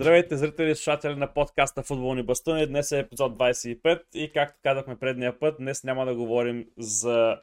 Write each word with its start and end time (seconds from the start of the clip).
Здравейте, 0.00 0.36
зрители 0.36 0.70
и 0.70 0.74
слушатели 0.74 1.14
на 1.14 1.34
подкаста 1.34 1.82
Футболни 1.82 2.22
бастуни. 2.22 2.66
Днес 2.66 2.92
е 2.92 2.98
епизод 2.98 3.38
25 3.38 4.02
и 4.14 4.32
както 4.32 4.58
казахме 4.62 4.96
предния 4.96 5.38
път, 5.38 5.56
днес 5.58 5.84
няма 5.84 6.06
да 6.06 6.14
говорим 6.14 6.66
за 6.78 7.40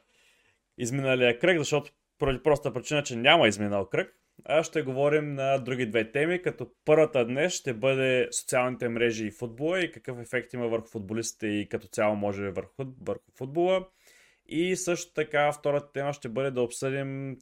изминалия 0.78 1.38
кръг, 1.38 1.58
защото 1.58 1.90
поради 2.18 2.42
проста 2.42 2.72
причина, 2.72 3.02
че 3.02 3.16
няма 3.16 3.48
изминал 3.48 3.88
кръг, 3.88 4.14
а 4.44 4.62
ще 4.62 4.82
говорим 4.82 5.34
на 5.34 5.58
други 5.58 5.86
две 5.86 6.12
теми, 6.12 6.42
като 6.42 6.70
първата 6.84 7.24
днес 7.24 7.52
ще 7.52 7.74
бъде 7.74 8.28
социалните 8.30 8.88
мрежи 8.88 9.26
и 9.26 9.30
футбола 9.30 9.80
и 9.80 9.92
какъв 9.92 10.20
ефект 10.20 10.52
има 10.52 10.68
върху 10.68 10.86
футболистите 10.86 11.46
и 11.46 11.68
като 11.68 11.86
цяло 11.86 12.16
може 12.16 12.50
върху, 12.50 12.84
върху 13.06 13.30
футбола. 13.36 13.86
И 14.46 14.76
също 14.76 15.12
така 15.12 15.52
втората 15.52 15.92
тема 15.92 16.12
ще 16.12 16.28
бъде 16.28 16.50
да 16.50 16.62
обсъдим 16.62 17.36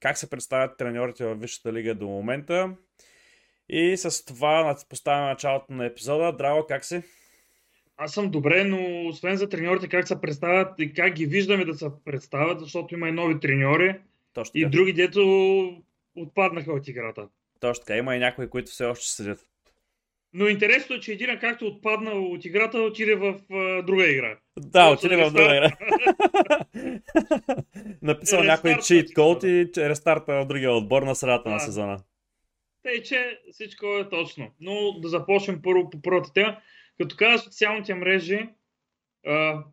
как 0.00 0.18
се 0.18 0.30
представят 0.30 0.78
треньорите 0.78 1.24
във 1.24 1.40
Висшата 1.40 1.72
лига 1.72 1.94
до 1.94 2.06
момента. 2.06 2.76
И 3.68 3.96
с 3.96 4.24
това 4.24 4.76
поставяме 4.88 5.26
началото 5.26 5.72
на 5.72 5.86
епизода. 5.86 6.32
Драго, 6.32 6.66
как 6.68 6.84
си? 6.84 7.02
Аз 7.96 8.12
съм 8.12 8.30
добре, 8.30 8.64
но 8.64 9.08
освен 9.08 9.36
за 9.36 9.48
треньорите 9.48 9.88
как 9.88 10.08
се 10.08 10.20
представят 10.20 10.68
и 10.78 10.92
как 10.92 11.12
ги 11.12 11.26
виждаме 11.26 11.64
да 11.64 11.74
се 11.74 11.86
представят, 12.04 12.60
защото 12.60 12.94
има 12.94 13.08
и 13.08 13.12
нови 13.12 13.40
треньори 13.40 13.96
Точно 14.34 14.52
и 14.54 14.62
така. 14.62 14.70
други, 14.70 14.92
дето 14.92 15.82
отпаднаха 16.16 16.72
от 16.72 16.88
играта. 16.88 17.28
Точно 17.60 17.84
така. 17.84 17.96
Има 17.96 18.16
и 18.16 18.18
някои, 18.18 18.48
които 18.48 18.70
все 18.70 18.84
още 18.84 19.06
седят. 19.06 19.40
Но 20.32 20.48
интересно 20.48 20.96
е, 20.96 21.00
че 21.00 21.12
един 21.12 21.38
както 21.40 21.66
отпаднал 21.66 22.24
от 22.24 22.44
играта, 22.44 22.78
отиде 22.78 23.14
в 23.14 23.34
а, 23.52 23.82
друга 23.82 24.10
игра. 24.10 24.36
Да, 24.58 24.90
отиде 24.90 25.16
в 25.16 25.30
друга 25.30 25.56
игра. 25.56 25.70
Написал 28.02 28.42
някой 28.44 28.70
Рестарт 28.70 28.86
чит 28.86 29.08
на 29.08 29.14
код 29.14 29.42
и 29.42 29.68
рестарта 29.76 30.32
в 30.32 30.46
другия 30.46 30.72
отбор 30.72 31.02
на 31.02 31.14
средата 31.14 31.48
на 31.48 31.54
Да. 31.56 31.60
сезона. 31.60 31.98
Тъй, 32.82 33.02
че 33.02 33.40
всичко 33.52 33.86
е 33.86 34.08
точно. 34.08 34.50
Но 34.60 35.00
да 35.00 35.08
започнем 35.08 35.62
първо 35.62 35.90
по 35.90 36.02
първата 36.02 36.32
тема. 36.32 36.56
Като 37.00 37.16
каза 37.18 37.42
социалните 37.42 37.94
мрежи, 37.94 38.48
а, 39.26 39.64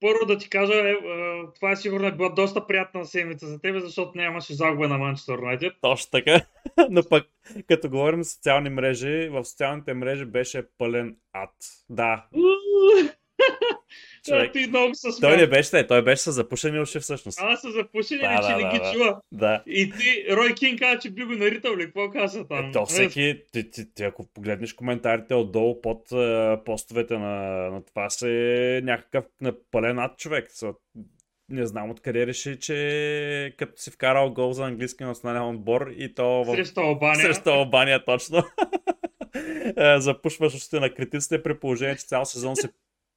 първо 0.00 0.26
да 0.26 0.38
ти 0.38 0.50
кажа, 0.50 0.74
е, 0.74 0.92
а, 0.92 1.52
това 1.54 1.70
е 1.70 1.76
сигурно 1.76 2.06
е 2.06 2.12
била 2.12 2.28
доста 2.28 2.66
приятна 2.66 3.04
седмица 3.04 3.46
за 3.46 3.60
тебе, 3.60 3.80
защото 3.80 4.12
нямаше 4.14 4.54
загуба 4.54 4.88
на 4.88 4.98
Манчестър 4.98 5.38
Юнайтед. 5.38 5.72
Точно 5.80 6.10
така. 6.10 6.40
Но 6.90 7.02
пък, 7.08 7.26
като 7.68 7.90
говорим 7.90 8.24
социални 8.24 8.70
мрежи, 8.70 9.28
в 9.28 9.44
социалните 9.44 9.94
мрежи 9.94 10.24
беше 10.24 10.66
пълен 10.78 11.16
ад. 11.32 11.54
Да, 11.90 12.26
човек. 14.24 14.52
Да, 14.52 14.60
ти 14.60 14.66
много 14.66 14.94
се 14.94 15.20
Той 15.20 15.36
не 15.36 15.38
смя. 15.38 15.46
беше, 15.46 15.76
не, 15.76 15.86
той 15.86 16.02
беше 16.02 16.22
с 16.22 16.32
запушени 16.32 16.80
уши 16.80 17.00
всъщност. 17.00 17.38
Аз 17.42 17.60
са 17.60 17.70
запушени, 17.70 18.20
Да, 18.20 18.40
че 18.42 18.48
да, 18.48 18.56
не 18.56 18.72
ги 18.72 18.78
да. 18.78 18.92
чува. 18.92 19.20
Да. 19.32 19.62
И 19.66 19.90
ти, 19.90 20.26
Рой 20.30 20.54
Кинг 20.54 20.78
каза, 20.78 20.98
че 20.98 21.10
би 21.10 21.24
го 21.24 21.32
наритал 21.32 21.76
ли? 21.76 21.84
Какво 21.84 22.10
каза 22.10 22.48
там? 22.48 22.68
Е, 22.68 22.72
то 22.72 22.86
всеки, 22.86 23.42
ти, 23.52 23.70
ти, 23.70 23.94
ти, 23.94 24.02
ако 24.02 24.26
погледнеш 24.34 24.72
коментарите 24.72 25.34
отдолу 25.34 25.80
под 25.80 26.12
е, 26.12 26.56
постовете 26.64 27.18
на, 27.18 27.70
на 27.70 27.84
това 27.84 28.10
се 28.10 28.80
някакъв 28.84 29.24
напълен 29.40 29.98
ад 29.98 30.18
човек. 30.18 30.48
Не 31.48 31.66
знам 31.66 31.90
откъде 31.90 32.26
реши, 32.26 32.58
че 32.60 33.54
като 33.58 33.82
си 33.82 33.90
вкарал 33.90 34.30
гол 34.30 34.52
за 34.52 34.64
английски 34.64 35.04
национален 35.04 35.48
отбор 35.48 35.90
и 35.96 36.14
то 36.14 36.44
в... 36.44 36.54
Срещу 36.54 36.80
Албания. 36.80 37.22
Срещу 37.26 37.50
Албания, 37.50 38.04
точно. 38.04 38.42
Е, 39.76 40.00
Запушваш 40.00 40.54
устите 40.54 40.80
на 40.80 40.94
критиците 40.94 41.42
при 41.42 41.58
положение, 41.58 41.96
че 41.96 42.06
цял 42.06 42.24
сезон 42.24 42.56
си 42.56 42.68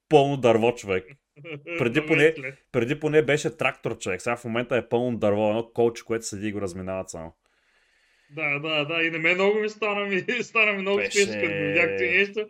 пълно 0.09 0.37
дърво 0.37 0.75
човек. 0.75 1.05
преди 1.77 1.99
поне-. 2.01 2.53
Преди 2.71 2.99
поне 2.99 3.21
беше 3.21 3.57
трактор 3.57 3.97
човек, 3.97 4.21
сега 4.21 4.37
в 4.37 4.43
момента 4.43 4.77
е 4.77 4.89
пълно 4.89 5.17
дърво, 5.17 5.49
едно 5.49 5.69
колче, 5.73 6.03
което 6.03 6.25
седи 6.25 6.47
и 6.47 6.51
го 6.51 6.61
разминават 6.61 7.09
само. 7.09 7.35
Да, 8.29 8.59
да, 8.59 8.85
да. 8.85 9.03
И 9.03 9.11
на 9.11 9.19
мен 9.19 9.35
много 9.35 9.59
ми 9.59 9.69
стана, 9.69 10.05
ми, 10.05 10.25
стана 10.43 10.71
ми 10.71 10.81
много 10.81 10.97
Беше- 10.97 11.11
смешно, 11.11 11.41
като 11.41 11.63
видях 11.63 11.97
това 11.97 12.11
нещо. 12.11 12.49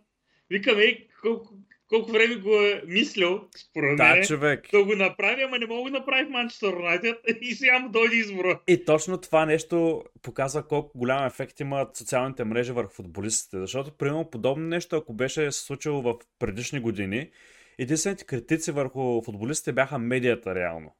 Викам, 0.50 0.80
ей, 0.80 1.08
колко, 1.22 1.54
колко 1.90 2.12
време 2.12 2.36
го 2.36 2.56
е 2.56 2.82
мислил, 2.88 3.42
според 3.58 3.98
Да, 3.98 4.14
мен, 4.16 4.24
човек. 4.26 4.68
да 4.72 4.84
го 4.84 4.96
направи, 4.96 5.42
ама 5.42 5.60
не 5.60 5.66
мога 5.66 5.92
да 5.92 5.98
направи 6.00 6.26
в 6.26 6.30
Манчестър 6.30 6.74
Юнайтед 6.74 7.18
и 7.42 7.56
сега 7.56 7.80
му 7.80 7.90
дойде 7.90 8.16
избора. 8.16 8.60
И 8.68 8.86
точно 8.86 9.18
това 9.18 9.46
нещо 9.46 10.04
показва 10.22 10.68
колко 10.68 10.98
голям 10.98 11.26
ефект 11.26 11.60
имат 11.60 11.98
социалните 11.98 12.44
мрежи 12.44 12.72
върху 12.72 12.94
футболистите. 12.94 13.58
Защото, 13.58 13.92
примерно, 13.92 14.30
подобно 14.30 14.68
нещо, 14.68 14.96
ако 14.96 15.14
беше 15.14 15.52
се 15.52 15.60
случило 15.60 16.02
в 16.02 16.16
предишни 16.40 16.80
години, 16.80 17.30
единствените 17.78 18.26
критици 18.26 18.72
върху 18.72 19.22
футболистите 19.22 19.74
бяха 19.74 19.98
медията 20.00 20.56
реално. 20.56 20.96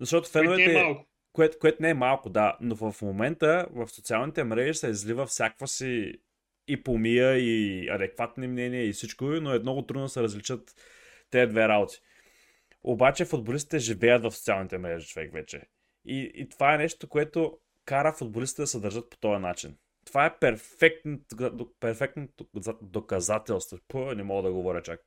Защото 0.00 0.28
Което 0.32 0.50
не 0.50 0.56
феновете, 0.56 0.78
е 0.80 0.82
малко. 0.82 1.06
което, 1.32 1.58
което 1.58 1.82
не 1.82 1.90
е 1.90 1.94
малко, 1.94 2.30
да, 2.30 2.56
но 2.60 2.74
в 2.74 2.94
момента 3.02 3.66
в 3.70 3.88
социалните 3.88 4.44
мрежи 4.44 4.74
се 4.74 4.88
излива 4.88 5.26
всякаква 5.26 5.68
си 5.68 6.12
и 6.72 6.82
помия, 6.82 7.38
и 7.38 7.88
адекватни 7.88 8.48
мнения, 8.48 8.88
и 8.88 8.92
всичко, 8.92 9.24
но 9.24 9.54
е 9.54 9.58
много 9.58 9.82
трудно 9.82 10.02
да 10.02 10.08
се 10.08 10.22
различат 10.22 10.74
тези 11.30 11.50
две 11.50 11.68
работи. 11.68 12.00
Обаче 12.82 13.24
футболистите 13.24 13.78
живеят 13.78 14.22
в 14.22 14.30
социалните 14.30 14.78
мрежи, 14.78 15.08
човек 15.08 15.32
вече. 15.32 15.62
И, 16.04 16.32
и 16.34 16.48
това 16.48 16.74
е 16.74 16.78
нещо, 16.78 17.08
което 17.08 17.58
кара 17.84 18.12
футболистите 18.12 18.62
да 18.62 18.66
се 18.66 18.80
държат 18.80 19.10
по 19.10 19.16
този 19.16 19.42
начин. 19.42 19.76
Това 20.06 20.26
е 20.26 20.38
перфектното, 20.38 21.70
перфектното 21.80 22.46
доказателство. 22.82 23.78
Пу, 23.88 24.14
не 24.14 24.22
мога 24.22 24.42
да 24.42 24.52
говоря 24.52 24.82
чак. 24.82 25.00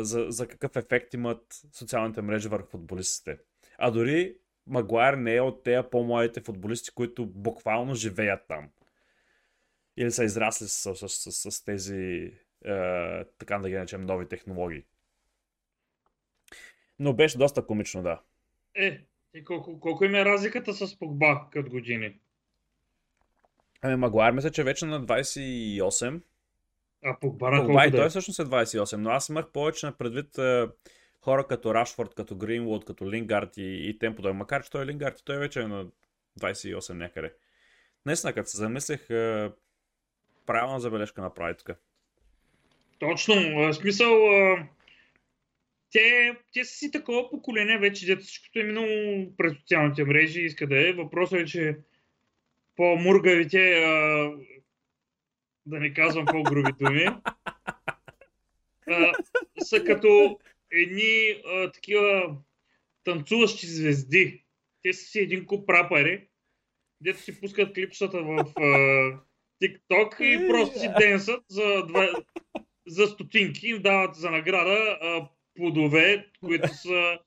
За, 0.00 0.26
за 0.28 0.48
какъв 0.48 0.76
ефект 0.76 1.14
имат 1.14 1.46
социалните 1.72 2.22
мрежи 2.22 2.48
върху 2.48 2.68
футболистите. 2.68 3.38
А 3.78 3.90
дори 3.90 4.36
Магуайр 4.66 5.14
не 5.14 5.34
е 5.34 5.40
от 5.40 5.62
тези 5.62 5.88
по-младите 5.90 6.40
футболисти, 6.40 6.90
които 6.90 7.26
буквално 7.26 7.94
живеят 7.94 8.40
там. 8.48 8.68
Или 9.96 10.10
са 10.10 10.24
израсли 10.24 10.68
с, 10.68 10.94
с, 10.96 11.08
с, 11.08 11.50
с 11.50 11.64
тези, 11.64 12.32
е, 12.64 13.24
така 13.24 13.58
да 13.58 13.68
ги 13.68 13.74
наречем, 13.74 14.06
нови 14.06 14.28
технологии. 14.28 14.84
Но 16.98 17.14
беше 17.14 17.38
доста 17.38 17.66
комично, 17.66 18.02
да. 18.02 18.20
Е, 18.74 19.00
и 19.34 19.44
колко, 19.44 19.80
колко 19.80 20.04
им 20.04 20.14
е 20.14 20.24
разликата 20.24 20.74
с 20.74 20.98
Погба 20.98 21.46
като 21.52 21.70
години? 21.70 22.18
Ами 23.82 23.96
Магуайр 23.96 24.32
мисля, 24.32 24.50
че 24.50 24.60
е 24.60 24.64
вече 24.64 24.86
на 24.86 25.06
28. 25.06 26.20
А 27.04 27.20
Погба 27.20 27.50
на 27.50 27.66
Погба 27.66 27.86
и 27.86 27.90
да 27.90 27.96
той 27.96 28.06
е? 28.06 28.08
всъщност 28.08 28.38
е 28.38 28.42
28, 28.42 28.96
но 28.96 29.10
аз 29.10 29.28
имах 29.28 29.48
повече 29.48 29.86
на 29.86 29.92
предвид 29.92 30.38
е, 30.38 30.68
хора 31.20 31.46
като 31.46 31.74
Рашфорд, 31.74 32.14
като 32.14 32.36
Гринвуд, 32.36 32.84
като 32.84 33.10
Лингард 33.10 33.56
и, 33.56 33.88
и 33.88 33.98
тем 33.98 34.16
подобно. 34.16 34.38
Макар, 34.38 34.64
че 34.64 34.70
той 34.70 34.82
е 34.82 34.86
Лингард 34.86 35.22
той 35.24 35.38
вече 35.38 35.60
е 35.60 35.66
на 35.66 35.86
28 36.40 36.92
някъде. 36.92 37.34
Наистина, 38.06 38.32
като 38.32 38.50
се 38.50 38.56
замислих, 38.56 39.10
е, 39.10 39.50
правилна 40.46 40.80
забележка 40.80 41.20
направи 41.20 41.54
тук. 41.56 41.76
Точно, 42.98 43.34
в 43.34 43.74
смисъл, 43.74 44.28
те, 45.92 46.36
те 46.52 46.64
са 46.64 46.74
си 46.74 46.90
такова 46.90 47.30
поколение 47.30 47.78
вече, 47.78 48.06
дето 48.06 48.22
всичкото 48.22 48.58
е 48.58 48.62
минало 48.62 49.32
през 49.36 49.52
социалните 49.52 50.04
мрежи 50.04 50.40
иска 50.40 50.66
да 50.66 50.88
е. 50.88 50.92
Въпросът 50.92 51.40
е, 51.40 51.44
че 51.44 51.78
по-мургавите, 52.76 53.80
да 55.66 55.80
не 55.80 55.94
казвам 55.94 56.26
по-груби 56.26 56.72
думи, 56.80 57.06
са 59.64 59.84
като 59.84 60.38
едни 60.72 61.42
такива 61.74 62.36
танцуващи 63.04 63.66
звезди. 63.66 64.44
Те 64.82 64.92
са 64.92 65.04
си 65.04 65.18
един 65.20 65.46
куп 65.46 65.70
рапъри, 65.70 66.28
дето 67.00 67.20
си 67.20 67.40
пускат 67.40 67.74
клипчета 67.74 68.22
в 68.22 68.44
TikTok 69.62 70.22
и 70.22 70.48
просто 70.48 70.78
си 70.78 70.88
денсат 70.98 71.44
за, 71.48 71.86
два, 71.86 72.08
за 72.86 73.06
стотинки 73.06 73.66
им 73.68 73.82
дават 73.82 74.14
за 74.14 74.30
награда 74.30 74.98
а, 75.02 75.28
плодове, 75.54 76.30
които 76.40 76.68
са 76.68 77.18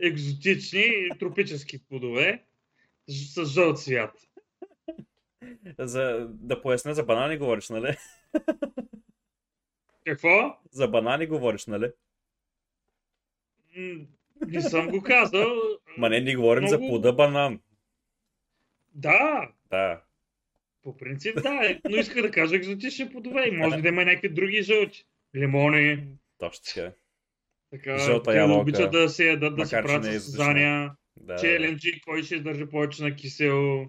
екзотични, 0.00 1.08
тропически 1.18 1.84
плодове 1.84 2.44
с 3.08 3.44
жълт 3.46 3.78
цвят. 3.78 4.10
За, 5.78 6.26
да 6.30 6.62
поясня, 6.62 6.94
за 6.94 7.02
банани 7.04 7.38
говориш, 7.38 7.68
нали? 7.68 7.96
Какво? 10.04 10.58
За 10.70 10.88
банани 10.88 11.26
говориш, 11.26 11.66
нали? 11.66 11.92
Не 14.46 14.60
съм 14.60 14.88
го 14.88 15.02
казал. 15.02 15.56
Ма 15.98 16.08
не, 16.08 16.20
ни 16.20 16.36
говорим 16.36 16.68
за 16.68 16.78
Много- 16.78 16.90
плода 16.90 17.12
банан. 17.12 17.60
Да, 18.94 19.48
Да. 19.70 20.02
По 20.84 20.96
принцип 20.96 21.42
да, 21.42 21.70
е, 21.70 21.80
но 21.88 21.96
иска 21.96 22.22
да 22.22 22.30
кажа 22.30 22.56
екзотични 22.56 23.10
плодове. 23.10 23.48
И 23.48 23.50
може 23.50 23.76
да 23.76 23.88
има 23.88 24.04
някакви 24.04 24.28
други 24.28 24.62
жълти. 24.62 25.04
Лимони, 25.36 26.08
Точно 26.38 26.62
така. 26.74 26.92
така. 27.70 27.98
Жълта 27.98 28.36
ябълка. 28.36 28.60
обичат 28.60 28.92
да 28.92 29.08
се 29.08 29.26
ядат, 29.26 29.56
да 29.56 29.66
се 29.66 29.82
правят 29.82 30.06
е 30.06 30.12
състезания. 30.12 30.92
Да. 31.16 31.36
Челенджи, 31.36 32.00
кой 32.00 32.22
ще 32.22 32.34
издържи 32.34 32.66
повече 32.66 33.02
на 33.02 33.16
кисел. 33.16 33.86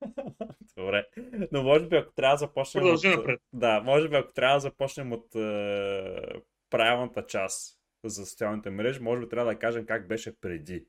Добре. 0.76 1.06
Но 1.52 1.62
може 1.62 1.88
би 1.88 1.96
ако 1.96 2.12
трябва 2.12 2.34
да 2.34 2.38
започнем 2.38 2.82
Продължи 2.82 3.08
от... 3.08 3.16
напред. 3.16 3.40
Да, 3.52 3.80
може 3.80 4.08
би 4.08 4.16
ако 4.16 4.32
трябва 4.32 4.56
да 4.56 4.60
започнем 4.60 5.12
от 5.12 5.34
е, 5.34 6.40
правилната 6.70 7.26
част 7.26 7.78
за 8.04 8.26
социалните 8.26 8.70
мрежи, 8.70 9.00
може 9.00 9.22
би 9.22 9.28
трябва 9.28 9.52
да 9.52 9.58
кажем 9.58 9.86
как 9.86 10.08
беше 10.08 10.40
преди. 10.40 10.84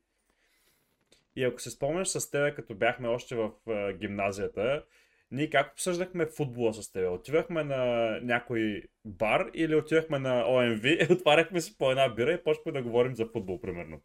И 1.35 1.43
ако 1.43 1.61
се 1.61 1.69
спомняш 1.69 2.07
с 2.07 2.31
тебе, 2.31 2.55
като 2.55 2.75
бяхме 2.75 3.07
още 3.07 3.35
в 3.35 3.51
е, 3.69 3.93
гимназията, 3.93 4.83
ние 5.31 5.49
как 5.49 5.71
обсъждахме 5.71 6.25
футбола 6.25 6.73
с 6.73 6.91
теб? 6.91 7.11
Отивахме 7.11 7.63
на 7.63 8.09
някой 8.23 8.83
бар 9.05 9.49
или 9.53 9.75
отивахме 9.75 10.19
на 10.19 10.45
ОМВ, 10.47 10.83
отваряхме 11.11 11.61
си 11.61 11.77
по 11.77 11.91
една 11.91 12.09
бира 12.09 12.31
и 12.31 12.43
почнахме 12.43 12.71
да 12.71 12.81
говорим 12.81 13.15
за 13.15 13.25
футбол, 13.25 13.61
примерно. 13.61 14.01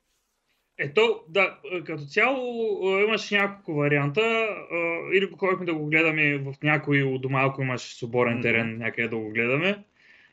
Ето, 0.79 1.21
да, 1.29 1.59
като 1.85 2.05
цяло 2.05 2.99
имаш 3.00 3.31
няколко 3.31 3.75
варианта. 3.75 4.49
Или 5.15 5.31
ходихме 5.38 5.67
да 5.67 5.75
го 5.75 5.87
гледаме 5.87 6.38
в 6.38 6.55
някой 6.62 7.03
у 7.03 7.19
дома, 7.19 7.43
ако 7.43 7.62
имаш 7.62 7.81
свободен 7.81 8.43
терен, 8.43 8.79
някъде 8.79 9.09
да 9.09 9.17
го 9.17 9.31
гледаме. 9.31 9.85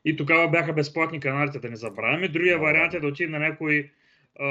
И 0.05 0.15
тогава 0.15 0.49
бяха 0.49 0.73
безплатни 0.73 1.19
каналите, 1.19 1.59
да 1.59 1.69
не 1.69 1.75
забравяме. 1.75 2.27
Другия 2.27 2.59
вариант 2.59 2.93
е 2.93 2.99
да 2.99 3.07
отидем 3.07 3.31
на 3.31 3.39
някой 3.39 3.91
а, 4.39 4.45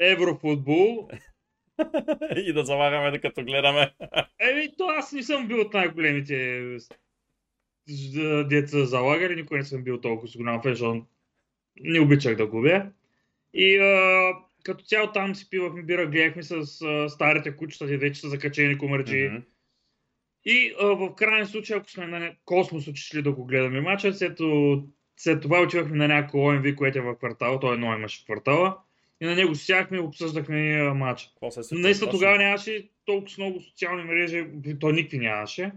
еврофутбол. 0.00 1.08
и 2.36 2.52
да 2.52 2.64
залагаме 2.64 3.10
докато 3.10 3.44
гледаме. 3.44 3.94
Еми, 4.40 4.72
то 4.78 4.88
аз 4.88 5.12
не 5.12 5.22
съм 5.22 5.48
бил 5.48 5.60
от 5.60 5.74
най-големите 5.74 6.62
деца 8.48 8.84
залагали, 8.84 9.36
никой 9.36 9.58
не 9.58 9.64
съм 9.64 9.82
бил 9.82 10.00
толкова 10.00 10.28
с 10.28 10.36
голям 10.36 10.62
фен, 10.62 10.72
защото 10.72 11.06
не 11.80 12.00
обичах 12.00 12.36
да 12.36 12.46
губя. 12.46 12.86
И 13.54 13.78
а, 13.78 14.32
като 14.64 14.84
цяло 14.84 15.12
там 15.12 15.34
си 15.34 15.50
пивахме 15.50 15.82
бира, 15.82 16.06
гледахме 16.06 16.42
с 16.42 16.82
а, 16.82 17.08
старите 17.08 17.56
кучета, 17.56 17.86
те 17.86 17.96
вече 17.96 18.20
са 18.20 18.28
закачени 18.28 18.78
комарджи. 18.78 19.14
Mm-hmm. 19.14 19.42
И 20.44 20.74
а, 20.80 20.86
в 20.86 21.14
крайен 21.14 21.46
случай, 21.46 21.76
ако 21.76 21.90
сме 21.90 22.06
на 22.06 22.32
Космос 22.44 22.88
отишли 22.88 23.22
да 23.22 23.32
го 23.32 23.44
гледаме 23.44 23.80
мача, 23.80 24.12
след, 24.12 24.38
след 25.16 25.42
това 25.42 25.60
отивахме 25.60 25.96
на 25.96 26.08
някой 26.08 26.40
ОМВ, 26.40 26.76
което 26.76 26.98
е 26.98 27.02
в 27.02 27.16
квартала, 27.18 27.60
той 27.60 27.74
едно 27.74 27.94
имаше 27.94 28.22
в 28.22 28.24
квартала. 28.24 28.78
И 29.20 29.26
на 29.26 29.34
него 29.34 29.54
сядахме 29.54 29.96
и 29.96 30.00
обсъждахме 30.00 30.92
матча. 30.92 31.30
Наистина 31.72 32.10
тогава 32.10 32.38
нямаше 32.38 32.90
толкова 33.04 33.34
много 33.38 33.60
социални 33.60 34.02
мрежи, 34.02 34.46
то 34.80 34.90
никакви 34.90 35.18
нямаше. 35.18 35.72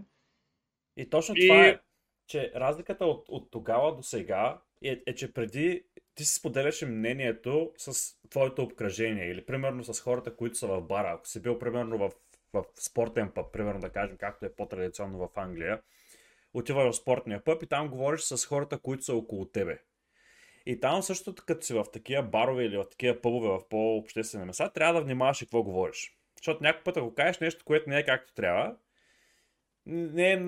И 0.96 1.10
точно 1.10 1.34
и... 1.38 1.48
това 1.48 1.66
е, 1.66 1.78
че 2.26 2.52
разликата 2.56 3.04
от, 3.04 3.24
от 3.28 3.50
тогава 3.50 3.96
до 3.96 4.02
сега 4.02 4.60
е, 4.84 5.00
е, 5.06 5.14
че 5.14 5.32
преди 5.32 5.84
ти 6.14 6.24
си 6.24 6.34
споделяше 6.34 6.86
мнението 6.86 7.72
с 7.76 8.14
твоето 8.30 8.62
обкръжение 8.62 9.30
или 9.30 9.44
примерно 9.44 9.84
с 9.84 10.00
хората, 10.00 10.36
които 10.36 10.58
са 10.58 10.66
в 10.66 10.80
бара. 10.80 11.12
Ако 11.14 11.28
си 11.28 11.42
бил 11.42 11.58
примерно 11.58 11.98
в, 11.98 12.10
в 12.52 12.64
спортен 12.80 13.30
пъп, 13.34 13.52
примерно 13.52 13.80
да 13.80 13.90
кажем, 13.90 14.16
както 14.16 14.46
е 14.46 14.54
по-традиционно 14.54 15.18
в 15.18 15.28
Англия, 15.36 15.80
отиваш 16.54 16.94
в 16.94 16.96
спортния 16.96 17.44
пъп 17.44 17.62
и 17.62 17.66
там 17.66 17.88
говориш 17.88 18.20
с 18.20 18.46
хората, 18.46 18.78
които 18.78 19.04
са 19.04 19.14
около 19.14 19.44
тебе. 19.44 19.78
И 20.66 20.80
там 20.80 21.02
също, 21.02 21.34
като 21.34 21.66
си 21.66 21.74
в 21.74 21.84
такива 21.92 22.22
барове 22.22 22.64
или 22.64 22.76
в 22.76 22.88
такива 22.90 23.20
пъбове 23.20 23.48
в 23.48 23.68
по-обществени 23.68 24.44
места, 24.44 24.68
трябва 24.68 24.94
да 24.94 25.04
внимаваш 25.04 25.42
и 25.42 25.44
какво 25.44 25.62
говориш. 25.62 26.16
Защото 26.36 26.62
някой 26.62 26.82
път, 26.82 26.96
ако 26.96 27.14
кажеш 27.14 27.38
нещо, 27.38 27.64
което 27.64 27.90
не 27.90 27.98
е 27.98 28.04
както 28.04 28.34
трябва, 28.34 28.76
не 29.86 30.32
е 30.32 30.42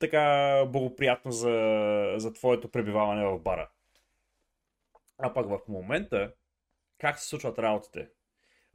така 0.00 0.64
благоприятно 0.66 1.32
за, 1.32 2.14
за 2.16 2.32
твоето 2.32 2.70
пребиваване 2.70 3.26
в 3.26 3.38
бара. 3.38 3.70
А 5.18 5.34
пък 5.34 5.48
в 5.48 5.60
момента, 5.68 6.32
как 6.98 7.18
се 7.18 7.28
случват 7.28 7.58
работите? 7.58 8.08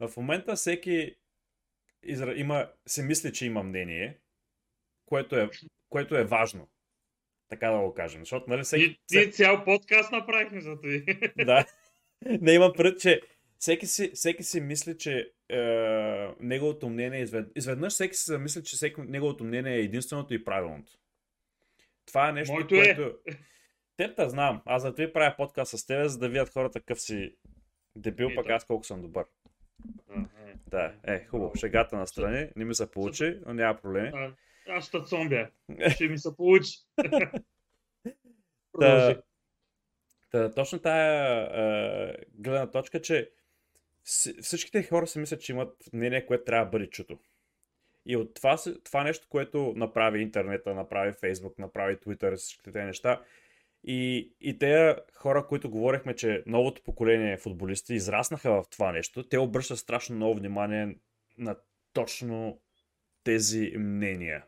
В 0.00 0.16
момента 0.16 0.54
всеки 0.54 1.16
изра... 2.02 2.34
има, 2.36 2.70
се 2.86 3.02
мисли, 3.02 3.32
че 3.32 3.46
има 3.46 3.62
мнение, 3.62 4.18
което 5.06 5.36
е, 5.36 5.50
което 5.88 6.16
е 6.16 6.24
важно. 6.24 6.68
Така 7.52 7.70
да 7.70 7.78
го 7.78 7.94
кажем. 7.94 8.20
Защото, 8.20 8.50
нали, 8.50 8.62
всеки... 8.62 8.98
Ние 9.12 9.30
цял 9.30 9.64
подкаст 9.64 10.12
направихме 10.12 10.60
за 10.60 10.76
това. 10.80 10.92
да. 11.44 11.66
Не 12.40 12.52
имам 12.52 12.72
пред, 12.76 13.00
че 13.00 13.20
всеки 13.58 13.86
си, 13.86 14.10
всеки 14.14 14.42
си 14.42 14.60
мисли, 14.60 14.98
че 14.98 15.30
е, 15.48 15.58
неговото 16.40 16.88
мнение 16.88 17.18
е 17.18 17.22
извед... 17.22 17.48
изведнъж 17.56 17.92
всеки 17.92 18.16
си 18.16 18.24
замисли, 18.24 18.62
че 18.62 18.76
всеки, 18.76 19.00
неговото 19.00 19.44
мнение 19.44 19.74
е 19.74 19.80
единственото 19.80 20.34
и 20.34 20.44
правилното. 20.44 20.92
Това 22.06 22.28
е 22.28 22.32
нещо, 22.32 22.52
Моето 22.52 22.74
е. 22.74 22.78
което... 22.78 23.02
Е. 23.26 23.32
Теб 23.96 24.16
те 24.16 24.28
знам. 24.28 24.62
Аз 24.64 24.82
за 24.82 24.94
това 24.94 25.12
правя 25.12 25.34
подкаст 25.36 25.78
с 25.78 25.86
теб, 25.86 26.06
за 26.08 26.18
да 26.18 26.28
видят 26.28 26.52
хората 26.52 26.80
какъв 26.80 27.00
си 27.00 27.36
дебил, 27.96 28.34
пък 28.34 28.50
аз 28.50 28.64
колко 28.64 28.84
съм 28.84 29.02
добър. 29.02 29.24
Да, 30.66 30.94
е, 31.04 31.24
хубаво. 31.24 31.52
Шегата 31.56 31.96
на 31.96 32.06
страни, 32.06 32.48
не 32.56 32.64
ми 32.64 32.74
се 32.74 32.90
получи, 32.90 33.38
но 33.46 33.54
няма 33.54 33.80
проблеми. 33.80 34.12
Аз 34.72 34.88
ще 34.88 35.02
цомбя. 35.04 35.48
Ще 35.94 36.08
ми 36.08 36.18
се 36.18 36.36
получи. 36.36 36.78
Та, 38.80 39.22
та, 40.30 40.50
точно 40.50 40.78
тая 40.78 41.42
а, 41.42 42.16
гледна 42.34 42.70
точка, 42.70 43.00
че 43.00 43.30
всичките 44.42 44.82
хора 44.82 45.06
си 45.06 45.18
мислят, 45.18 45.40
че 45.40 45.52
имат 45.52 45.76
мнение, 45.92 46.26
което 46.26 46.44
трябва 46.44 46.64
да 46.64 46.70
бъде 46.70 46.90
чуто. 46.90 47.18
И 48.06 48.16
от 48.16 48.34
това, 48.34 48.56
това 48.84 49.04
нещо, 49.04 49.26
което 49.30 49.72
направи 49.76 50.22
интернета, 50.22 50.74
направи 50.74 51.12
Фейсбук, 51.12 51.58
направи 51.58 51.96
Twitter, 51.96 52.36
всичките 52.36 52.72
тези 52.72 52.86
неща, 52.86 53.22
и, 53.84 54.32
и 54.40 54.58
те 54.58 54.96
хора, 55.14 55.46
които 55.46 55.70
говорихме, 55.70 56.14
че 56.14 56.42
новото 56.46 56.82
поколение 56.82 57.36
футболисти 57.36 57.94
израснаха 57.94 58.50
в 58.50 58.64
това 58.70 58.92
нещо, 58.92 59.28
те 59.28 59.38
обръщат 59.38 59.78
страшно 59.78 60.16
много 60.16 60.34
внимание 60.34 60.96
на 61.38 61.56
точно 61.92 62.60
тези 63.24 63.72
мнения. 63.76 64.44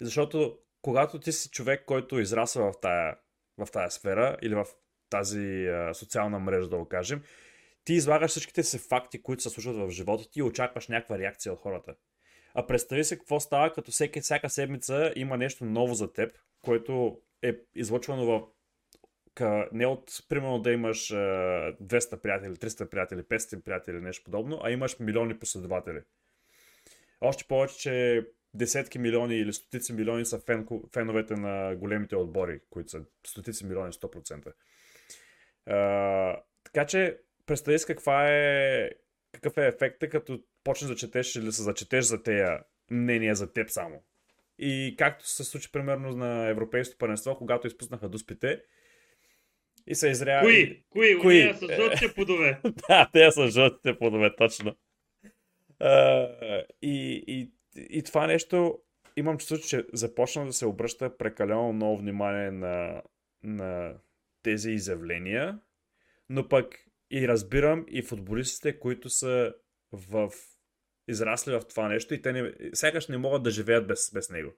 Защото 0.00 0.58
когато 0.82 1.20
ти 1.20 1.32
си 1.32 1.50
човек, 1.50 1.84
който 1.86 2.18
израсва 2.18 2.72
в 2.72 2.80
тая, 2.80 3.16
в 3.58 3.68
тая 3.72 3.90
сфера 3.90 4.36
или 4.42 4.54
в 4.54 4.66
тази 5.10 5.66
а, 5.66 5.94
социална 5.94 6.38
мрежа, 6.38 6.68
да 6.68 6.76
го 6.76 6.88
кажем, 6.88 7.22
ти 7.84 7.92
излагаш 7.92 8.30
всичките 8.30 8.62
си 8.62 8.78
факти, 8.78 9.22
които 9.22 9.42
се 9.42 9.50
случват 9.50 9.76
в 9.76 9.90
живота 9.90 10.30
ти 10.30 10.38
и 10.38 10.42
очакваш 10.42 10.88
някаква 10.88 11.18
реакция 11.18 11.52
от 11.52 11.60
хората. 11.60 11.94
А 12.54 12.66
представи 12.66 13.04
се 13.04 13.18
какво 13.18 13.40
става, 13.40 13.72
като 13.72 13.90
всеки, 13.90 14.20
всяка 14.20 14.50
седмица 14.50 15.12
има 15.16 15.36
нещо 15.36 15.64
ново 15.64 15.94
за 15.94 16.12
теб, 16.12 16.38
което 16.62 17.20
е 17.42 17.56
излъчвано 17.74 18.26
в 18.26 18.42
не 19.72 19.86
от, 19.86 20.10
примерно, 20.28 20.58
да 20.58 20.72
имаш 20.72 21.08
200 21.08 22.20
приятели, 22.20 22.54
300 22.54 22.88
приятели, 22.88 23.22
500 23.22 23.62
приятели, 23.62 24.00
нещо 24.00 24.24
подобно, 24.24 24.60
а 24.62 24.70
имаш 24.70 24.98
милиони 24.98 25.38
последователи. 25.38 26.00
Още 27.20 27.44
повече, 27.44 27.78
че 27.78 28.26
десетки 28.56 28.98
милиони 28.98 29.36
или 29.36 29.52
стотици 29.52 29.92
милиони 29.92 30.24
са 30.24 30.38
фен, 30.38 30.66
феновете 30.92 31.34
на 31.34 31.76
големите 31.76 32.16
отбори, 32.16 32.60
които 32.70 32.90
са 32.90 33.04
стотици 33.26 33.66
милиони 33.66 33.92
100%. 33.92 34.52
А, 35.66 36.40
така 36.64 36.86
че, 36.86 37.18
представи 37.46 37.78
си 37.78 37.86
каква 37.86 38.28
е, 38.28 38.90
какъв 39.32 39.56
е 39.56 39.66
ефекта, 39.66 40.08
като 40.08 40.40
почнеш 40.64 40.88
да 40.88 40.96
четеш 40.96 41.36
или 41.36 41.52
се 41.52 41.62
зачетеш 41.62 42.04
за 42.04 42.22
тея 42.22 42.60
мнения 42.90 43.34
за 43.34 43.52
теб 43.52 43.70
само. 43.70 44.02
И 44.58 44.94
както 44.98 45.28
се 45.28 45.44
случи 45.44 45.72
примерно 45.72 46.10
на 46.10 46.48
Европейското 46.48 46.98
първенство, 46.98 47.38
когато 47.38 47.66
изпуснаха 47.66 48.08
дуспите, 48.08 48.62
и 49.86 49.94
се 49.94 50.08
изря... 50.08 50.40
Кои? 50.40 50.84
Кои? 50.90 51.18
Кои? 51.18 51.40
Уния 51.40 51.54
са 51.54 51.66
жълтите 51.76 52.14
плодове. 52.14 52.60
да, 52.88 53.10
те 53.12 53.30
са 53.30 53.48
жълтите 53.48 53.98
плодове, 53.98 54.36
точно. 54.36 54.76
Uh, 55.80 56.66
и, 56.82 57.24
и 57.26 57.50
и 57.76 58.02
това 58.02 58.26
нещо 58.26 58.78
имам 59.16 59.38
чувство, 59.38 59.58
че 59.58 59.86
започна 59.92 60.46
да 60.46 60.52
се 60.52 60.66
обръща 60.66 61.16
прекалено 61.16 61.72
много 61.72 61.98
внимание 61.98 62.50
на, 62.50 63.02
на 63.42 63.94
тези 64.42 64.70
изявления, 64.70 65.60
но 66.28 66.48
пък 66.48 66.74
и 67.10 67.28
разбирам 67.28 67.84
и 67.88 68.02
футболистите, 68.02 68.78
които 68.78 69.10
са 69.10 69.54
в 69.92 70.32
израсли 71.08 71.52
в 71.52 71.62
това 71.68 71.88
нещо 71.88 72.14
и 72.14 72.22
те 72.22 72.32
не, 72.32 72.52
сякаш 72.74 73.08
не 73.08 73.18
могат 73.18 73.42
да 73.42 73.50
живеят 73.50 73.86
без, 73.86 74.10
без 74.14 74.30
него. 74.30 74.52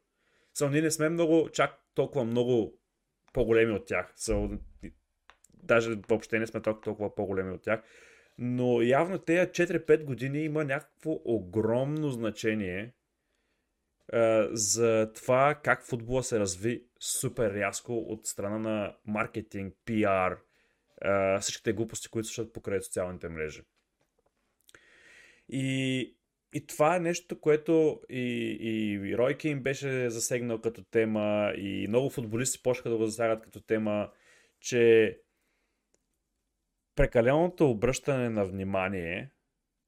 Само 0.54 0.72
ние 0.72 0.82
не 0.82 0.90
сме 0.90 1.08
много, 1.08 1.48
чак 1.52 1.84
толкова 1.94 2.24
много 2.24 2.78
по-големи 3.32 3.72
от 3.72 3.86
тях. 3.86 4.14
So, 4.16 4.60
даже 5.62 5.94
въобще 6.08 6.38
не 6.38 6.46
сме 6.46 6.62
толкова, 6.62 6.82
толкова 6.82 7.14
по-големи 7.14 7.50
от 7.50 7.62
тях. 7.62 7.82
Но 8.38 8.82
явно 8.82 9.18
тези 9.18 9.50
4-5 9.50 10.04
години 10.04 10.44
има 10.44 10.64
някакво 10.64 11.20
огромно 11.24 12.10
значение 12.10 12.94
за 14.50 15.12
това 15.14 15.60
как 15.64 15.86
футбола 15.86 16.22
се 16.22 16.40
разви 16.40 16.84
супер 17.00 17.54
рязко 17.54 17.98
от 17.98 18.26
страна 18.26 18.58
на 18.58 18.96
маркетинг, 19.06 19.74
пиар, 19.84 20.38
всичките 21.40 21.72
глупости, 21.72 22.08
които 22.08 22.28
същат 22.28 22.52
покрай 22.52 22.80
социалните 22.80 23.28
мрежи. 23.28 23.62
И, 25.48 26.16
и 26.54 26.66
това 26.66 26.96
е 26.96 27.00
нещо, 27.00 27.40
което 27.40 28.00
и, 28.08 28.22
и 28.60 29.16
Рой 29.18 29.34
Кейн 29.34 29.62
беше 29.62 30.10
засегнал 30.10 30.60
като 30.60 30.82
тема, 30.82 31.52
и 31.56 31.86
много 31.88 32.10
футболисти 32.10 32.62
почнаха 32.62 32.90
да 32.90 32.96
го 32.96 33.06
засягат 33.06 33.42
като 33.42 33.60
тема, 33.60 34.10
че 34.60 35.18
прекаленото 36.94 37.70
обръщане 37.70 38.30
на 38.30 38.44
внимание 38.44 39.30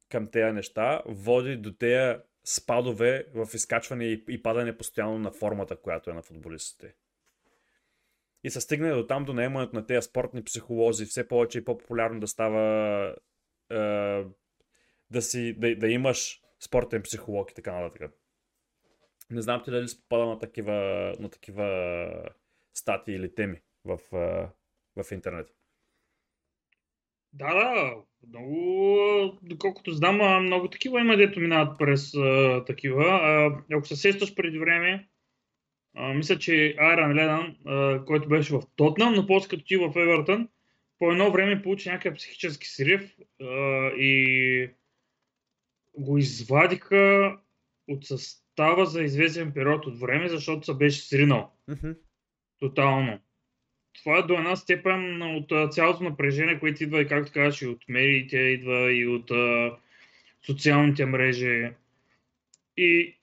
към 0.09 0.27
тези 0.27 0.53
неща 0.53 1.03
води 1.07 1.57
до 1.57 1.73
тези 1.73 2.19
спадове 2.45 3.27
в 3.35 3.55
изкачване 3.55 4.05
и, 4.05 4.25
и 4.29 4.43
падане 4.43 4.77
постоянно 4.77 5.19
на 5.19 5.33
формата, 5.33 5.77
която 5.77 6.11
е 6.11 6.15
на 6.15 6.23
футболистите. 6.23 6.95
И 8.45 8.51
се 8.51 8.61
стигне 8.61 8.93
до 8.93 9.07
там 9.07 9.25
до 9.25 9.33
наемането 9.33 9.77
на 9.77 9.87
тези 9.87 10.07
спортни 10.07 10.45
психолози, 10.45 11.05
все 11.05 11.29
повече 11.29 11.59
и 11.59 11.65
по-популярно 11.65 12.21
да 12.21 12.29
става 12.29 12.61
е, 13.71 14.25
да, 15.11 15.23
си, 15.23 15.55
да, 15.59 15.77
да 15.77 15.89
имаш 15.89 16.43
спортен 16.61 17.03
психолог 17.03 17.51
и 17.51 17.55
така 17.55 17.81
нататък. 17.81 18.13
Не 19.31 19.43
знам 19.43 19.63
ти 19.65 19.71
дали 19.71 19.89
си 19.89 20.01
попадал 20.01 20.29
на 20.29 20.39
такива, 20.39 20.73
на 21.21 21.31
такива 21.31 22.31
статии 22.75 23.15
или 23.15 23.35
теми 23.35 23.63
в, 23.85 23.99
в 24.97 25.13
интернет. 25.13 25.55
Да, 27.33 27.55
да, 27.55 27.95
много, 28.29 29.39
доколкото 29.43 29.93
знам, 29.93 30.45
много 30.45 30.69
такива 30.69 31.01
има, 31.01 31.17
дето 31.17 31.41
минават 31.41 31.79
през 31.79 32.15
а, 32.15 32.65
такива. 32.67 33.05
А, 33.05 33.63
ако 33.77 33.87
се 33.87 33.97
сещаш 33.97 34.35
преди 34.35 34.59
време, 34.59 35.09
а, 35.97 36.15
мисля, 36.15 36.39
че 36.39 36.75
Айран 36.79 37.15
Ленън, 37.15 37.57
а, 37.67 38.05
който 38.05 38.29
беше 38.29 38.53
в 38.53 38.63
Тотнам, 38.77 39.15
но 39.15 39.27
после 39.27 39.49
като 39.49 39.65
ти 39.65 39.77
в 39.77 39.93
Евертън, 39.97 40.49
по 40.99 41.13
едно 41.13 41.33
време 41.33 41.63
получи 41.63 41.89
някакъв 41.89 42.15
психически 42.15 42.69
срив 42.69 43.17
а, 43.41 43.47
и 43.97 44.71
го 45.99 46.19
извадиха 46.19 47.37
от 47.89 48.07
състава 48.07 48.87
за 48.87 49.03
известен 49.03 49.53
период 49.53 49.87
от 49.87 50.01
време, 50.01 50.29
защото 50.29 50.67
се 50.67 50.75
беше 50.75 51.09
сринал. 51.09 51.53
Mm-hmm. 51.69 51.97
Тотално 52.59 53.21
това 54.01 54.19
е 54.19 54.23
до 54.23 54.35
една 54.35 54.57
степен 54.57 55.23
от 55.23 55.73
цялото 55.73 56.05
напрежение, 56.05 56.59
което 56.59 56.83
идва 56.83 57.01
и 57.01 57.09
както 57.09 57.33
казваш 57.33 57.63
и 57.63 57.67
от 57.67 57.89
медиите, 57.89 58.37
идва 58.37 58.93
и 58.93 59.07
от 59.07 59.31
а, 59.31 59.73
социалните 60.47 61.07
мрежи. 61.07 61.71
И 62.77 63.17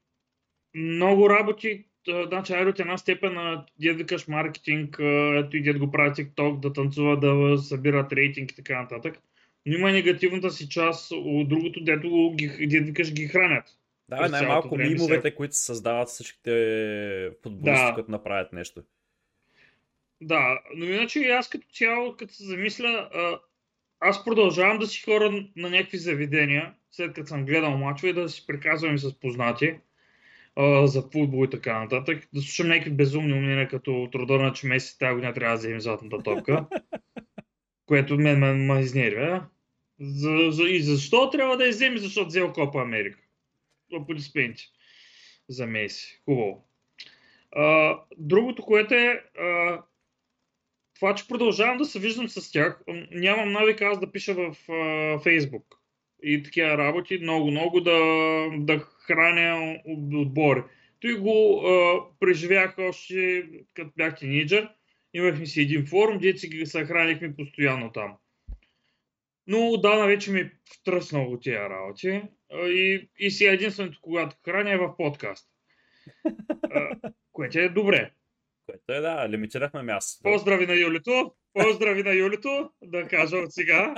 много 0.75 1.29
работи, 1.29 1.83
значи 2.27 2.53
айде 2.53 2.69
от 2.69 2.79
една 2.79 2.97
степен 2.97 3.33
на 3.33 3.65
дед 3.81 3.97
викаш 3.97 4.27
маркетинг, 4.27 4.97
ето 5.35 5.57
и 5.57 5.61
дед 5.61 5.79
го 5.79 5.91
прави 5.91 6.09
TikTok, 6.09 6.59
да 6.59 6.73
танцува, 6.73 7.19
да 7.19 7.57
събират 7.57 8.13
рейтинг 8.13 8.51
и 8.51 8.55
така 8.55 8.81
нататък. 8.81 9.19
Но 9.65 9.77
има 9.77 9.91
негативната 9.91 10.51
си 10.51 10.69
част 10.69 11.11
от 11.11 11.49
другото, 11.49 11.83
дето 11.83 12.33
ги, 12.35 12.67
дед 12.67 12.85
викаш 12.85 13.13
ги 13.13 13.27
хранят. 13.27 13.65
Да, 14.09 14.29
най-малко 14.29 14.77
мимовете, 14.77 15.35
които 15.35 15.55
се 15.55 15.65
създават 15.65 16.07
всичките 16.07 17.31
футболисти, 17.43 17.85
да. 17.85 17.93
които 17.93 18.11
направят 18.11 18.53
нещо. 18.53 18.83
Да, 20.21 20.59
но 20.75 20.85
иначе 20.85 21.19
аз 21.19 21.49
като 21.49 21.67
цяло, 21.73 22.15
като 22.17 22.33
се 22.33 22.43
замисля, 22.43 23.09
аз 23.99 24.25
продължавам 24.25 24.79
да 24.79 24.87
си 24.87 25.01
хора 25.01 25.45
на 25.55 25.69
някакви 25.69 25.97
заведения, 25.97 26.73
след 26.91 27.13
като 27.13 27.27
съм 27.27 27.45
гледал 27.45 27.77
мачове, 27.77 28.13
да 28.13 28.29
си 28.29 28.47
приказвам 28.47 28.95
и 28.95 28.99
с 28.99 29.19
познати 29.19 29.75
за 30.83 31.01
футбол 31.01 31.45
и 31.45 31.49
така 31.49 31.79
нататък. 31.79 32.27
Да 32.33 32.41
слушам 32.41 32.67
някакви 32.67 32.91
безумни 32.91 33.33
умения, 33.33 33.67
като 33.67 34.09
труда 34.11 34.53
че 34.55 34.67
Меси 34.67 34.99
тази 34.99 35.13
година 35.13 35.33
трябва 35.33 35.53
да 35.53 35.59
вземе 35.59 35.79
златната 35.79 36.23
топка, 36.23 36.65
което 37.85 38.17
мен 38.17 38.39
ме, 38.39 38.53
ме 38.53 38.79
изнервя. 38.79 39.45
За, 39.99 40.51
за, 40.51 40.63
и 40.63 40.81
защо 40.81 41.29
трябва 41.29 41.57
да 41.57 41.65
я 41.65 41.69
вземе? 41.69 41.97
Защото 41.97 42.27
взел 42.27 42.53
Копа 42.53 42.81
Америка. 42.81 43.19
Аплодисменти 44.01 44.63
за 45.49 45.67
Меси. 45.67 46.21
Хубаво. 46.25 46.67
А, 47.51 47.97
другото, 48.17 48.61
което 48.61 48.93
е, 48.93 49.23
а, 49.39 49.81
това, 50.99 51.15
че 51.15 51.27
продължавам 51.27 51.77
да 51.77 51.85
се 51.85 51.99
виждам 51.99 52.29
с 52.29 52.51
тях, 52.51 52.81
нямам 53.11 53.51
навика 53.51 53.85
аз 53.85 53.99
да 53.99 54.11
пиша 54.11 54.33
в 54.33 54.55
Фейсбук 55.23 55.77
и 56.23 56.43
такива 56.43 56.77
работи, 56.77 57.19
много-много 57.21 57.81
да, 57.81 57.99
да 58.57 58.79
храня 58.79 59.77
отбори. 59.85 60.63
Той 60.99 61.13
го 61.13 61.61
а, 61.67 62.01
преживях 62.19 62.75
още 62.77 63.45
като 63.73 63.91
бях 63.97 64.15
тинейджър. 64.15 64.69
Имахме 65.13 65.45
си 65.45 65.61
един 65.61 65.85
форум, 65.85 66.17
дете 66.17 66.37
си 66.37 66.47
ги 66.47 66.65
съхранихме 66.65 67.35
постоянно 67.35 67.91
там. 67.91 68.15
Но 69.47 69.69
отдавна 69.69 70.05
вече 70.07 70.31
ми 70.31 70.39
е 70.39 70.51
втръснало 70.75 71.33
от 71.33 71.41
тия 71.41 71.69
работи. 71.69 72.21
И, 72.53 73.09
и 73.19 73.31
си 73.31 73.45
единственото, 73.45 73.99
когато 74.01 74.35
храня 74.45 74.71
е 74.71 74.77
в 74.77 74.97
подкаст. 74.97 75.47
което 77.31 77.59
е 77.59 77.69
добре. 77.69 78.11
Което 78.67 78.91
е, 78.93 78.99
да, 78.99 79.29
лимитирахме 79.29 79.83
място. 79.83 80.23
Поздрави 80.23 80.67
на 80.67 80.75
Юлито! 80.75 81.33
Поздрави 81.53 82.03
на 82.03 82.13
Юлито! 82.13 82.71
Да 82.81 83.07
кажа 83.07 83.37
от 83.37 83.53
сега. 83.53 83.95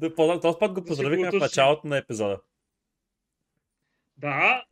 Този 0.16 0.58
път 0.60 0.72
го 0.72 0.84
поздравихме 0.84 1.30
в 1.30 1.40
началото 1.40 1.86
на 1.86 1.98
епизода. 1.98 2.40
Да, 4.16 4.64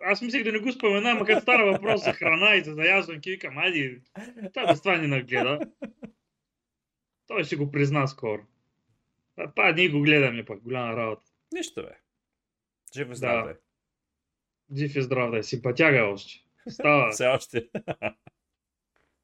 аз 0.00 0.22
мислех 0.22 0.44
да 0.44 0.52
не 0.52 0.58
го 0.58 0.72
спомена, 0.72 1.14
макар 1.14 1.40
стара 1.40 1.72
въпрос 1.72 2.04
за 2.04 2.12
храна 2.12 2.54
и 2.54 2.64
за 2.64 2.74
заязванки, 2.74 3.30
викам, 3.30 3.58
айди, 3.58 4.00
това 4.54 4.66
без 4.66 4.80
това 4.80 4.96
ни 4.96 5.06
нагледа. 5.06 5.58
Той 7.26 7.44
ще 7.44 7.56
го 7.56 7.70
призна 7.70 8.06
скоро. 8.06 8.42
А 9.36 9.50
това 9.50 9.72
ние 9.72 9.88
го 9.88 10.00
гледаме 10.00 10.44
пък, 10.44 10.62
голяма 10.62 10.96
работа. 10.96 11.22
Нищо 11.52 11.82
бе. 11.82 11.98
Жив 12.96 13.08
и 13.10 13.14
здрав 13.14 13.46
да. 13.46 13.56
Жив 14.76 14.96
и 14.96 15.02
здрав 15.02 15.30
да 15.30 15.38
е. 15.38 15.42
Симпатяга 15.42 16.04
още. 16.04 16.45
Става. 16.68 17.10
Все 17.10 17.26
още. 17.26 17.66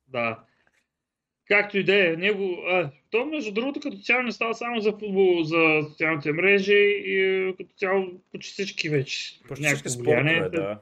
да. 0.09 0.39
Както 1.47 1.79
и 1.79 1.85
да 1.85 2.09
е, 2.09 2.17
него, 2.17 2.57
а, 2.69 2.91
то 3.11 3.25
между 3.25 3.53
другото 3.53 3.81
като 3.81 3.97
цяло 3.97 4.23
не 4.23 4.33
става 4.33 4.55
само 4.55 4.81
за 4.81 4.93
футбол, 4.93 5.43
за 5.43 5.81
социалните 5.89 6.33
мрежи 6.33 7.03
и 7.07 7.55
като 7.59 7.75
цяло 7.77 8.07
почти 8.33 8.53
всички 8.53 8.89
вече. 8.89 9.41
Почти 9.49 9.67
всички 9.67 9.89
спортове, 9.89 10.49
да. 10.53 10.81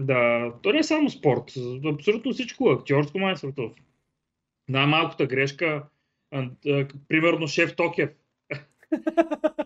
Да, 0.00 0.52
то 0.62 0.72
не 0.72 0.78
е 0.78 0.82
само 0.82 1.10
спорт, 1.10 1.52
абсолютно 1.86 2.32
всичко, 2.32 2.70
актьорско 2.70 3.18
майсторство. 3.18 3.74
Най-малката 4.68 5.26
грешка, 5.26 5.82
примерно 7.08 7.46
шеф 7.46 7.76
Токев. 7.76 8.10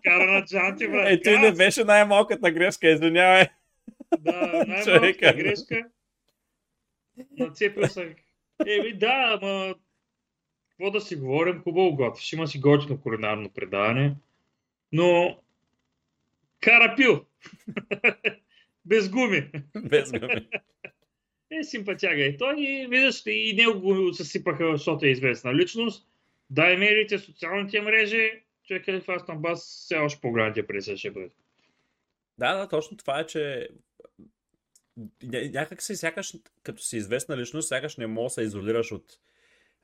Кара 0.03 0.33
на 0.33 0.45
Джанти, 0.45 0.89
брат. 0.89 1.09
Е, 1.11 1.23
той 1.23 1.39
не 1.39 1.53
беше 1.53 1.85
най-малката 1.85 2.51
грешка, 2.51 2.89
извинявай. 2.89 3.45
Да, 4.19 4.65
най-малката 4.67 5.33
грешка 5.33 5.87
Нацепил 7.39 7.87
се. 7.87 8.17
Еми 8.67 8.93
да, 8.93 9.39
ама 9.43 9.75
какво 10.71 10.91
да 10.91 11.01
си 11.01 11.17
говорим, 11.17 11.63
хубаво 11.63 11.97
готвиш, 11.97 12.33
има 12.33 12.47
си 12.47 12.61
готино 12.61 13.01
кулинарно 13.01 13.51
предаване, 13.51 14.15
но 14.93 15.39
кара 16.61 16.95
пил. 16.97 17.25
Без 18.85 19.11
гуми. 19.11 19.51
Без 19.85 20.13
гуми. 20.13 20.49
Е, 21.51 21.65
симпатяга 21.65 22.23
и 22.23 22.37
той, 22.37 22.55
и 22.59 22.87
виждаш, 22.87 23.23
и 23.27 23.55
него 23.57 23.81
го 23.81 24.15
съсипаха, 24.15 24.77
защото 24.77 25.07
е 25.07 25.09
известна 25.09 25.55
личност. 25.55 26.07
Да, 26.51 26.63
мерите 26.63 27.19
социалните 27.19 27.81
мрежи, 27.81 28.43
човек 28.65 28.89
е 28.89 29.01
в 29.01 29.37
Бас 29.37 29.61
все 29.61 29.97
още 29.97 30.21
по-голямите 30.21 30.67
преса 30.67 30.97
ще 30.97 31.11
бъде. 31.11 31.31
Да, 32.39 32.55
да, 32.55 32.69
точно 32.69 32.97
това 32.97 33.21
е, 33.21 33.27
че 33.27 33.69
някак 35.53 35.83
се 35.83 35.97
сякаш, 35.97 36.35
като 36.63 36.83
си 36.83 36.97
известна 36.97 37.37
личност, 37.37 37.69
сякаш 37.69 37.97
не 37.97 38.07
можеш 38.07 38.35
да 38.35 38.35
се 38.35 38.43
изолираш 38.43 38.93
от, 38.93 39.05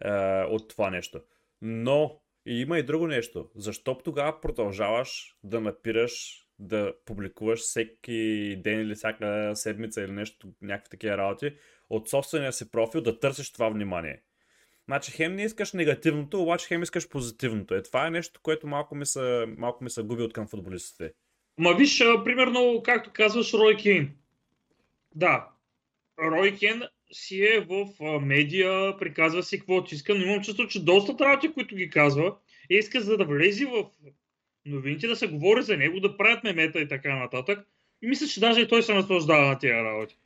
е, 0.05 0.11
от 0.43 0.69
това 0.69 0.91
нещо. 0.91 1.21
Но 1.63 2.21
има 2.47 2.79
и 2.79 2.83
друго 2.83 3.07
нещо. 3.07 3.51
Защо 3.57 3.99
тогава 3.99 4.41
продължаваш 4.41 5.37
да 5.45 5.61
напираш, 5.61 6.43
да 6.59 6.93
публикуваш 7.05 7.61
всеки 7.61 8.57
ден 8.65 8.81
или 8.81 8.95
всяка 8.95 9.53
седмица 9.55 10.03
или 10.03 10.13
нещо, 10.13 10.49
някакви 10.63 10.91
такива 10.91 11.17
работи, 11.17 11.55
от 11.91 12.09
собствения 12.09 12.53
си 12.53 12.71
профил 12.71 13.01
да 13.01 13.21
търсиш 13.21 13.53
това 13.53 13.69
внимание? 13.69 14.23
Значи 14.89 15.13
хем 15.13 15.35
не 15.35 15.45
искаш 15.45 15.73
негативното, 15.73 16.43
обаче 16.43 16.67
хем 16.67 16.83
искаш 16.83 17.09
позитивното. 17.09 17.75
Е, 17.75 17.83
това 17.83 18.07
е 18.07 18.11
нещо, 18.11 18.41
което 18.43 18.67
малко 18.67 18.95
ми 18.95 19.07
се, 19.07 19.45
малко 19.59 19.85
ми 19.85 19.91
се 19.91 20.03
губи 20.03 20.23
от 20.23 20.33
към 20.33 20.47
футболистите. 20.47 21.13
Ма 21.59 21.75
виж, 21.75 21.99
примерно, 22.25 22.83
както 22.85 23.11
казваш, 23.13 23.55
Рой 23.55 23.77
Кейн. 23.77 24.11
Да, 25.17 25.49
Рой 26.19 26.57
Кен 26.59 26.83
си 27.13 27.43
е 27.43 27.61
в 27.61 27.87
медиа, 28.21 28.97
приказва 28.99 29.43
си 29.43 29.59
каквото 29.59 29.95
иска, 29.95 30.15
но 30.15 30.25
имам 30.25 30.43
чувство, 30.43 30.69
че 30.69 30.85
доста 30.85 31.25
работи, 31.25 31.53
които 31.53 31.77
ги 31.77 31.91
казва, 31.91 32.37
и 32.71 32.75
иска 32.75 33.01
за 33.01 33.17
да 33.17 33.25
влезе 33.25 33.67
в 33.67 33.85
новините, 34.67 35.07
да 35.07 35.17
се 35.17 35.29
говори 35.29 35.63
за 35.63 35.77
него, 35.77 36.01
да 36.01 36.17
правят 36.17 36.45
мемета 36.45 36.81
и 36.81 36.89
така 36.89 37.17
нататък. 37.17 37.67
И 38.03 38.07
мисля, 38.07 38.27
че 38.27 38.41
даже 38.41 38.61
и 38.61 38.69
той 38.69 38.83
се 38.83 38.95
наслаждава 38.95 39.47
на 39.47 39.59
тия 39.59 39.85
работи. 39.85 40.19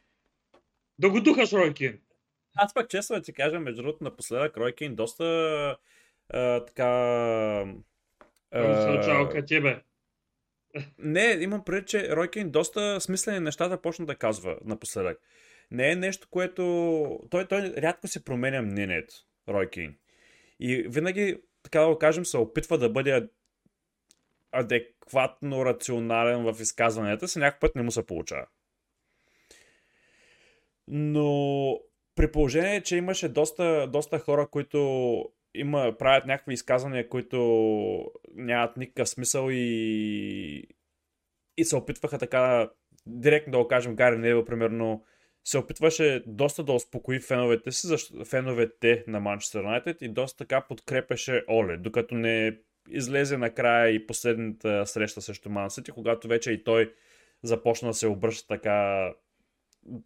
Да 0.99 1.11
го 1.11 1.21
духаш, 1.21 1.53
Ройкин. 1.53 2.01
Аз 2.57 2.75
пък 2.75 2.91
честно 2.91 3.17
да 3.17 3.23
ти 3.23 3.33
кажа, 3.33 3.61
между 3.61 3.83
другото, 3.83 4.05
напоследък 4.05 4.57
Ройкин 4.57 4.95
доста 4.95 5.25
а, 6.29 6.65
така... 6.65 6.87
А, 8.51 9.33
се 9.33 9.45
тебе. 9.45 9.83
Не, 10.99 11.39
имам 11.41 11.65
преди, 11.65 11.87
че 11.87 12.17
Ройкин 12.17 12.51
доста 12.51 13.01
смислени 13.01 13.41
нещата 13.41 13.83
почна 13.83 14.07
да 14.07 14.15
казва 14.15 14.59
напоследък. 14.65 15.21
Не 15.71 15.91
е 15.91 15.97
нещо, 15.97 16.29
което... 16.31 16.63
Той, 17.31 17.49
той 17.49 17.61
рядко 17.61 18.09
се 18.09 18.25
променя 18.25 18.63
мнението, 18.63 19.15
Ройкин. 19.49 19.97
И 20.61 20.77
винаги, 20.77 21.37
така 21.63 21.81
да 21.81 21.89
го 21.89 21.99
кажем, 21.99 22.25
се 22.25 22.37
опитва 22.37 22.79
да 22.79 22.91
бъде 22.91 23.29
адекватно 24.53 25.65
рационален 25.65 26.53
в 26.53 26.61
изказванията 26.61 27.29
си, 27.29 27.39
някакъв 27.39 27.61
път 27.61 27.77
не 27.77 27.83
му 27.83 27.91
се 27.91 28.07
получава. 28.07 28.47
Но 30.89 31.81
при 32.15 32.33
положение, 32.33 32.83
че 32.83 32.97
имаше 32.97 33.29
доста, 33.29 33.89
доста 33.89 34.19
хора, 34.19 34.47
които 34.47 35.25
има, 35.55 35.97
правят 35.99 36.27
някакви 36.27 36.55
изказвания, 36.55 37.09
които 37.09 38.13
нямат 38.35 38.77
никакъв 38.77 39.09
смисъл 39.09 39.49
и, 39.51 40.69
и 41.57 41.65
се 41.65 41.77
опитваха 41.77 42.19
така 42.19 42.71
директно 43.07 43.51
да 43.51 43.59
го 43.59 43.69
кажем, 43.69 43.97
Гари 43.97 44.19
Невил, 44.19 44.45
примерно, 44.45 45.05
се 45.45 45.59
опитваше 45.59 46.23
доста 46.27 46.65
да 46.65 46.73
успокои 46.73 47.21
феновете 47.21 47.73
си, 47.73 47.87
защо, 47.87 48.25
феновете 48.25 49.05
на 49.07 49.21
Манчестър 49.21 49.63
Юнайтед 49.63 50.03
и 50.03 50.09
доста 50.09 50.39
така 50.39 50.61
подкрепеше 50.61 51.45
Оле, 51.49 51.77
докато 51.77 52.15
не 52.15 52.59
излезе 52.91 53.37
накрая 53.37 53.91
и 53.91 54.07
последната 54.07 54.87
среща 54.87 55.21
срещу 55.21 55.51
Мансити, 55.51 55.91
когато 55.91 56.29
вече 56.29 56.53
и 56.53 56.65
той 56.65 56.95
започна 57.43 57.89
да 57.89 57.95
се 57.95 58.07
обръща 58.07 58.49
така, 58.49 59.13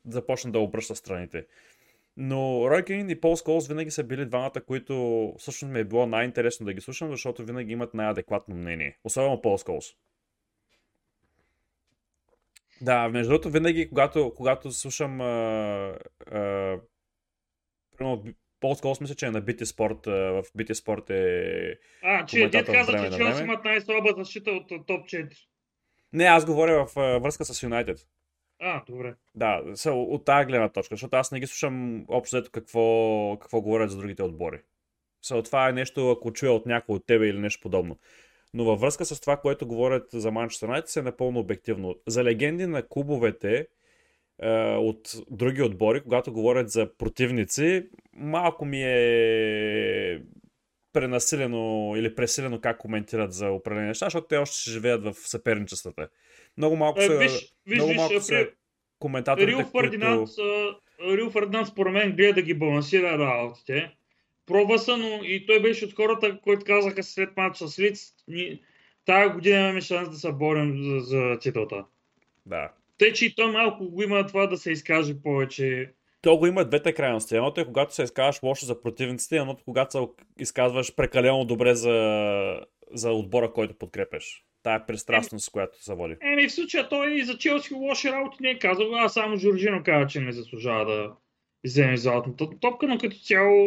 започна 0.06 0.52
да 0.52 0.58
обръща 0.58 0.96
страните. 0.96 1.46
Но 2.16 2.70
Рой 2.70 2.82
Кейн 2.84 3.10
и 3.10 3.20
Пол 3.20 3.36
Сколс 3.36 3.68
винаги 3.68 3.90
са 3.90 4.04
били 4.04 4.26
двамата, 4.26 4.62
които 4.66 5.34
всъщност 5.38 5.72
ми 5.72 5.80
е 5.80 5.84
било 5.84 6.06
най-интересно 6.06 6.66
да 6.66 6.72
ги 6.72 6.80
слушам, 6.80 7.10
защото 7.10 7.44
винаги 7.44 7.72
имат 7.72 7.94
най-адекватно 7.94 8.54
мнение. 8.54 8.98
Особено 9.04 9.42
Пол 9.42 9.58
Сколс. 9.58 9.86
Да, 12.80 13.08
между 13.08 13.28
другото, 13.28 13.50
винаги, 13.50 13.88
когато, 13.88 14.32
когато 14.36 14.70
слушам 14.70 15.20
а, 15.20 15.98
а, 16.26 16.78
Пол 18.60 18.74
Сколс 18.74 19.00
мисля, 19.00 19.14
че 19.14 19.26
е 19.26 19.30
на 19.30 19.42
BT 19.42 19.62
Sport, 19.62 20.06
в 20.42 20.44
BT 20.58 20.72
Sport 20.72 21.10
е 21.10 21.78
А, 22.02 22.26
че 22.26 22.48
дед 22.48 22.66
каза, 22.66 22.92
че 22.92 23.16
Челси 23.16 23.42
имат 23.42 23.64
най-слаба 23.64 24.14
защита 24.16 24.50
от 24.50 24.68
топ 24.68 25.06
4. 25.06 25.36
Не, 26.12 26.24
аз 26.24 26.46
говоря 26.46 26.86
в 26.86 26.96
а, 26.96 27.18
връзка 27.18 27.44
с 27.44 27.62
Юнайтед. 27.62 27.98
А, 28.66 28.82
добре. 28.88 29.14
Да, 29.34 29.62
от 29.86 30.24
тази 30.24 30.46
гледна 30.46 30.68
точка, 30.68 30.94
защото 30.94 31.16
аз 31.16 31.32
не 31.32 31.40
ги 31.40 31.46
слушам 31.46 32.04
общо 32.08 32.36
ето 32.36 32.50
какво, 32.50 33.36
какво 33.40 33.60
говорят 33.60 33.90
за 33.90 33.98
другите 33.98 34.22
отбори. 34.22 34.60
Са, 35.22 35.42
това 35.42 35.68
е 35.68 35.72
нещо, 35.72 36.10
ако 36.10 36.32
чуя 36.32 36.52
от 36.52 36.66
някой 36.66 36.96
от 36.96 37.06
тебе 37.06 37.28
или 37.28 37.38
нещо 37.38 37.60
подобно. 37.62 37.98
Но 38.54 38.64
във 38.64 38.80
връзка 38.80 39.04
с 39.04 39.20
това, 39.20 39.36
което 39.36 39.66
говорят 39.66 40.06
за 40.12 40.30
Манчестър 40.30 40.66
Юнайтед, 40.66 40.96
е 40.96 41.02
напълно 41.02 41.40
обективно. 41.40 41.94
За 42.06 42.24
легенди 42.24 42.66
на 42.66 42.88
клубовете 42.88 43.66
е, 44.42 44.48
от 44.74 45.12
други 45.30 45.62
отбори, 45.62 46.02
когато 46.02 46.32
говорят 46.32 46.70
за 46.70 46.96
противници, 46.98 47.86
малко 48.12 48.64
ми 48.64 48.82
е 48.82 50.22
пренасилено 50.94 51.92
или 51.96 52.14
пресилено 52.14 52.60
как 52.60 52.78
коментират 52.78 53.32
за 53.32 53.50
определени 53.50 53.88
неща, 53.88 54.06
защото 54.06 54.26
те 54.26 54.36
още 54.36 54.56
ще 54.60 54.70
живеят 54.70 55.04
в 55.04 55.14
съперничествата. 55.14 56.08
Много 56.58 56.76
малко 56.76 57.00
Е, 57.00 57.06
са, 57.06 57.18
виж, 57.18 57.54
виж, 57.66 57.76
много 57.76 57.88
виж, 57.88 57.96
малко 57.96 58.14
при- 58.14 58.20
са 58.20 58.48
коментаторите, 58.98 59.50
Рил 59.50 59.64
Фердинанд, 59.64 60.28
които... 60.36 61.16
Рил 61.16 61.30
Фердинанд 61.30 61.66
според 61.68 61.92
мен 61.92 62.12
гледа 62.16 62.32
да 62.32 62.42
ги 62.42 62.54
балансира 62.54 63.18
работите. 63.18 63.90
Пробва 64.46 64.78
са, 64.78 64.96
но 64.96 65.20
и 65.22 65.46
той 65.46 65.62
беше 65.62 65.84
от 65.84 65.94
хората, 65.94 66.40
които 66.42 66.64
казаха 66.64 67.02
след 67.02 67.36
матча 67.36 67.68
с 67.68 67.78
Лиц, 67.78 68.14
тая 69.04 69.30
година 69.30 69.58
имаме 69.58 69.80
шанс 69.80 70.10
да 70.10 70.16
се 70.16 70.32
борим 70.32 70.82
за, 70.82 71.00
за 71.00 71.38
титлата. 71.38 71.84
Да. 72.46 72.72
Тъй, 72.98 73.12
че 73.12 73.26
и 73.26 73.34
той 73.34 73.52
малко 73.52 73.90
го 73.90 74.02
има 74.02 74.26
това 74.26 74.46
да 74.46 74.56
се 74.56 74.70
изкаже 74.70 75.14
повече. 75.22 75.92
То 76.24 76.36
го 76.36 76.46
има 76.46 76.64
двете 76.64 76.92
крайности. 76.92 77.36
Едното 77.36 77.60
е 77.60 77.64
когато 77.64 77.94
се 77.94 78.02
изказваш 78.02 78.42
лошо 78.42 78.66
за 78.66 78.80
противниците, 78.80 79.36
едното 79.36 79.64
когато 79.64 79.92
се 79.92 79.98
изказваш 80.38 80.94
прекалено 80.94 81.44
добре 81.44 81.74
за, 81.74 82.60
за 82.92 83.12
отбора, 83.12 83.52
който 83.52 83.74
подкрепяш. 83.74 84.44
Тая 84.62 84.86
пристрастност, 84.86 85.50
която 85.50 85.84
се 85.84 85.94
води. 85.94 86.16
Еми, 86.20 86.48
в 86.48 86.52
случая 86.52 86.88
той 86.88 87.14
и 87.14 87.24
за 87.24 87.38
Челси 87.38 87.74
лоши 87.74 88.12
работи 88.12 88.36
не 88.40 88.50
е 88.50 88.58
казал, 88.58 88.94
а 88.94 89.08
само 89.08 89.36
Жоржино 89.36 89.82
каза, 89.84 90.06
че 90.06 90.20
не 90.20 90.32
заслужава 90.32 90.84
да 90.84 91.12
вземе 91.64 91.96
златната 91.96 92.46
топка, 92.60 92.86
но 92.86 92.98
като 92.98 93.16
цяло 93.16 93.66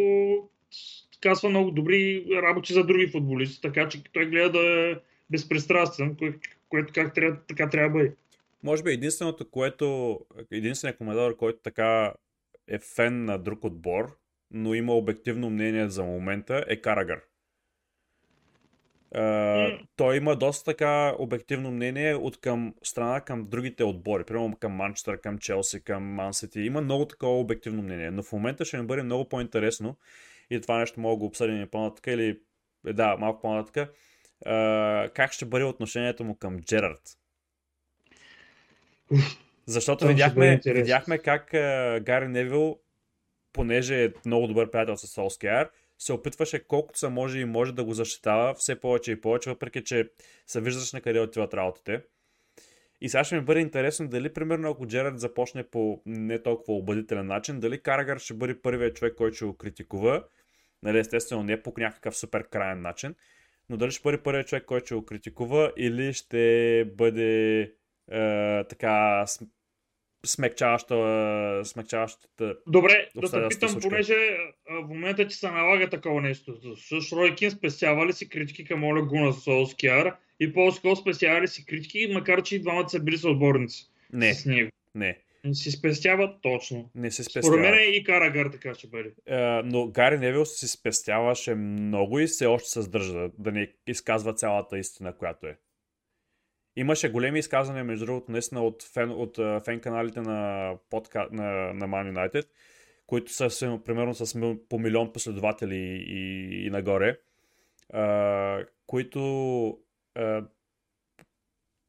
казва 1.21 1.49
много 1.49 1.71
добри 1.71 2.25
работи 2.43 2.73
за 2.73 2.83
други 2.83 3.07
футболисти, 3.07 3.61
така 3.61 3.89
че 3.89 4.03
той 4.13 4.25
гледа 4.25 4.51
да 4.51 4.91
е 4.91 4.95
безпристрастен, 5.29 6.15
кое, 6.15 6.33
което 6.69 6.93
как 6.93 7.13
трябва, 7.13 7.37
така 7.47 7.69
трябва 7.69 7.89
да 7.89 7.93
бъде. 7.93 8.15
Може 8.63 8.83
би 8.83 8.91
единственото, 8.91 9.49
което, 9.49 10.19
единственият 10.51 10.97
коментатор, 10.97 11.37
който 11.37 11.59
така 11.63 12.13
е 12.67 12.79
фен 12.79 13.25
на 13.25 13.37
друг 13.37 13.63
отбор, 13.63 14.17
но 14.51 14.73
има 14.73 14.93
обективно 14.93 15.49
мнение 15.49 15.89
за 15.89 16.03
момента, 16.03 16.65
е 16.67 16.81
Карагър. 16.81 17.21
Uh, 19.15 19.87
той 19.95 20.17
има 20.17 20.35
доста 20.35 20.65
така 20.65 21.15
обективно 21.19 21.71
мнение 21.71 22.15
от 22.15 22.41
към 22.41 22.75
страна 22.83 23.21
към 23.21 23.45
другите 23.49 23.83
отбори, 23.83 24.23
примерно 24.23 24.57
към 24.59 24.71
Манчестър, 24.71 25.21
към 25.21 25.37
Челси, 25.37 25.83
към 25.83 26.03
Мансити. 26.03 26.61
Има 26.61 26.81
много 26.81 27.05
такова 27.05 27.39
обективно 27.39 27.81
мнение, 27.81 28.11
но 28.11 28.23
в 28.23 28.31
момента 28.31 28.65
ще 28.65 28.77
ми 28.77 28.87
бъде 28.87 29.03
много 29.03 29.29
по-интересно 29.29 29.97
и 30.49 30.61
това 30.61 30.79
нещо 30.79 30.99
мога 30.99 31.15
да 31.15 31.19
го 31.19 31.25
обсъдим 31.25 31.67
по-нататък 31.71 32.07
или 32.07 32.39
е, 32.87 32.93
да, 32.93 33.17
малко 33.17 33.41
по-нататък. 33.41 33.93
Uh, 34.45 35.13
как 35.13 35.31
ще 35.31 35.45
бъде 35.45 35.65
отношението 35.65 36.23
му 36.23 36.35
към 36.35 36.59
Джерард? 36.59 37.01
Защото 39.67 40.07
видяхме, 40.07 40.59
видяхме 40.65 41.17
как 41.17 41.51
uh, 41.51 41.99
Гари 41.99 42.27
Невил, 42.27 42.79
понеже 43.53 44.03
е 44.03 44.11
много 44.25 44.47
добър 44.47 44.71
приятел 44.71 44.97
с 44.97 45.07
Солскияр, 45.07 45.69
се 45.97 46.13
опитваше 46.13 46.63
колкото 46.67 46.99
се 46.99 47.09
може 47.09 47.39
и 47.39 47.45
може 47.45 47.73
да 47.73 47.83
го 47.83 47.93
защитава 47.93 48.53
все 48.53 48.79
повече 48.79 49.11
и 49.11 49.21
повече, 49.21 49.49
въпреки 49.49 49.83
че 49.83 50.09
се 50.47 50.61
виждаш 50.61 50.93
на 50.93 51.01
къде 51.01 51.19
отиват 51.19 51.53
работите. 51.53 52.01
И 53.01 53.09
сега 53.09 53.23
ще 53.23 53.35
ми 53.35 53.41
бъде 53.41 53.59
интересно 53.59 54.07
дали, 54.07 54.33
примерно, 54.33 54.69
ако 54.69 54.87
Джерард 54.87 55.19
започне 55.19 55.63
по 55.63 56.01
не 56.05 56.43
толкова 56.43 56.77
убедителен 56.77 57.27
начин, 57.27 57.59
дали 57.59 57.81
Карагар 57.81 58.17
ще 58.17 58.33
бъде 58.33 58.61
първият 58.61 58.95
човек, 58.95 59.15
който 59.15 59.35
ще 59.35 59.45
го 59.45 59.57
критикува. 59.57 60.23
Нали, 60.83 60.99
естествено, 60.99 61.43
не 61.43 61.61
по 61.61 61.73
някакъв 61.77 62.17
супер 62.17 62.47
крайен 62.49 62.81
начин, 62.81 63.15
но 63.69 63.77
дали 63.77 63.91
ще 63.91 64.01
бъде 64.03 64.23
първият 64.23 64.47
човек, 64.47 64.65
който 64.65 64.85
ще 64.85 64.95
го 64.95 65.05
критикува 65.05 65.71
или 65.77 66.13
ще 66.13 66.85
бъде 66.95 67.59
е, 68.11 68.63
така 68.69 69.25
смекчаваща, 70.27 71.61
смекчаващата 71.63 72.55
Добре, 72.67 73.09
да 73.15 73.19
Обстоятелствата 73.19 73.49
питам, 73.49 73.69
случка. 73.69 73.89
понеже 73.89 74.15
в 74.69 74.87
момента, 74.87 75.27
че 75.27 75.37
се 75.37 75.51
налага 75.51 75.89
такова 75.89 76.21
нещо. 76.21 76.53
Също 76.77 77.15
Рой 77.15 77.35
Кин 77.35 77.51
спестява 77.51 78.05
ли 78.07 78.13
си 78.13 78.29
критики 78.29 78.65
към 78.65 78.83
Оля 78.83 79.01
Гуна 79.01 79.33
Солскияр 79.33 80.13
и 80.39 80.53
Пол 80.53 80.71
Скол 80.71 80.95
спестява 80.95 81.41
ли 81.41 81.47
си 81.47 81.65
критики, 81.65 82.09
макар 82.13 82.41
че 82.43 82.55
и 82.55 82.59
двамата 82.59 82.89
са 82.89 82.99
били 82.99 83.17
съотборници 83.17 83.89
Не, 84.13 84.33
с 84.33 84.45
него. 84.45 84.71
не, 84.95 85.17
Не 85.43 85.53
си 85.53 85.71
спестява 85.71 86.33
точно. 86.41 86.89
не 86.95 87.11
се 87.11 87.23
Според 87.23 87.43
спестява. 87.45 87.59
мен 87.59 87.93
и 87.93 88.03
Карагар 88.03 88.45
така 88.45 88.73
ще 88.73 88.87
бъде. 88.87 89.11
Е, 89.25 89.35
но 89.63 89.87
Гари 89.87 90.17
Невил 90.17 90.45
си 90.45 90.67
спестяваше 90.67 91.55
много 91.55 92.19
и 92.19 92.27
все 92.27 92.45
още 92.45 92.69
се 92.69 92.81
сдържа 92.81 93.29
да 93.37 93.51
не 93.51 93.71
изказва 93.87 94.33
цялата 94.33 94.77
истина, 94.77 95.13
която 95.13 95.47
е. 95.47 95.57
Имаше 96.77 97.11
големи 97.11 97.39
изказвания, 97.39 97.83
между 97.83 98.05
другото, 98.05 98.31
наистина 98.31 98.63
от, 98.63 98.83
фен, 98.83 99.11
от 99.11 99.35
фен 99.65 99.79
каналите 99.79 100.21
на, 100.21 100.73
подка... 100.89 101.27
на, 101.31 101.73
на 101.73 101.87
Man 101.87 102.13
United, 102.13 102.47
които 103.07 103.33
са 103.33 103.79
примерно 103.85 104.13
с 104.13 104.57
по 104.69 104.79
милион 104.79 105.13
последователи 105.13 106.05
и, 106.07 106.65
и 106.65 106.69
нагоре, 106.69 107.19
а, 107.93 108.65
които 108.87 109.79
а, 110.15 110.43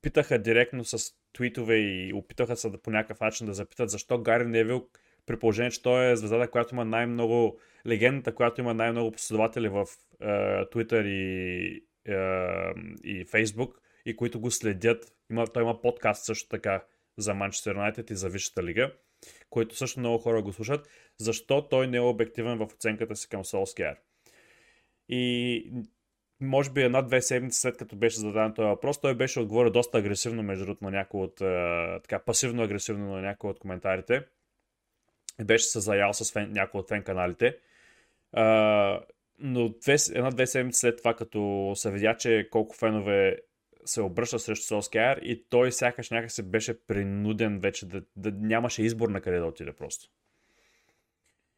питаха 0.02 0.38
директно 0.38 0.84
с 0.84 1.12
твитове 1.32 1.76
и 1.76 2.12
опитаха 2.12 2.56
се 2.56 2.70
да 2.70 2.82
по 2.82 2.90
някакъв 2.90 3.20
начин 3.20 3.46
да 3.46 3.54
запитат 3.54 3.90
защо 3.90 4.18
Гари 4.18 4.44
Невил 4.44 4.88
при 5.26 5.38
положение, 5.38 5.70
че 5.70 5.82
той 5.82 6.10
е 6.10 6.16
звездата, 6.16 6.50
която 6.50 6.74
има 6.74 6.84
най-много, 6.84 7.58
легендата, 7.86 8.34
която 8.34 8.60
има 8.60 8.74
най-много 8.74 9.12
последователи 9.12 9.68
в 9.68 9.86
е, 10.20 10.26
Twitter 10.64 11.04
и, 11.04 11.66
е, 12.04 12.14
и 13.04 13.26
Facebook 13.26 13.87
и 14.08 14.16
които 14.16 14.40
го 14.40 14.50
следят. 14.50 15.12
Има, 15.30 15.46
той 15.46 15.62
има 15.62 15.80
подкаст 15.80 16.24
също 16.24 16.48
така 16.48 16.84
за 17.16 17.34
Манчестър 17.34 17.74
Юнайтед 17.74 18.10
и 18.10 18.14
за 18.14 18.28
Висшата 18.28 18.62
лига, 18.62 18.92
който 19.50 19.76
също 19.76 20.00
много 20.00 20.18
хора 20.18 20.42
го 20.42 20.52
слушат. 20.52 20.88
Защо 21.18 21.68
той 21.68 21.86
не 21.86 21.96
е 21.96 22.00
обективен 22.00 22.58
в 22.58 22.62
оценката 22.62 23.16
си 23.16 23.28
към 23.28 23.44
Солскияр? 23.44 23.96
И 25.08 25.72
може 26.40 26.70
би 26.70 26.82
една-две 26.82 27.22
седмици 27.22 27.60
след 27.60 27.76
като 27.76 27.96
беше 27.96 28.18
зададен 28.18 28.54
този 28.54 28.66
въпрос, 28.66 29.00
той 29.00 29.14
беше 29.14 29.40
отговорил 29.40 29.72
доста 29.72 29.98
агресивно, 29.98 30.42
между 30.42 30.64
другото, 30.64 30.84
на 30.84 30.90
някои 30.90 31.20
от, 31.20 31.36
така, 32.02 32.18
пасивно-агресивно 32.18 33.14
на 33.14 33.22
някои 33.22 33.50
от 33.50 33.58
коментарите. 33.58 34.26
И 35.40 35.44
беше 35.44 35.64
се 35.64 35.80
заял 35.80 36.12
с 36.12 36.32
фен, 36.32 36.52
някои 36.52 36.80
от 36.80 36.88
фен 36.88 37.02
каналите. 37.02 37.58
Но 39.38 39.68
две, 39.68 39.96
една-две 40.14 40.46
седмици 40.46 40.80
след 40.80 40.98
това, 40.98 41.14
като 41.14 41.72
се 41.76 41.90
видя, 41.90 42.16
че 42.16 42.48
колко 42.50 42.76
фенове 42.76 43.38
се 43.88 44.02
обръща 44.02 44.38
срещу 44.38 44.66
Солскияр 44.66 45.20
и 45.22 45.44
той 45.50 45.72
сякаш 45.72 46.10
някак 46.10 46.46
беше 46.46 46.86
принуден 46.86 47.58
вече 47.58 47.86
да, 47.86 48.02
да 48.16 48.32
нямаше 48.32 48.82
избор 48.82 49.08
на 49.08 49.20
къде 49.20 49.38
да 49.38 49.46
отиде 49.46 49.72
просто. 49.72 50.10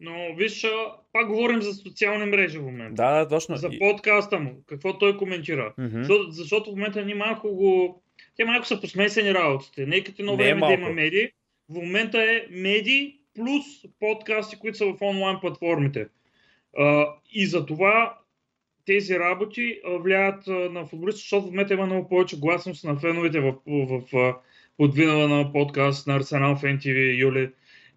Но 0.01 0.35
виж, 0.35 0.67
пак 1.13 1.27
говорим 1.27 1.63
за 1.63 1.75
социални 1.75 2.25
мрежи 2.25 2.59
в 2.59 2.63
момента. 2.63 3.03
Да, 3.03 3.19
да, 3.19 3.29
точно. 3.29 3.57
За 3.57 3.71
подкаста 3.79 4.39
му, 4.41 4.63
какво 4.67 4.99
той 4.99 5.17
коментира. 5.17 5.75
Мгм. 5.79 5.99
Защото, 5.99 6.31
защото 6.31 6.71
в 6.71 6.75
момента 6.75 7.05
ни 7.05 7.15
малко 7.15 7.55
го... 7.55 8.03
Те 8.37 8.45
малко 8.45 8.67
са 8.67 8.81
посмесени 8.81 9.35
работите. 9.35 9.87
Нека 9.87 10.13
едно 10.19 10.37
Не 10.37 10.43
е 10.43 10.47
време 10.47 10.61
да 10.61 10.67
малко. 10.67 10.81
има 10.81 10.91
медии. 10.91 11.29
В 11.69 11.75
момента 11.75 12.23
е 12.23 12.47
медии 12.51 13.19
плюс 13.35 13.65
подкасти, 14.01 14.59
които 14.59 14.79
са 14.79 14.87
в 14.87 14.97
онлайн 15.03 15.37
платформите. 15.41 16.09
А, 16.79 17.07
и 17.33 17.47
за 17.47 17.67
това 17.67 18.20
тези 18.91 19.19
работи 19.19 19.81
влияят 20.01 20.47
на 20.47 20.87
футболистите, 20.87 21.23
защото 21.23 21.47
в 21.47 21.51
момента 21.51 21.75
има 21.75 21.87
много 21.87 22.09
повече 22.09 22.39
гласност 22.39 22.85
на 22.85 23.01
феновете 23.01 23.41
в, 23.41 23.55
в, 23.67 24.03
в, 24.13 24.35
подвинала 24.77 25.29
на 25.29 25.53
подкаст 25.53 26.07
на 26.07 26.17
Арсенал 26.17 26.57
Фен 26.57 26.79
TV, 26.79 27.19
Юли 27.19 27.51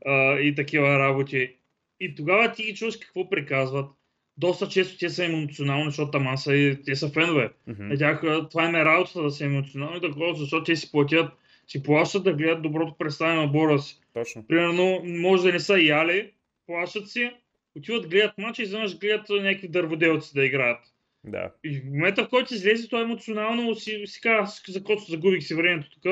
а, 0.05 0.39
и 0.39 0.55
такива 0.55 0.99
работи. 0.99 1.55
И 1.99 2.15
тогава 2.15 2.51
ти 2.51 2.63
ги 2.63 2.75
чуваш 2.75 2.97
какво 2.97 3.29
приказват. 3.29 3.89
Доста 4.37 4.67
често 4.67 4.97
те 4.97 5.09
са 5.09 5.25
емоционални, 5.25 5.85
защото 5.85 6.11
там 6.11 6.37
са 6.37 6.55
и 6.55 6.83
те 6.83 6.95
са 6.95 7.09
фенове. 7.09 7.49
Mm-hmm. 7.69 7.99
Тях, 7.99 8.21
това 8.51 8.65
им 8.65 8.75
е 8.75 8.85
работата 8.85 9.21
да 9.21 9.31
са 9.31 9.45
емоционални, 9.45 10.01
такова, 10.01 10.35
защото 10.35 10.63
те 10.63 10.75
си 10.75 10.91
платят, 10.91 11.31
си 11.67 11.83
плащат 11.83 12.23
да 12.23 12.33
гледат 12.33 12.61
доброто 12.61 12.95
представяне 12.97 13.41
на 13.41 13.47
бора 13.47 13.79
си. 13.79 13.99
Точно. 14.13 14.47
Примерно, 14.47 15.01
може 15.05 15.43
да 15.43 15.53
не 15.53 15.59
са 15.59 15.79
яли, 15.79 16.31
плащат 16.67 17.09
си, 17.09 17.31
отиват, 17.77 18.07
гледат 18.09 18.37
матча 18.37 18.61
и 18.61 18.65
изведнъж 18.65 18.99
гледат 18.99 19.29
някакви 19.29 19.67
дърводелци 19.67 20.33
да 20.33 20.45
играят. 20.45 20.79
Да. 21.23 21.51
И 21.63 21.79
в 21.79 21.85
момента, 21.85 22.25
в 22.25 22.29
който 22.29 22.53
излезе, 22.53 22.89
той 22.89 23.01
емоционално 23.01 23.75
си, 23.75 24.03
си 24.05 24.21
казва, 24.21 24.71
за 24.73 24.79
какво 24.79 24.95
загубих 24.95 25.43
си 25.43 25.55
времето 25.55 25.89
тук, 25.89 26.03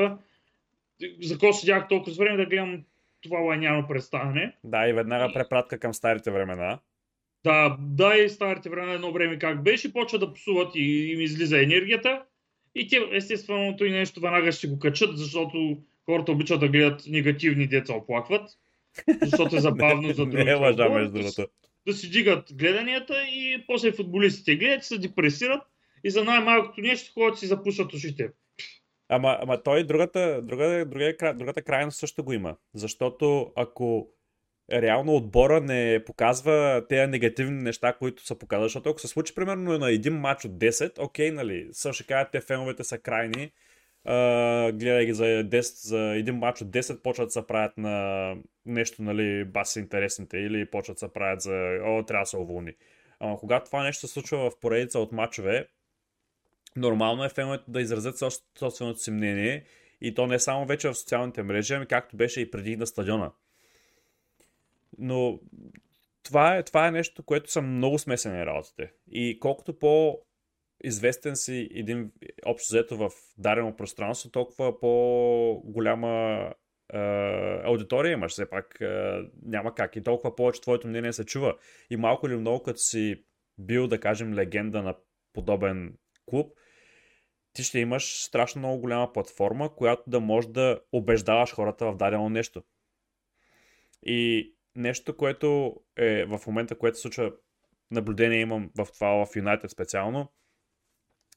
за 1.20 1.34
какво 1.34 1.52
седях 1.52 1.88
толкова 1.88 2.12
с 2.12 2.18
време 2.18 2.36
да 2.36 2.46
гледам 2.46 2.84
това 3.20 3.38
лайняно 3.38 3.88
представяне. 3.88 4.56
Да, 4.64 4.88
и 4.88 4.92
веднага 4.92 5.32
препратка 5.34 5.78
към 5.78 5.94
старите 5.94 6.30
времена. 6.30 6.78
Да, 7.44 7.76
да 7.80 8.16
и 8.16 8.28
старите 8.28 8.70
времена 8.70 8.92
едно 8.92 9.12
време 9.12 9.38
как 9.38 9.62
беше, 9.62 9.92
почва 9.92 10.18
да 10.18 10.32
псуват 10.32 10.74
и 10.74 11.12
им 11.12 11.20
излиза 11.20 11.62
енергията. 11.62 12.22
И 12.74 12.88
те, 12.88 13.08
естественото 13.12 13.84
и 13.84 13.90
нещо 13.90 14.20
веднага 14.20 14.52
ще 14.52 14.68
го 14.68 14.78
качат, 14.78 15.18
защото 15.18 15.78
хората 16.04 16.32
обичат 16.32 16.60
да 16.60 16.68
гледат 16.68 17.02
негативни 17.08 17.66
деца 17.66 17.94
оплакват. 17.94 18.50
Защото 19.22 19.56
е 19.56 19.60
забавно 19.60 20.08
за 20.08 20.14
другите. 20.26 20.44
Не 20.44 20.50
е 20.50 20.54
лъжа, 20.54 20.88
между 20.88 21.12
другото. 21.12 21.46
Да 21.86 21.92
си 21.92 22.10
дигат 22.10 22.48
гледанията 22.52 23.14
и 23.14 23.64
после 23.66 23.92
футболистите 23.92 24.56
гледат, 24.56 24.84
се 24.84 24.98
депресират 24.98 25.62
и 26.04 26.10
за 26.10 26.24
най-малкото 26.24 26.80
нещо 26.80 27.12
ходят 27.12 27.38
си 27.38 27.46
запушат 27.46 27.92
ушите. 27.92 28.28
Ама, 29.08 29.38
ама 29.40 29.62
той 29.62 29.84
другата, 29.84 30.42
друга, 30.42 30.84
другия, 30.86 31.16
кра- 31.16 31.36
другата 31.36 31.62
крайност 31.62 31.98
също 31.98 32.24
го 32.24 32.32
има. 32.32 32.56
Защото 32.74 33.52
ако 33.56 34.08
реално 34.72 35.16
отбора 35.16 35.60
не 35.60 36.04
показва 36.06 36.84
тези 36.88 37.10
негативни 37.10 37.62
неща, 37.62 37.92
които 37.92 38.26
са 38.26 38.34
показали, 38.38 38.64
защото 38.64 38.90
ако 38.90 39.00
се 39.00 39.08
случи 39.08 39.34
примерно 39.34 39.78
на 39.78 39.90
един 39.90 40.14
матч 40.14 40.44
от 40.44 40.52
10, 40.52 41.04
окей, 41.04 41.30
нали, 41.30 41.68
също 41.72 42.02
ще 42.02 42.06
кажат, 42.06 42.28
те 42.32 42.40
феновете 42.40 42.84
са 42.84 42.98
крайни, 42.98 43.52
а, 44.04 44.72
гледай 44.72 45.06
ги 45.06 45.12
за, 45.12 45.24
10, 45.24 45.86
за 45.86 45.98
един 45.98 46.34
матч 46.34 46.60
от 46.60 46.68
10, 46.68 47.02
почват 47.02 47.26
да 47.26 47.32
се 47.32 47.46
правят 47.46 47.78
на 47.78 48.36
нещо, 48.66 49.02
нали, 49.02 49.44
баси 49.44 49.80
интересните 49.80 50.38
или 50.38 50.70
почват 50.70 50.94
да 50.94 50.98
се 50.98 51.12
правят 51.12 51.40
за, 51.40 51.78
о, 51.84 52.02
трябва 52.02 52.22
да 52.22 52.26
се 52.26 52.36
уволни. 52.36 52.72
Ама 53.20 53.38
когато 53.38 53.66
това 53.66 53.82
нещо 53.82 54.06
се 54.06 54.12
случва 54.12 54.50
в 54.50 54.60
поредица 54.60 54.98
от 54.98 55.12
матчове, 55.12 55.68
нормално 56.76 57.24
е 57.24 57.28
феновете 57.28 57.64
да 57.68 57.80
изразят 57.80 58.18
собственото 58.58 59.00
си 59.00 59.10
мнение 59.10 59.64
и 60.00 60.14
то 60.14 60.26
не 60.26 60.38
само 60.38 60.66
вече 60.66 60.88
в 60.88 60.94
социалните 60.94 61.42
мрежи, 61.42 61.74
ами 61.74 61.86
както 61.86 62.16
беше 62.16 62.40
и 62.40 62.50
преди 62.50 62.76
на 62.76 62.86
стадиона. 62.86 63.32
Но 64.98 65.40
това 66.22 66.56
е, 66.56 66.62
това 66.62 66.86
е 66.86 66.90
нещо, 66.90 67.22
което 67.22 67.52
са 67.52 67.62
много 67.62 67.98
смесени 67.98 68.46
работите. 68.46 68.92
И 69.10 69.38
колкото 69.40 69.78
по 69.78 70.18
известен 70.82 71.36
си 71.36 71.68
един 71.74 72.10
общо 72.46 72.74
взето 72.74 72.96
в 72.96 73.10
дадено 73.38 73.76
пространство, 73.76 74.30
толкова 74.30 74.80
по-голяма 74.80 76.54
е, 76.92 76.98
аудитория 77.64 78.12
имаш. 78.12 78.32
Все 78.32 78.50
пак 78.50 78.80
е, 78.80 79.20
няма 79.42 79.74
как. 79.74 79.96
И 79.96 80.02
толкова 80.02 80.36
повече 80.36 80.60
твоето 80.60 80.88
мнение 80.88 81.12
се 81.12 81.24
чува. 81.24 81.56
И 81.90 81.96
малко 81.96 82.26
или 82.26 82.36
много, 82.36 82.62
като 82.62 82.78
си 82.78 83.24
бил, 83.58 83.86
да 83.86 84.00
кажем, 84.00 84.34
легенда 84.34 84.82
на 84.82 84.96
подобен 85.32 85.98
клуб, 86.26 86.52
ти 87.52 87.62
ще 87.62 87.78
имаш 87.78 88.24
страшно 88.24 88.58
много 88.58 88.80
голяма 88.80 89.12
платформа, 89.12 89.74
която 89.74 90.02
да 90.06 90.20
може 90.20 90.48
да 90.48 90.80
убеждаваш 90.92 91.54
хората 91.54 91.86
в 91.86 91.96
дадено 91.96 92.28
нещо. 92.28 92.62
И 94.02 94.52
нещо, 94.76 95.16
което 95.16 95.76
е 95.96 96.24
в 96.24 96.40
момента, 96.46 96.78
което 96.78 96.96
се 96.96 97.02
случва, 97.02 97.32
наблюдение 97.90 98.40
имам 98.40 98.70
в 98.76 98.88
това 98.94 99.26
в 99.26 99.36
Юнайтед 99.36 99.70
специално, 99.70 100.32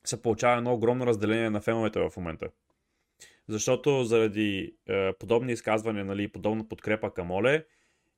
се 0.10 0.22
получава 0.22 0.58
едно 0.58 0.74
огромно 0.74 1.06
разделение 1.06 1.50
на 1.50 1.62
феновете 1.62 2.00
в 2.00 2.12
момента. 2.18 2.48
Защото 3.48 4.04
заради 4.04 4.76
е, 4.90 5.14
подобни 5.14 5.52
изказвания, 5.52 6.06
нали, 6.06 6.28
подобна 6.28 6.68
подкрепа 6.68 7.14
към 7.14 7.32
Оле, 7.32 7.66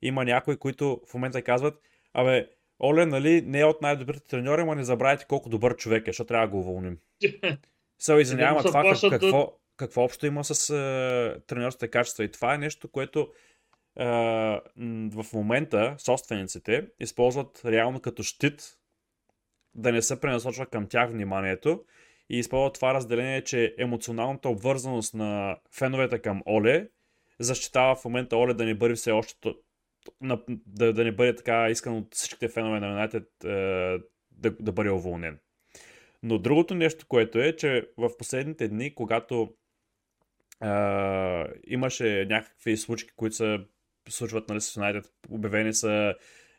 има 0.02 0.24
някои, 0.24 0.56
които 0.56 1.00
в 1.10 1.14
момента 1.14 1.42
казват, 1.42 1.80
абе, 2.14 2.48
Оле, 2.80 3.06
нали, 3.06 3.42
не 3.46 3.60
е 3.60 3.64
от 3.64 3.82
най-добрите 3.82 4.26
треньори, 4.26 4.62
ама 4.62 4.74
не 4.74 4.84
забравяйте 4.84 5.24
колко 5.28 5.48
добър 5.48 5.76
човек 5.76 6.08
е, 6.08 6.10
защото 6.10 6.28
трябва 6.28 6.46
да 6.46 6.50
го 6.50 6.58
уволним. 6.58 6.98
Се 7.98 8.14
извинявам, 8.14 8.62
това 8.64 8.82
как, 8.82 9.10
какво, 9.10 9.58
какво 9.76 10.04
общо 10.04 10.26
има 10.26 10.44
с 10.44 10.70
е, 10.70 11.40
треньорските 11.46 11.88
качества? 11.88 12.24
И 12.24 12.30
това 12.30 12.54
е 12.54 12.58
нещо, 12.58 12.88
което 12.88 13.28
е, 13.98 14.04
в 15.12 15.26
момента 15.32 15.94
собствениците 15.98 16.86
използват 17.00 17.62
реално 17.64 18.00
като 18.00 18.22
щит 18.22 18.77
да 19.78 19.92
не 19.92 20.02
се 20.02 20.20
пренасочва 20.20 20.66
към 20.66 20.86
тях 20.86 21.10
вниманието 21.10 21.84
и 22.30 22.38
използват 22.38 22.74
това 22.74 22.94
разделение, 22.94 23.44
че 23.44 23.74
емоционалната 23.78 24.48
обвързаност 24.48 25.14
на 25.14 25.56
феновете 25.72 26.18
към 26.18 26.42
Оле 26.46 26.88
защитава 27.38 27.94
в 27.94 28.04
момента 28.04 28.36
Оле 28.36 28.54
да 28.54 28.64
не 28.64 28.74
бъде 28.74 28.94
все 28.94 29.10
още 29.10 29.54
да, 30.66 30.92
да 30.92 31.04
не 31.04 31.12
бъде 31.12 31.34
така 31.34 31.70
искан 31.70 31.96
от 31.96 32.14
всичките 32.14 32.48
фенове 32.48 32.80
на 32.80 32.88
Юнайтед 32.88 33.44
е, 33.44 33.48
да, 34.30 34.50
да 34.60 34.72
бъде 34.72 34.90
уволнен. 34.90 35.38
Но 36.22 36.38
другото 36.38 36.74
нещо, 36.74 37.06
което 37.08 37.38
е, 37.38 37.56
че 37.56 37.88
в 37.96 38.16
последните 38.18 38.68
дни, 38.68 38.94
когато 38.94 39.54
е, 40.62 40.68
имаше 41.66 42.26
някакви 42.30 42.76
случки, 42.76 43.10
които 43.16 43.36
се 43.36 43.58
случват 44.08 44.48
нали, 44.48 44.60
с 44.60 44.76
Юнайтед, 44.76 45.12
обявени 45.30 45.74
са 45.74 46.14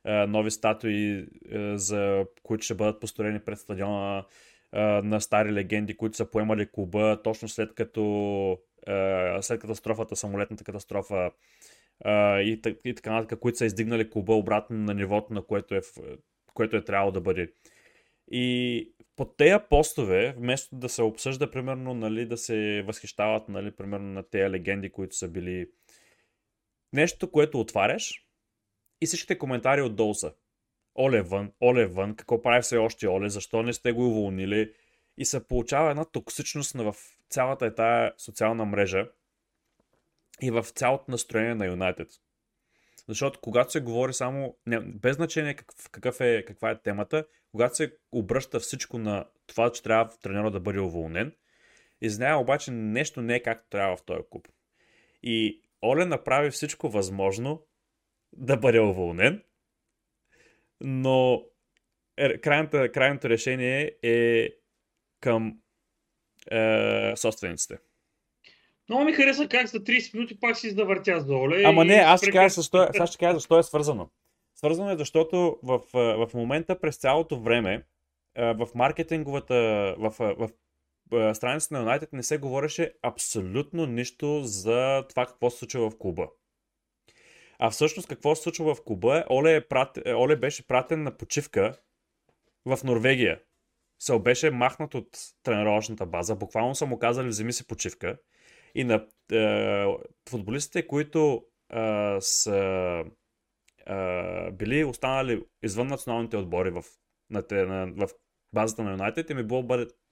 нови 0.05 0.51
статуи, 0.51 1.27
е, 1.51 1.77
за 1.77 2.25
които 2.43 2.65
ще 2.65 2.75
бъдат 2.75 2.99
построени 2.99 3.39
пред 3.39 3.59
стадиона 3.59 4.25
е, 4.73 4.79
на 4.81 5.21
стари 5.21 5.53
легенди, 5.53 5.97
които 5.97 6.17
са 6.17 6.31
поемали 6.31 6.71
клуба 6.71 7.21
точно 7.23 7.47
след 7.47 7.73
като 7.73 8.57
е, 8.87 9.41
след 9.41 9.61
катастрофата, 9.61 10.15
самолетната 10.15 10.63
катастрофа 10.63 11.31
е, 12.05 12.41
и, 12.41 12.61
та- 12.61 12.75
и 12.85 12.95
така 12.95 13.11
нататък, 13.11 13.39
които 13.39 13.57
са 13.57 13.65
издигнали 13.65 14.09
клуба 14.09 14.33
обратно 14.33 14.77
на 14.77 14.93
нивото, 14.93 15.33
на 15.33 15.41
което 15.41 15.75
е, 15.75 15.81
което 16.53 16.77
е 16.77 16.83
трябвало 16.83 17.11
да 17.11 17.21
бъде. 17.21 17.51
И 18.31 18.93
под 19.15 19.37
тези 19.37 19.55
постове, 19.69 20.35
вместо 20.37 20.75
да 20.75 20.89
се 20.89 21.01
обсъжда, 21.01 21.51
примерно, 21.51 21.93
нали, 21.93 22.25
да 22.25 22.37
се 22.37 22.83
възхищават, 22.87 23.49
нали, 23.49 23.71
примерно, 23.71 24.05
на 24.13 24.23
тези 24.23 24.49
легенди, 24.49 24.89
които 24.89 25.15
са 25.15 25.27
били 25.27 25.67
нещо, 26.93 27.31
което 27.31 27.59
отваряш 27.59 28.28
и 29.01 29.05
всичките 29.05 29.37
коментари 29.37 29.81
отдолу 29.81 30.13
са. 30.13 30.33
Оле 30.99 31.21
вън, 31.21 31.51
Оле 31.61 31.85
вън, 31.85 32.15
какво 32.15 32.41
прави 32.41 32.61
все 32.61 32.77
още 32.77 33.07
Оле, 33.07 33.29
защо 33.29 33.63
не 33.63 33.73
сте 33.73 33.91
го 33.91 34.07
уволнили? 34.07 34.73
И 35.17 35.25
се 35.25 35.47
получава 35.47 35.89
една 35.89 36.05
токсичност 36.05 36.71
в 36.71 36.95
цялата 37.29 37.65
е 37.65 37.75
тая 37.75 38.13
социална 38.17 38.65
мрежа 38.65 39.07
и 40.41 40.51
в 40.51 40.63
цялото 40.63 41.05
настроение 41.07 41.55
на 41.55 41.65
Юнайтед. 41.65 42.07
Защото 43.07 43.39
когато 43.39 43.71
се 43.71 43.81
говори 43.81 44.13
само, 44.13 44.57
не, 44.65 44.79
без 44.79 45.15
значение 45.15 45.53
какъв, 45.53 45.89
какъв 45.91 46.21
е, 46.21 46.45
каква 46.45 46.71
е 46.71 46.81
темата, 46.81 47.25
когато 47.51 47.75
се 47.75 47.93
обръща 48.11 48.59
всичко 48.59 48.97
на 48.97 49.25
това, 49.47 49.71
че 49.71 49.83
трябва 49.83 50.17
треньора 50.21 50.51
да 50.51 50.59
бъде 50.59 50.79
уволнен, 50.79 51.35
изнява 52.01 52.41
обаче 52.41 52.71
нещо 52.71 53.21
не 53.21 53.35
е 53.35 53.43
както 53.43 53.69
трябва 53.69 53.97
в 53.97 54.03
този 54.03 54.21
клуб. 54.29 54.47
И 55.23 55.61
Оле 55.83 56.05
направи 56.05 56.51
всичко 56.51 56.89
възможно 56.89 57.65
да 58.33 58.57
бъде 58.57 58.79
уволнен, 58.79 59.43
но 60.81 61.43
е, 62.17 62.37
крайната, 62.37 62.91
крайното 62.91 63.29
решение 63.29 63.91
е 64.03 64.49
към 65.19 65.59
е, 66.51 67.13
собствениците. 67.15 67.77
Много 68.89 69.03
ми 69.03 69.13
хареса 69.13 69.47
как 69.47 69.67
за 69.67 69.79
30 69.79 70.13
минути 70.13 70.39
пак 70.39 70.57
си 70.57 70.67
издавъртя 70.67 71.19
за 71.19 71.35
Оле. 71.35 71.63
Ама 71.65 71.85
не, 71.85 71.93
аз 71.93 72.21
ще 72.21 72.31
кажа 72.31 72.49
защо, 72.49 72.83
е- 72.83 72.87
сега 72.91 73.07
ще 73.07 73.17
кажа 73.17 73.33
защо 73.33 73.59
е 73.59 73.63
свързано. 73.63 74.09
Свързано 74.55 74.91
е, 74.91 74.97
защото 74.97 75.59
в, 75.63 75.79
а, 75.93 75.99
в 75.99 76.33
момента 76.33 76.79
през 76.79 76.97
цялото 76.97 77.39
време 77.41 77.83
а, 78.35 78.53
в 78.53 78.67
маркетинговата, 78.75 79.55
в, 79.97 80.13
в, 80.19 80.49
в 81.11 81.35
страницата 81.35 81.81
на 81.81 81.85
United 81.85 82.09
не 82.13 82.23
се 82.23 82.37
говореше 82.37 82.93
абсолютно 83.01 83.85
нищо 83.85 84.41
за 84.43 85.03
това 85.09 85.25
какво 85.25 85.49
се 85.49 85.57
случва 85.57 85.89
в 85.89 85.97
клуба. 85.97 86.27
А 87.59 87.69
всъщност 87.69 88.07
какво 88.07 88.35
се 88.35 88.43
случва 88.43 88.75
в 88.75 88.83
клуба 88.83 89.17
е, 89.17 89.23
Оле, 89.29 89.55
е 89.55 89.67
прат... 89.67 89.97
е, 90.05 90.13
Оле 90.13 90.35
беше 90.35 90.67
пратен 90.67 91.03
на 91.03 91.17
почивка 91.17 91.77
в 92.65 92.79
Норвегия. 92.83 93.41
Се 94.01 94.19
беше 94.19 94.51
махнат 94.51 94.95
от 94.95 95.07
тренировъчната 95.43 96.05
база. 96.05 96.35
Буквално 96.35 96.75
са 96.75 96.85
му 96.85 96.99
казали, 96.99 97.27
вземи 97.27 97.53
си 97.53 97.67
почивка. 97.67 98.17
И 98.75 98.83
на 98.83 99.07
е, 99.31 99.85
футболистите, 100.29 100.87
които 100.87 101.45
е, 101.73 102.17
са 102.19 103.03
е, 103.87 104.51
били 104.51 104.83
останали 104.83 105.43
извън 105.63 105.87
националните 105.87 106.37
отбори 106.37 106.69
в, 106.69 106.83
на, 107.29 107.43
на, 107.51 108.07
в 108.07 108.09
базата 108.53 108.83
на 108.83 108.91
Юнайтед, 108.91 109.29
им 109.29 109.37
е 109.37 109.43
било, 109.43 109.63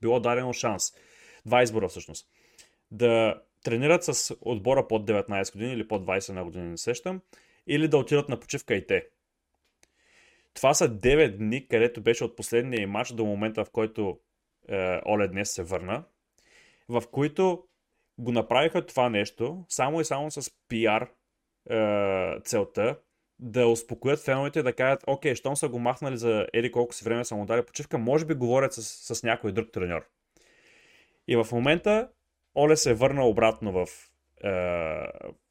било 0.01 0.19
дадено 0.19 0.53
шанс. 0.53 0.93
Два 1.45 1.63
избора 1.63 1.88
всъщност. 1.88 2.27
Да 2.91 3.41
тренират 3.63 4.04
с 4.04 4.36
отбора 4.41 4.88
под 4.88 5.10
19 5.10 5.54
години 5.54 5.74
или 5.74 5.88
под 5.88 6.06
21 6.06 6.43
години, 6.43 6.70
не 6.70 6.78
сещам, 6.78 7.22
или 7.67 7.88
да 7.88 7.98
отидат 7.98 8.30
на 8.30 8.39
почивка 8.39 8.76
и 8.76 8.88
те. 8.88 9.08
Това 10.54 10.74
са 10.74 10.89
9 10.89 11.38
дни, 11.38 11.67
където 11.67 12.02
беше 12.02 12.24
от 12.24 12.36
последния 12.36 12.88
матч 12.88 13.12
до 13.12 13.26
момента, 13.26 13.65
в 13.65 13.70
който 13.70 14.20
е, 14.70 15.02
Оле 15.06 15.28
днес 15.28 15.54
се 15.54 15.63
върна, 15.63 16.04
в 16.89 17.04
които 17.12 17.63
го 18.17 18.32
направиха 18.32 18.86
това 18.86 19.10
нещо 19.10 19.65
само 19.70 20.02
и 20.02 20.06
само 20.06 20.32
с 20.32 20.52
пиар 20.67 21.10
е, 21.70 22.39
целта 22.43 23.00
да 23.39 23.67
успокоят 23.67 24.20
феновете 24.20 24.63
да 24.63 24.74
кажат, 24.74 25.04
окей, 25.08 25.36
щом 25.36 25.56
са 25.56 25.70
го 25.70 25.80
махнали 25.80 26.17
за 26.17 26.48
ели 26.54 26.72
колко 26.72 26.93
си 26.93 27.04
време 27.04 27.26
са 27.26 27.36
му 27.36 27.46
дали 27.46 27.65
почивка, 27.65 27.98
може 27.98 28.26
би 28.26 28.34
говорят 28.34 28.74
с, 28.74 29.15
с 29.15 29.24
някой 29.24 29.52
друг 29.52 29.72
треньор. 29.72 30.08
И 31.28 31.36
в 31.36 31.48
момента 31.52 32.10
Оле 32.58 32.76
се 32.78 32.91
е 32.91 32.93
върна 32.93 33.26
обратно 33.28 33.72
в, 33.72 33.88
е, 34.43 34.50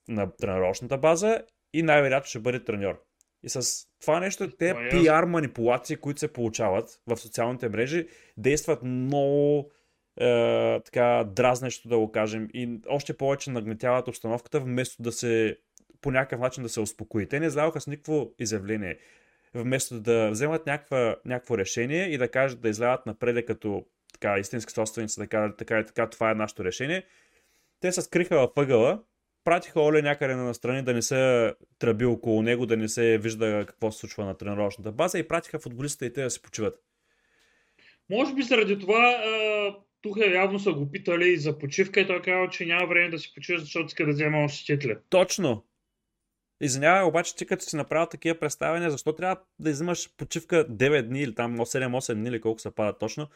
на 0.09 0.37
тренировъчната 0.40 0.99
база 0.99 1.42
и 1.73 1.83
най-вероятно 1.83 2.29
ще 2.29 2.38
бъде 2.38 2.64
треньор. 2.64 3.03
И 3.42 3.49
с 3.49 3.87
това 4.01 4.21
нещо, 4.21 4.51
те 4.51 4.75
пиар 4.90 5.25
манипулации, 5.25 5.97
които 5.97 6.21
се 6.21 6.33
получават 6.33 7.01
в 7.07 7.16
социалните 7.16 7.69
мрежи, 7.69 8.09
действат 8.37 8.83
много 8.83 9.71
е, 10.21 10.81
така 10.81 11.25
дразнещо 11.37 11.88
да 11.88 11.99
го 11.99 12.12
кажем 12.12 12.49
и 12.55 12.81
още 12.88 13.16
повече 13.16 13.51
нагнетяват 13.51 14.09
обстановката, 14.09 14.61
вместо 14.61 15.03
да 15.03 15.12
се 15.12 15.59
по 16.01 16.11
някакъв 16.11 16.40
начин 16.40 16.62
да 16.62 16.69
се 16.69 16.81
успокои. 16.81 17.29
Те 17.29 17.40
не 17.40 17.47
излязоха 17.47 17.81
с 17.81 17.87
никакво 17.87 18.31
изявление. 18.38 18.99
Вместо 19.55 20.01
да 20.01 20.31
вземат 20.31 20.66
някаква, 20.66 21.16
някакво 21.25 21.59
решение 21.59 22.05
и 22.05 22.19
да 22.19 22.29
кажат 22.29 22.61
да 22.61 22.69
излязат 22.69 23.07
напред 23.07 23.47
като 23.47 23.87
така, 24.12 24.38
истински 24.38 24.73
собственици, 24.73 25.21
да 25.21 25.27
кажат 25.27 25.57
така 25.57 25.81
и 25.81 25.87
така, 25.87 26.11
това 26.11 26.31
е 26.31 26.35
нашето 26.35 26.64
решение, 26.64 27.07
те 27.81 27.92
се 27.92 28.03
скриха 28.03 28.38
във 28.38 28.51
ъгъла, 28.57 29.03
пратиха 29.45 29.81
Оле 29.81 30.03
някъде 30.03 30.35
на 30.35 30.45
настрани 30.45 30.83
да 30.83 30.95
не 30.95 31.03
се 31.03 31.55
тръби 31.79 32.05
около 32.05 32.42
него, 32.42 32.66
да 32.66 32.77
не 32.77 32.88
се 32.88 33.19
вижда 33.19 33.64
какво 33.69 33.92
се 33.92 33.99
случва 33.99 34.25
на 34.25 34.37
тренировъчната 34.37 34.92
база 34.92 35.19
и 35.19 35.29
пратиха 35.29 35.59
футболистите 35.59 36.07
и 36.07 36.12
те 36.12 36.23
да 36.23 36.31
се 36.31 36.42
почиват. 36.42 36.83
Може 38.11 38.35
би 38.35 38.42
заради 38.42 38.79
това 38.79 39.21
тук 40.03 40.16
явно 40.35 40.59
са 40.59 40.73
го 40.73 40.90
питали 40.90 41.37
за 41.37 41.59
почивка 41.59 42.01
и 42.01 42.07
той 42.07 42.23
казал, 42.23 42.49
че 42.49 42.66
няма 42.66 42.87
време 42.87 43.11
да 43.11 43.19
си 43.19 43.35
почива, 43.35 43.59
защото 43.59 43.87
иска 43.87 44.07
да 44.07 44.12
взема 44.12 44.38
още 44.38 44.66
титли. 44.66 44.97
Точно. 45.09 45.64
Извинявай, 46.61 47.03
обаче 47.03 47.37
ти 47.37 47.47
като 47.47 47.64
си 47.64 47.77
направил 47.77 48.07
такива 48.07 48.38
представяния, 48.38 48.90
защо 48.90 49.12
трябва 49.12 49.40
да 49.59 49.71
взимаш 49.71 50.11
почивка 50.16 50.69
9 50.69 51.03
дни 51.03 51.23
или 51.23 51.35
там 51.35 51.59
7-8 51.59 52.14
дни 52.14 52.29
или 52.29 52.40
колко 52.40 52.61
се 52.61 52.75
пада 52.75 52.99
точно, 52.99 53.29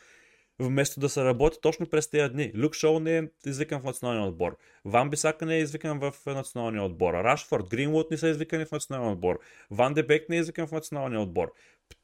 вместо 0.60 1.00
да 1.00 1.08
се 1.08 1.24
работи 1.24 1.58
точно 1.62 1.86
през 1.86 2.10
тези 2.10 2.32
дни. 2.32 2.52
Люк 2.56 2.74
Шоу 2.74 3.00
не 3.00 3.18
е 3.18 3.22
извикан 3.46 3.80
в 3.80 3.84
националния 3.84 4.28
отбор. 4.28 4.56
Ван 4.84 5.10
Бисака 5.10 5.46
не 5.46 5.56
е 5.56 5.60
извикан 5.60 6.00
в 6.00 6.14
националния 6.26 6.82
отбор. 6.82 7.14
Рашфорд, 7.14 7.68
Гринвуд 7.70 8.10
не 8.10 8.16
са 8.16 8.28
извикани 8.28 8.64
в 8.64 8.72
националния 8.72 9.12
отбор. 9.12 9.40
Ван 9.70 9.94
Дебек 9.94 10.28
не 10.28 10.36
е 10.36 10.40
извикан 10.40 10.66
в 10.66 10.72
националния 10.72 11.20
отбор. 11.20 11.52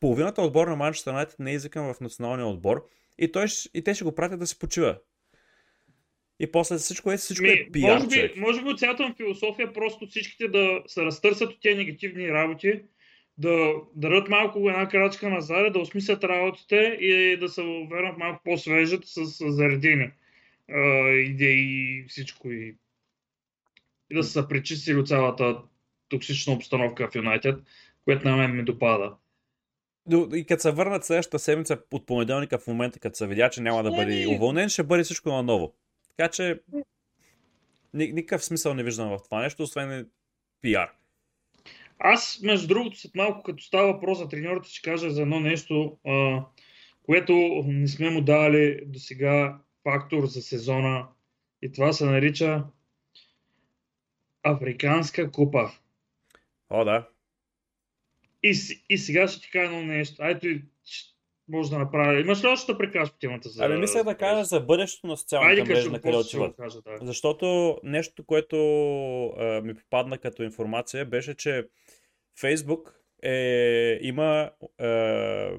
Половината 0.01 0.43
отбор 0.43 0.69
на 0.69 0.77
Манчестър 0.77 1.11
Юнайтед 1.11 1.39
не 1.39 1.51
е 1.51 1.55
извикан 1.55 1.95
в 1.95 2.01
националния 2.01 2.47
отбор 2.47 2.89
и, 3.19 3.33
той, 3.33 3.47
и 3.75 3.85
те 3.85 3.95
ще 3.95 4.05
го 4.05 4.15
пратят 4.15 4.39
да 4.39 4.47
се 4.47 4.59
почива. 4.59 4.99
И 6.41 6.53
после 6.53 6.77
всичко 6.77 7.13
е, 7.13 7.17
всичко 7.17 7.45
е 7.45 7.69
пиар, 7.73 7.95
може 7.95 8.09
би, 8.09 8.41
може 8.41 8.63
би 8.63 8.69
от 8.69 8.79
цялата 8.79 9.15
философия 9.17 9.73
просто 9.73 10.07
всичките 10.07 10.49
да 10.49 10.83
се 10.87 11.05
разтърсят 11.05 11.51
от 11.51 11.61
тези 11.63 11.77
негативни 11.77 12.29
работи, 12.29 12.83
да 13.39 13.75
дадат 13.95 14.29
малко 14.29 14.71
една 14.71 14.89
крачка 14.89 15.29
назад, 15.29 15.73
да 15.73 15.79
осмислят 15.79 16.25
работите 16.25 16.77
и 17.01 17.37
да 17.41 17.49
се 17.49 17.63
върнат 17.91 18.19
малко 18.19 18.41
по-свежат 18.45 19.03
с 19.05 19.25
заредени 19.53 20.11
идеи 21.25 22.01
и 22.01 22.05
всичко. 22.09 22.51
И, 22.51 22.77
и 24.11 24.15
да 24.15 24.25
се 24.25 24.49
пречистили 24.49 24.97
от 24.97 25.09
цялата 25.09 25.63
токсична 26.09 26.53
обстановка 26.53 27.09
в 27.11 27.15
Юнайтед, 27.15 27.61
което 28.05 28.29
на 28.29 28.37
мен 28.37 28.57
ми 28.57 28.65
допада. 28.65 29.15
И 30.35 30.45
като 30.49 30.63
се 30.63 30.71
върнат 30.71 31.05
следващата 31.05 31.39
седмица 31.39 31.79
от 31.91 32.07
понеделника 32.07 32.59
в 32.59 32.67
момента, 32.67 32.99
като 32.99 33.17
се 33.17 33.27
видя, 33.27 33.51
че 33.51 33.61
няма 33.61 33.83
да 33.83 33.91
бъде 33.91 34.27
уволнен, 34.27 34.69
ще 34.69 34.83
бъде 34.83 35.03
всичко 35.03 35.29
наново. 35.29 35.75
Така 36.17 36.31
че 36.31 36.61
никакъв 37.95 38.45
смисъл 38.45 38.75
не 38.75 38.83
виждам 38.83 39.09
в 39.09 39.19
това 39.25 39.43
нещо, 39.43 39.63
освен 39.63 40.09
пиар. 40.61 40.93
Аз, 41.99 42.41
между 42.43 42.69
другото, 42.69 42.99
след 42.99 43.15
малко, 43.15 43.43
като 43.43 43.65
става 43.65 43.93
въпрос 43.93 44.19
за 44.19 44.29
треньорите, 44.29 44.69
ще 44.69 44.91
кажа 44.91 45.11
за 45.11 45.23
едно 45.23 45.41
нещо, 45.41 45.99
а, 46.07 46.45
което 47.03 47.33
не 47.67 47.89
сме 47.89 48.11
му 48.11 48.21
дали 48.21 48.81
до 48.87 48.99
сега 48.99 49.59
фактор 49.83 50.27
за 50.27 50.43
сезона. 50.43 51.09
И 51.63 51.73
това 51.73 51.93
се 51.93 52.05
нарича 52.05 52.65
Африканска 54.43 55.31
купа. 55.31 55.71
О, 56.71 56.85
да. 56.85 57.09
И, 58.43 58.83
и 58.89 58.99
сега 58.99 59.29
ще 59.29 59.41
ти 59.41 59.51
кажа 59.51 59.73
едно 59.73 59.83
нещо. 59.83 60.23
Айто 60.23 60.47
може 61.49 61.71
да 61.71 61.79
направя. 61.79 62.21
Имаш 62.21 62.45
ли 62.45 62.49
още 62.49 62.73
да 62.73 62.79
прекаш 62.79 63.13
по 63.13 63.19
темата 63.19 63.49
за... 63.49 63.65
Ами 63.65 63.77
мисля 63.77 64.05
да 64.05 64.15
кажа 64.15 64.45
за 64.45 64.61
бъдещето 64.61 65.07
на 65.07 65.17
социалната 65.17 65.65
мрежа, 65.65 65.91
на 65.91 66.01
къде 66.01 66.17
отиват. 66.17 66.55
Да. 66.59 66.99
Защото 67.03 67.79
нещо, 67.83 68.25
което 68.25 68.57
а, 69.27 69.61
ми 69.61 69.75
попадна 69.75 70.19
като 70.19 70.43
информация, 70.43 71.05
беше, 71.05 71.35
че 71.35 71.69
Facebook 72.41 72.93
е, 73.23 73.99
има 74.03 74.51
е, 74.81 75.51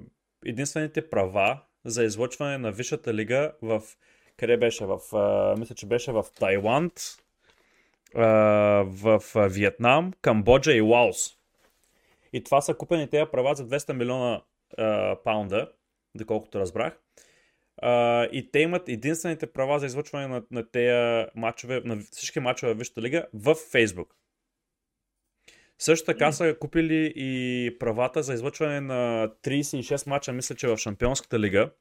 единствените 0.46 1.10
права 1.10 1.60
за 1.86 2.04
излъчване 2.04 2.58
на 2.58 2.72
Висшата 2.72 3.14
лига 3.14 3.52
в... 3.62 3.82
Къде 4.38 4.58
беше? 4.58 4.86
В, 4.86 5.00
е, 5.14 5.60
мисля, 5.60 5.76
че 5.76 5.86
беше 5.86 6.12
в 6.12 6.26
Тайланд, 6.40 6.94
в 8.84 9.22
Виетнам, 9.36 10.14
Камбоджа 10.22 10.74
и 10.74 10.82
Лаос. 10.82 11.38
И 12.34 12.44
това 12.44 12.62
са 12.62 12.74
купени 12.74 13.10
тези 13.10 13.32
права 13.32 13.56
за 13.56 13.68
200 13.68 13.94
милиона 13.94 14.42
е, 14.78 15.16
паунда, 15.24 15.72
доколкото 16.18 16.60
разбрах. 16.60 17.00
Uh, 17.84 18.30
и 18.30 18.52
те 18.52 18.60
имат 18.60 18.90
единствените 18.90 19.48
права 19.48 19.80
за 19.80 19.86
излъчване 19.86 20.28
на, 20.28 20.44
на 20.52 20.72
тези 20.72 21.26
матчове, 21.36 21.82
на 21.86 21.98
всички 22.12 22.40
матчове 22.40 22.74
в 22.74 22.78
Висшата 22.78 23.02
лига 23.02 23.28
в 23.34 23.56
Facebook. 23.56 24.08
Също 25.80 26.06
така 26.06 26.32
са 26.32 26.56
купили 26.60 27.14
и 27.16 27.72
правата 27.80 28.24
за 28.24 28.34
излъчване 28.34 28.82
на 28.82 29.32
36 29.44 30.08
мача, 30.08 30.34
мисля, 30.34 30.56
че 30.56 30.68
в 30.68 30.78
Шампионската 30.78 31.40
лига, 31.40 31.72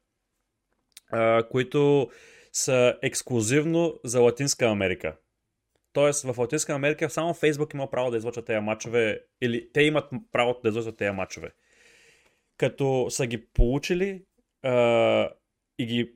а, 1.11 1.43
които 1.49 2.09
са 2.53 2.97
ексклюзивно 3.01 3.99
за 4.03 4.21
Латинска 4.21 4.65
Америка. 4.65 5.17
Тоест 5.93 6.23
в 6.23 6.37
Латинска 6.37 6.73
Америка 6.73 7.09
само 7.09 7.33
Фейсбук 7.33 7.73
има 7.73 7.89
право 7.89 8.11
да 8.11 8.17
излъчва 8.17 8.45
тези 8.45 8.59
матчове, 8.59 9.23
или 9.41 9.71
те 9.73 9.81
имат 9.81 10.09
право 10.31 10.59
да 10.63 10.69
излъчват 10.69 10.97
тези 10.97 11.11
матчове. 11.11 11.51
Като 12.57 13.07
са 13.09 13.27
ги 13.27 13.45
получили 13.45 14.25
и 15.79 15.85
ги 15.85 16.13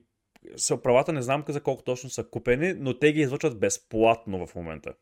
са 0.56 0.82
правата, 0.82 1.12
не 1.12 1.22
знам 1.22 1.44
за 1.48 1.60
колко 1.60 1.82
точно 1.82 2.10
са 2.10 2.24
купени, 2.24 2.72
но 2.72 2.98
те 2.98 3.12
ги 3.12 3.20
излъчват 3.20 3.60
безплатно 3.60 4.46
в 4.46 4.54
момента 4.54 4.94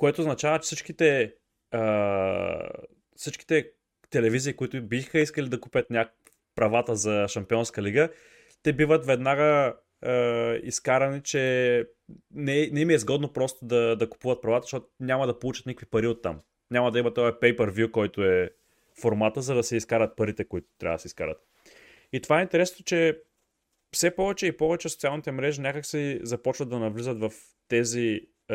което 0.00 0.20
означава, 0.20 0.58
че 0.58 0.66
всичките, 0.66 1.34
а, 1.70 2.70
всичките 3.16 3.70
телевизии, 4.10 4.56
които 4.56 4.82
биха 4.82 5.18
искали 5.18 5.48
да 5.48 5.60
купят 5.60 5.90
няк... 5.90 6.12
правата 6.54 6.96
за 6.96 7.28
Шампионска 7.28 7.82
лига, 7.82 8.08
те 8.62 8.72
биват 8.72 9.06
веднага 9.06 9.76
а, 10.02 10.14
изкарани, 10.62 11.22
че 11.22 11.84
не, 12.30 12.70
не 12.72 12.80
им 12.80 12.90
е 12.90 12.94
изгодно 12.94 13.32
просто 13.32 13.64
да, 13.64 13.96
да 13.96 14.10
купуват 14.10 14.42
правата, 14.42 14.64
защото 14.64 14.86
няма 15.00 15.26
да 15.26 15.38
получат 15.38 15.66
никакви 15.66 15.86
пари 15.90 16.06
от 16.06 16.22
там. 16.22 16.40
Няма 16.70 16.90
да 16.90 16.98
има 16.98 17.14
този 17.14 17.32
pay-per-view, 17.32 17.90
който 17.90 18.24
е 18.24 18.50
формата, 19.00 19.42
за 19.42 19.54
да 19.54 19.62
се 19.62 19.76
изкарат 19.76 20.16
парите, 20.16 20.44
които 20.44 20.68
трябва 20.78 20.96
да 20.96 21.00
се 21.00 21.08
изкарат. 21.08 21.38
И 22.12 22.20
това 22.20 22.38
е 22.38 22.42
интересно, 22.42 22.84
че 22.84 23.22
все 23.92 24.16
повече 24.16 24.46
и 24.46 24.56
повече 24.56 24.88
социалните 24.88 25.32
мрежи 25.32 25.60
някак 25.60 25.86
се 25.86 26.20
започват 26.22 26.68
да 26.68 26.78
навлизат 26.78 27.20
в 27.20 27.32
тези 27.68 28.20
е, 28.48 28.54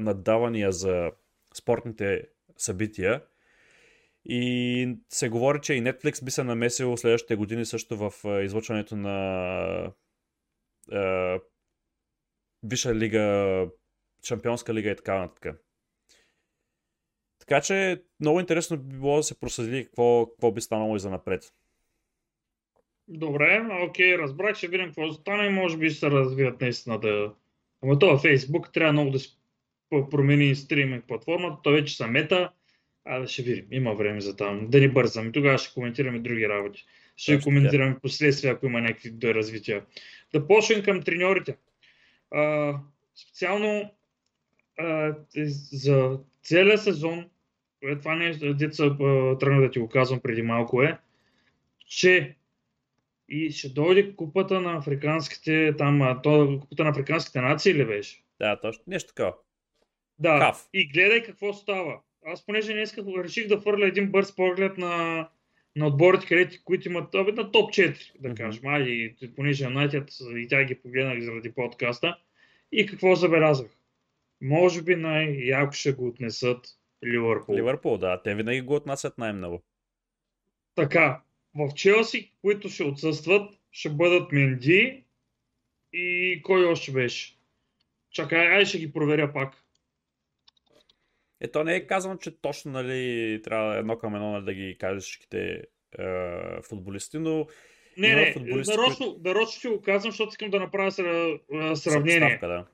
наддавания 0.00 0.72
за 0.72 1.10
спортните 1.54 2.28
събития. 2.56 3.22
И 4.24 4.98
се 5.08 5.28
говори, 5.28 5.60
че 5.62 5.74
и 5.74 5.82
Netflix 5.82 6.24
би 6.24 6.30
се 6.30 6.44
намесил 6.44 6.96
следващите 6.96 7.36
години 7.36 7.64
също 7.64 7.96
в 7.96 8.12
е, 8.24 8.44
излъчването 8.44 8.96
на 8.96 9.92
е, 10.92 11.38
Виша 12.62 12.94
лига, 12.94 13.66
Шампионска 14.24 14.74
лига 14.74 14.90
и 14.90 14.96
така 14.96 15.18
нататък. 15.18 15.65
Така 17.46 17.60
че 17.60 18.02
много 18.20 18.40
интересно 18.40 18.76
би 18.76 18.96
било 18.96 19.16
да 19.16 19.22
се 19.22 19.40
проследи 19.40 19.84
какво, 19.84 20.26
какво 20.26 20.52
би 20.52 20.60
станало 20.60 20.96
и 20.96 21.00
за 21.00 21.10
напред. 21.10 21.52
Добре, 23.08 23.66
окей, 23.88 24.18
разбрах, 24.18 24.56
ще 24.56 24.68
видим 24.68 24.86
какво 24.86 25.12
стане 25.12 25.50
може 25.50 25.76
би 25.76 25.90
ще 25.90 25.98
се 25.98 26.10
развият 26.10 26.60
наистина 26.60 27.00
да, 27.00 27.32
Ама 27.82 27.98
това 27.98 28.18
Фейсбук 28.18 28.72
трябва 28.72 28.92
много 28.92 29.10
да 29.10 29.18
се 29.18 29.28
промени 30.10 30.54
стриминг 30.54 31.04
платформата, 31.08 31.62
той 31.62 31.72
вече 31.72 31.96
са 31.96 32.06
мета, 32.06 32.50
а 33.04 33.18
да 33.18 33.26
ще 33.26 33.42
видим, 33.42 33.66
има 33.70 33.94
време 33.94 34.20
за 34.20 34.36
там. 34.36 34.70
Да 34.70 34.80
не 34.80 34.88
бързаме, 34.88 35.32
тогава 35.32 35.58
ще 35.58 35.74
коментираме 35.74 36.18
други 36.18 36.48
работи. 36.48 36.84
Ще 37.16 37.36
Точно, 37.36 37.44
коментираме 37.44 37.94
да. 37.94 38.00
последствия, 38.00 38.52
ако 38.52 38.66
има 38.66 38.80
някакви 38.80 39.34
развития. 39.34 39.84
Да 40.32 40.46
почнем 40.46 40.82
към 40.82 41.02
треньорите. 41.02 41.56
А, 42.30 42.74
специално 43.14 43.90
а, 44.78 45.14
за 45.72 46.18
целия 46.42 46.78
сезон, 46.78 47.30
е, 47.82 47.98
това 47.98 48.14
не 48.14 48.26
е 48.26 48.54
деца 48.54 48.96
тръгна 49.40 49.60
да 49.60 49.70
ти 49.70 49.78
го 49.78 49.88
казвам 49.88 50.20
преди 50.20 50.42
малко 50.42 50.82
е, 50.82 50.98
че 51.86 52.36
и 53.28 53.50
ще 53.50 53.68
дойде 53.68 54.16
купата 54.16 54.60
на 54.60 54.76
африканските, 54.76 55.74
там, 55.78 56.20
то, 56.22 56.58
купата 56.60 56.84
на 56.84 56.90
африканските 56.90 57.40
нации 57.40 57.74
ли 57.74 57.84
беше? 57.84 58.22
Да, 58.40 58.60
точно. 58.60 58.84
Нещо 58.86 59.14
такова. 59.14 59.34
Да. 60.18 60.38
Каф. 60.38 60.68
И 60.74 60.88
гледай 60.88 61.22
какво 61.22 61.52
става. 61.52 62.00
Аз 62.24 62.46
понеже 62.46 62.72
днес 62.72 62.96
реших 63.24 63.48
да 63.48 63.60
фърля 63.60 63.86
един 63.86 64.10
бърз 64.10 64.36
поглед 64.36 64.78
на, 64.78 65.28
на 65.76 65.86
отборите, 65.86 66.26
където, 66.26 66.58
които 66.64 66.88
имат 66.88 67.14
абе, 67.14 67.32
на 67.32 67.50
топ 67.52 67.70
4, 67.70 68.20
да 68.20 68.34
кажем. 68.34 68.66
Айде, 68.66 68.90
и 68.90 69.34
понеже 69.36 69.64
United 69.64 70.36
и 70.38 70.48
тя 70.48 70.64
ги 70.64 70.74
погледнах 70.74 71.20
заради 71.20 71.52
подкаста. 71.52 72.18
И 72.72 72.86
какво 72.86 73.14
забелязах? 73.14 73.70
Може 74.40 74.82
би 74.82 74.96
най-яко 74.96 75.72
ще 75.72 75.92
го 75.92 76.06
отнесат 76.06 76.66
Ливърпул. 77.04 77.54
Ливърпул, 77.54 77.98
да. 77.98 78.22
Те 78.22 78.34
винаги 78.34 78.60
го 78.60 78.74
отнасят 78.74 79.18
най-много. 79.18 79.62
Така, 80.74 81.20
в 81.54 81.74
Челси, 81.74 82.32
които 82.40 82.68
ще 82.68 82.84
отсъстват, 82.84 83.54
ще 83.70 83.90
бъдат 83.90 84.32
Менди 84.32 85.04
и 85.92 86.40
кой 86.44 86.66
още 86.66 86.92
беше? 86.92 87.36
Чакай, 88.10 88.46
ай 88.46 88.64
ще 88.64 88.78
ги 88.78 88.92
проверя 88.92 89.32
пак. 89.32 89.64
Е, 91.40 91.48
то 91.48 91.64
не 91.64 91.74
е 91.74 91.86
казано, 91.86 92.16
че 92.16 92.40
точно 92.40 92.72
нали, 92.72 93.40
трябва 93.44 93.76
едно 93.76 93.98
към 93.98 94.14
едно 94.14 94.32
нали, 94.32 94.44
да 94.44 94.54
ги 94.54 94.78
кажеш 94.78 95.02
всичките 95.02 95.62
е, 95.98 96.62
футболисти, 96.62 97.18
но 97.18 97.46
Не, 97.96 98.14
не, 98.14 98.32
футболисти, 98.32 98.76
нарочно, 98.76 99.20
нарочно 99.24 99.58
ще 99.58 99.68
го 99.68 99.82
казвам, 99.82 100.10
защото 100.12 100.28
искам 100.28 100.50
да 100.50 100.60
направя 100.60 100.90
сравнение. 100.92 101.76
съпоставка, 101.76 102.48
да. 102.48 102.66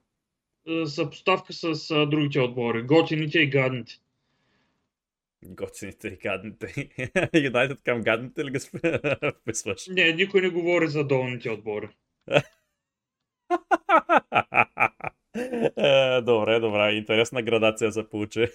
Съпоставка 0.86 1.52
с 1.52 1.90
а, 1.90 2.06
другите 2.06 2.40
отбори. 2.40 2.82
Готините 2.82 3.38
и 3.38 3.50
гадните. 3.50 4.01
Готините 5.44 6.08
и 6.08 6.16
гадните. 6.16 6.88
Юнайтед 7.34 7.82
към 7.82 8.02
гадните 8.02 8.44
ли 8.44 8.50
го 8.50 8.58
вписваш? 9.40 9.86
Не, 9.88 10.12
никой 10.12 10.40
не 10.40 10.48
говори 10.48 10.88
за 10.88 11.04
долните 11.04 11.50
отбори. 11.50 11.88
Е, 15.76 16.20
добре, 16.20 16.60
добре. 16.60 16.92
Интересна 16.92 17.42
градация 17.42 17.92
се 17.92 18.08
получи. 18.08 18.46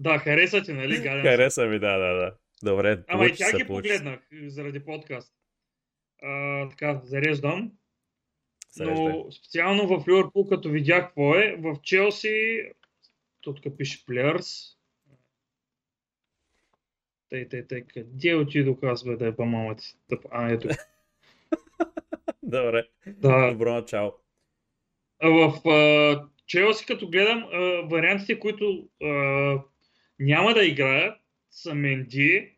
Да, 0.00 0.18
хареса 0.18 0.62
ти, 0.62 0.72
нали? 0.72 0.96
Гаден. 0.96 1.22
Хареса 1.22 1.66
ми, 1.66 1.78
да, 1.78 1.98
да, 1.98 2.14
да. 2.14 2.34
Добре, 2.62 3.02
Ама 3.08 3.26
и 3.26 3.32
тя 3.34 3.58
ги 3.58 3.64
погледнах 3.66 4.20
е, 4.32 4.48
заради 4.48 4.84
подкаст. 4.84 5.32
А, 6.22 6.68
така, 6.68 7.00
зареждам. 7.04 7.72
Срещай. 8.70 8.94
Но 8.94 9.32
специално 9.32 9.86
в 9.86 10.08
Ливърпул, 10.08 10.48
като 10.48 10.70
видях 10.70 11.06
какво 11.06 11.34
е, 11.34 11.56
в 11.58 11.76
Челси, 11.82 12.62
тук 13.40 13.56
пише 13.78 14.04
Players. 14.06 14.76
Тъй, 17.32 17.48
тъй, 17.48 17.66
тъй, 17.66 17.82
къде 17.82 18.34
отидох 18.34 18.78
аз, 18.82 19.04
бе, 19.04 19.16
да 19.16 19.26
е 19.26 19.32
мама 19.38 19.76
ти? 19.76 19.86
А, 20.30 20.52
ето. 20.52 20.68
Добре. 22.42 22.84
Да, 23.06 23.50
Добро 23.50 23.72
начало. 23.72 24.14
В 25.22 25.68
а, 25.68 26.28
Челси, 26.46 26.86
като 26.86 27.08
гледам 27.08 27.44
а, 27.52 27.58
вариантите, 27.90 28.38
които 28.38 28.88
а, 29.02 29.08
няма 30.18 30.54
да 30.54 30.64
играят, 30.64 31.16
са 31.50 31.74
Менди, 31.74 32.52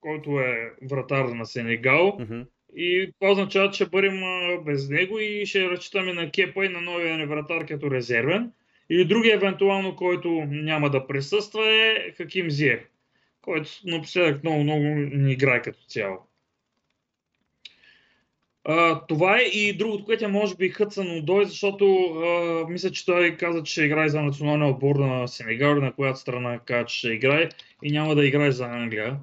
който 0.00 0.40
е 0.40 0.72
вратар 0.82 1.24
на 1.24 1.46
Сенегал. 1.46 2.16
Мгм. 2.20 2.40
И 2.76 3.12
това 3.20 3.32
означава, 3.32 3.70
че 3.70 3.74
ще 3.74 3.90
бъдем 3.90 4.20
без 4.64 4.88
него 4.88 5.18
и 5.18 5.46
ще 5.46 5.70
разчитаме 5.70 6.12
на 6.12 6.30
Кепа 6.30 6.64
и 6.64 6.68
на 6.68 6.80
новия 6.80 7.18
ни 7.18 7.26
вратар 7.26 7.66
като 7.66 7.90
резервен. 7.90 8.52
Или 8.90 9.04
другия 9.04 9.34
евентуално, 9.34 9.96
който 9.96 10.28
няма 10.48 10.90
да 10.90 11.06
присъства 11.06 11.70
е 11.70 12.12
Хаким 12.16 12.50
Зиех, 12.50 12.90
който 13.44 13.70
напоследък 13.84 14.44
много, 14.44 14.62
много 14.62 14.84
не 14.84 15.32
играе 15.32 15.62
като 15.62 15.78
цяло. 15.88 16.18
А, 18.64 19.06
това 19.06 19.38
е 19.38 19.42
и 19.42 19.76
другото, 19.76 20.04
което 20.04 20.24
е 20.24 20.28
може 20.28 20.56
би 20.56 20.68
Хътсън 20.68 21.18
Одой, 21.18 21.44
защото 21.44 22.04
а, 22.04 22.66
мисля, 22.68 22.90
че 22.90 23.06
той 23.06 23.36
каза, 23.36 23.62
че 23.62 23.84
играе 23.84 24.08
за 24.08 24.22
националния 24.22 24.68
отбор 24.68 24.96
на 24.96 25.28
Сенегал, 25.28 25.74
на 25.74 25.92
която 25.92 26.18
страна 26.18 26.58
каза, 26.58 26.86
че 26.86 26.98
ще 26.98 27.08
играе 27.08 27.48
и 27.82 27.92
няма 27.92 28.14
да 28.14 28.26
играе 28.26 28.52
за 28.52 28.64
Англия. 28.64 29.20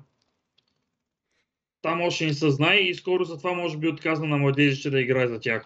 Там 1.82 2.02
още 2.02 2.26
не 2.26 2.34
се 2.34 2.50
знае 2.50 2.78
и 2.78 2.96
скоро 2.96 3.24
за 3.24 3.38
това 3.38 3.54
може 3.54 3.78
би 3.78 3.88
отказва 3.88 4.28
на 4.28 4.38
младежите 4.38 4.90
да 4.90 5.02
играе 5.02 5.28
за 5.28 5.40
тях. 5.40 5.66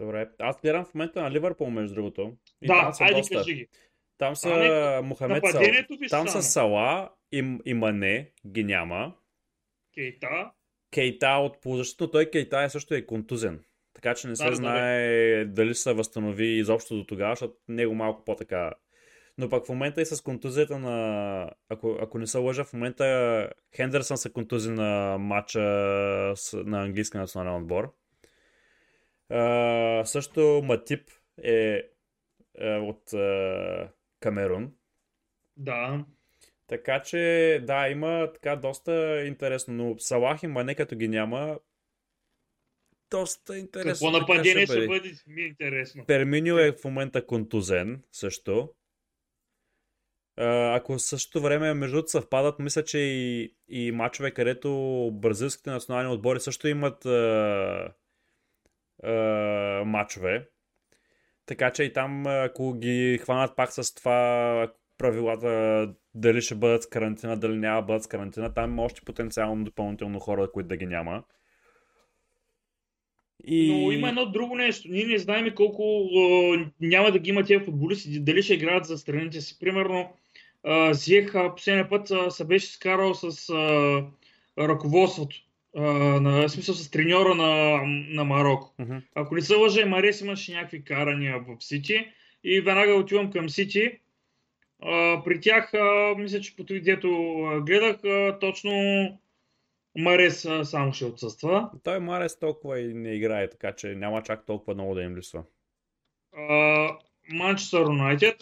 Добре. 0.00 0.28
Аз 0.38 0.60
гледам 0.60 0.84
в 0.84 0.94
момента 0.94 1.22
на 1.22 1.30
Ливърпул, 1.30 1.70
между 1.70 1.94
другото. 1.94 2.32
И 2.62 2.66
да, 2.66 2.92
айде 3.00 3.20
доста. 3.20 3.34
кажи 3.34 3.54
ги. 3.54 3.68
Там 4.20 4.36
са 4.36 4.50
Ами, 4.50 5.08
Мохамед 5.08 5.42
ви 6.00 6.08
Там 6.08 6.28
са 6.28 6.42
Сала 6.42 7.10
и, 7.32 7.58
и 7.64 7.74
Мане, 7.74 8.30
ги 8.46 8.64
няма. 8.64 9.12
Кейта. 9.94 10.50
Кейта 10.94 11.28
от 11.28 11.60
полузащитно, 11.60 12.10
той 12.10 12.26
Кейта 12.26 12.62
е 12.62 12.68
също 12.68 12.94
е 12.94 13.06
контузен. 13.06 13.64
Така 13.94 14.14
че 14.14 14.28
не 14.28 14.36
се 14.36 14.44
Да, 14.44 14.50
да, 14.50 14.50
да, 14.50 14.56
знае 14.56 15.44
дали 15.44 15.74
се 15.74 15.92
възстанови 15.92 16.46
изобщо 16.46 16.96
до 16.96 17.04
тогава, 17.04 17.32
защото 17.32 17.54
него 17.68 17.94
малко 17.94 18.24
по-така. 18.24 18.72
Но 19.38 19.48
пък 19.48 19.66
в 19.66 19.68
момента 19.68 20.02
и 20.02 20.06
с 20.06 20.22
контузията 20.22 20.78
на... 20.78 21.50
Ако, 21.68 21.98
ако 22.00 22.18
не 22.18 22.26
се 22.26 22.38
лъжа, 22.38 22.64
в 22.64 22.72
момента 22.72 23.50
Хендерсън 23.76 24.16
са 24.16 24.32
контузи 24.32 24.70
на 24.70 25.18
матча 25.18 25.60
на 26.54 26.82
английския 26.82 27.20
национален 27.20 27.62
отбор. 27.62 27.94
А, 29.28 30.02
също 30.04 30.62
Матип 30.64 31.10
е, 31.42 31.82
е 32.58 32.76
от 32.76 33.12
е, 33.12 33.88
Камерун. 34.20 34.72
Да. 35.56 36.04
Така 36.66 37.02
че, 37.02 37.60
да, 37.66 37.88
има 37.88 38.32
така 38.32 38.56
доста 38.56 39.24
интересно, 39.26 39.74
но 39.74 39.98
Салах 39.98 40.42
и 40.42 40.46
Мане 40.46 40.74
като 40.74 40.96
ги 40.96 41.08
няма, 41.08 41.58
доста 43.10 43.58
интересно. 43.58 44.08
Какво 44.08 44.18
нападение 44.18 44.66
ще 44.66 44.76
бъде. 44.76 44.86
бъде, 44.86 45.12
ми 45.26 45.42
е 45.42 45.46
интересно. 45.46 46.06
Перминио 46.06 46.58
е 46.58 46.72
в 46.72 46.84
момента 46.84 47.26
контузен 47.26 48.02
също. 48.12 48.74
Ако 50.36 50.92
в 50.92 51.02
същото 51.02 51.42
време 51.42 51.74
между 51.74 52.02
съвпадат, 52.06 52.58
мисля, 52.58 52.84
че 52.84 52.98
и, 52.98 53.54
и 53.68 53.92
матчове, 53.92 54.30
където 54.30 54.70
бразилските 55.14 55.70
национални 55.70 56.14
отбори 56.14 56.40
също 56.40 56.68
имат 56.68 57.06
а, 57.06 57.94
а, 59.02 59.12
матчове. 59.86 60.48
Така 61.50 61.70
че 61.70 61.82
и 61.82 61.92
там, 61.92 62.26
ако 62.26 62.74
ги 62.74 63.18
хванат 63.22 63.56
пак 63.56 63.72
с 63.72 63.94
това 63.94 64.72
правилата, 64.98 65.88
дали 66.14 66.42
ще 66.42 66.54
бъдат 66.54 66.82
с 66.82 66.86
карантина, 66.86 67.36
дали 67.36 67.56
няма 67.56 67.80
да 67.80 67.86
бъдат 67.86 68.02
с 68.02 68.06
карантина, 68.06 68.54
там 68.54 68.70
има 68.70 68.82
още 68.82 69.00
потенциално 69.00 69.64
допълнително 69.64 70.20
хора, 70.20 70.52
които 70.52 70.68
да 70.68 70.76
ги 70.76 70.86
няма. 70.86 71.22
И... 73.44 73.72
Но 73.72 73.92
има 73.92 74.08
едно 74.08 74.26
друго 74.26 74.56
нещо. 74.56 74.88
Ние 74.90 75.04
не 75.04 75.18
знаем 75.18 75.54
колко 75.54 75.82
а, 75.82 76.70
няма 76.80 77.12
да 77.12 77.18
ги 77.18 77.30
има 77.30 77.44
тези 77.44 77.64
футболисти, 77.64 78.20
дали 78.20 78.42
ще 78.42 78.54
играят 78.54 78.84
за 78.84 78.98
страните 78.98 79.40
си. 79.40 79.58
Примерно, 79.60 80.12
а, 80.64 80.94
Зиех 80.94 81.32
последния 81.56 81.88
път 81.88 82.10
а, 82.10 82.30
се 82.30 82.44
беше 82.44 82.72
скарал 82.72 83.14
с 83.14 83.50
а, 83.50 84.04
ръководството, 84.58 85.36
а, 85.76 85.82
на, 86.20 86.48
в 86.48 86.48
смисъл 86.48 86.74
с 86.74 86.90
треньора 86.90 87.34
на, 87.34 87.82
на 88.14 88.24
Марокко. 88.24 88.74
Мгм. 88.78 88.96
Ако 89.14 89.34
не 89.34 89.42
се 89.42 89.54
лъжа, 89.54 89.86
Марес 89.86 90.20
имаше 90.20 90.52
някакви 90.52 90.84
карания 90.84 91.38
в 91.38 91.64
Сити 91.64 92.12
и 92.44 92.60
веднага 92.60 92.94
отивам 92.94 93.30
към 93.30 93.48
Сити. 93.48 93.98
А, 94.82 95.22
при 95.24 95.40
тях, 95.40 95.74
а, 95.74 96.14
мисля, 96.18 96.40
че 96.40 96.56
по 96.56 96.62
а, 96.62 97.60
гледах, 97.60 98.04
а, 98.04 98.38
точно 98.38 98.72
Марес 99.98 100.44
а, 100.44 100.64
само 100.64 100.92
ще 100.92 101.04
отсъства. 101.04 101.70
Той 101.84 102.00
Марес 102.00 102.38
толкова 102.38 102.80
и 102.80 102.94
не 102.94 103.14
играе, 103.14 103.50
така 103.50 103.72
че 103.72 103.94
няма 103.94 104.22
чак 104.22 104.46
толкова 104.46 104.74
много 104.74 104.94
да 104.94 105.02
им 105.02 105.16
липсва. 105.16 105.42
Манчестър 107.32 107.80
Юнайтед, 107.80 108.36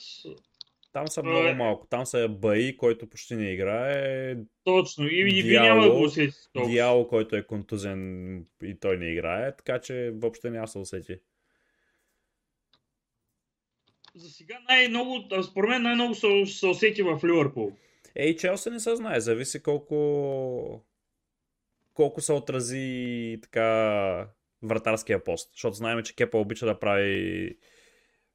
Там 0.92 1.08
са 1.08 1.20
А, 1.20 1.22
много 1.22 1.46
е. 1.46 1.54
малко. 1.54 1.86
Там 1.86 2.06
са 2.06 2.28
Баи, 2.28 2.76
който 2.76 3.08
почти 3.08 3.34
не 3.36 3.52
играе. 3.52 4.36
точно. 4.64 5.06
И, 5.08 5.20
и 5.20 5.42
вие 5.42 5.52
Дяло, 5.52 5.66
няма 5.80 5.90
го 5.90 6.10
толкова. 6.52 6.72
Диало, 6.72 7.08
който 7.08 7.36
е 7.36 7.46
контузен 7.46 8.36
и 8.62 8.78
той 8.80 8.96
не 8.96 9.06
играе, 9.12 9.56
така 9.56 9.80
че 9.80 10.10
въобще 10.14 10.50
няма 10.50 10.68
се 10.68 10.78
усети. 10.78 11.18
За 14.14 14.30
сега 14.30 14.58
най-много, 14.68 15.24
а, 15.32 15.42
според 15.42 15.70
мен 15.70 15.82
най-много 15.82 16.14
се, 16.14 16.46
се 16.46 16.66
усети 16.66 17.02
в 17.02 17.20
Ливърпул. 17.24 17.72
Ей, 18.14 18.36
Челси 18.36 18.70
не 18.70 18.80
се 18.80 18.96
знае. 18.96 19.20
Зависи 19.20 19.62
колко 19.62 20.84
колко 21.94 22.20
се 22.20 22.32
отрази 22.32 23.38
така 23.42 24.28
вратарския 24.62 25.24
пост. 25.24 25.50
Защото 25.52 25.76
знаем, 25.76 26.02
че 26.02 26.14
Кепа 26.16 26.38
обича 26.38 26.66
да 26.66 26.78
прави 26.78 27.56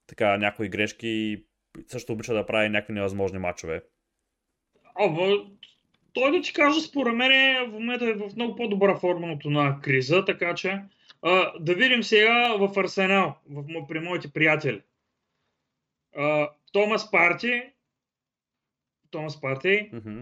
така 0.07 0.37
някои 0.37 0.69
грешки 0.69 1.07
и 1.07 1.45
също 1.87 2.13
обича 2.13 2.33
да 2.33 2.45
прави 2.45 2.69
някакви 2.69 2.93
невъзможни 2.93 3.39
матчове. 3.39 3.83
Ама, 4.95 5.45
той 6.13 6.31
да 6.31 6.41
ти 6.41 6.53
кажа, 6.53 6.81
според 6.81 7.15
мен 7.15 7.31
в 7.69 7.71
момента 7.71 8.05
е 8.05 8.13
в 8.13 8.29
много 8.35 8.55
по-добра 8.55 8.97
форма 8.97 9.31
от 9.31 9.45
на 9.45 9.79
криза, 9.81 10.25
така 10.25 10.55
че 10.55 10.81
А, 11.21 11.59
да 11.59 11.75
видим 11.75 12.03
сега 12.03 12.55
в 12.57 12.79
Арсенал, 12.79 13.35
в, 13.49 13.87
при 13.87 13.99
моите 13.99 14.31
приятели. 14.33 14.81
А, 16.15 16.49
Томас 16.71 17.11
Парти, 17.11 17.63
Томас 19.11 19.41
Парти, 19.41 19.89
Мгм. 19.93 20.19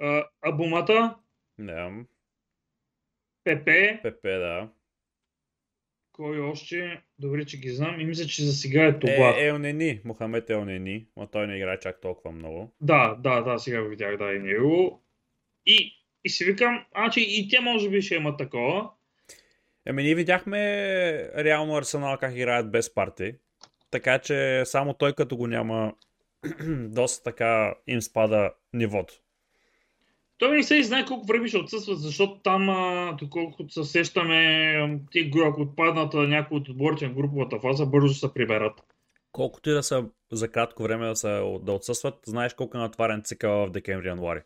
а, 0.00 0.24
Абумата, 0.42 1.16
Да. 1.58 1.92
Пепе, 3.44 4.00
Пепе, 4.02 4.30
да. 4.38 4.68
Кой 6.18 6.40
още? 6.40 7.00
Добре, 7.18 7.44
че 7.44 7.60
ги 7.60 7.70
знам. 7.70 8.00
И 8.00 8.04
мисля, 8.04 8.26
че 8.26 8.42
за 8.42 8.52
сега 8.52 8.84
е 8.84 8.98
това. 8.98 9.34
Е, 9.38 9.46
Елнени. 9.46 10.00
Мохамед 10.04 10.50
Елнени. 10.50 11.06
Но 11.16 11.26
той 11.26 11.46
не 11.46 11.56
играе 11.56 11.78
чак 11.78 12.00
толкова 12.00 12.32
много. 12.32 12.72
Да, 12.80 13.14
да, 13.14 13.40
да, 13.40 13.58
сега 13.58 13.82
го 13.82 13.88
видях, 13.88 14.16
да, 14.16 14.32
и 14.32 14.38
него. 14.38 15.02
И, 15.66 15.92
и 16.24 16.30
си 16.30 16.44
викам, 16.44 16.84
а 16.92 17.10
че 17.10 17.20
и 17.20 17.48
те 17.48 17.60
може 17.60 17.90
би 17.90 18.02
ще 18.02 18.14
имат 18.14 18.38
такова. 18.38 18.90
Еми, 19.86 20.02
ние 20.02 20.14
видяхме 20.14 20.58
реално 21.36 21.76
Арсенал 21.76 22.16
как 22.16 22.34
играят 22.34 22.70
без 22.70 22.94
парти. 22.94 23.34
Така 23.90 24.18
че 24.18 24.62
само 24.64 24.94
той 24.94 25.12
като 25.12 25.36
го 25.36 25.46
няма 25.46 25.94
доста 26.68 27.24
така 27.24 27.74
им 27.86 28.02
спада 28.02 28.50
нивото. 28.72 29.14
Той 30.38 30.56
не 30.56 30.62
се 30.62 30.76
и 30.76 30.84
знае 30.84 31.04
колко 31.04 31.26
време 31.26 31.48
ще 31.48 31.58
отсъства, 31.58 31.94
защото 31.94 32.40
там, 32.42 32.68
а, 32.68 33.12
доколкото 33.20 33.72
се 33.72 33.84
сещаме, 33.84 34.72
ам, 34.84 35.00
те 35.12 35.30
ако 35.46 35.60
отпаднат 35.60 36.14
някои 36.14 36.56
от 36.56 36.68
отборите 36.68 37.08
на 37.08 37.14
груповата 37.14 37.60
фаза, 37.60 37.86
бързо 37.86 38.14
се 38.14 38.34
приберат. 38.34 38.82
Колкото 39.32 39.70
и 39.70 39.72
да 39.72 39.82
са 39.82 40.04
за 40.32 40.48
кратко 40.48 40.82
време 40.82 41.06
да, 41.06 41.16
са, 41.16 41.58
да 41.62 41.72
отсъстват, 41.72 42.14
знаеш 42.26 42.54
колко 42.54 42.76
е 42.76 42.80
натварен 42.80 43.22
цикъл 43.24 43.66
в 43.66 43.70
декември-януари. 43.70 44.42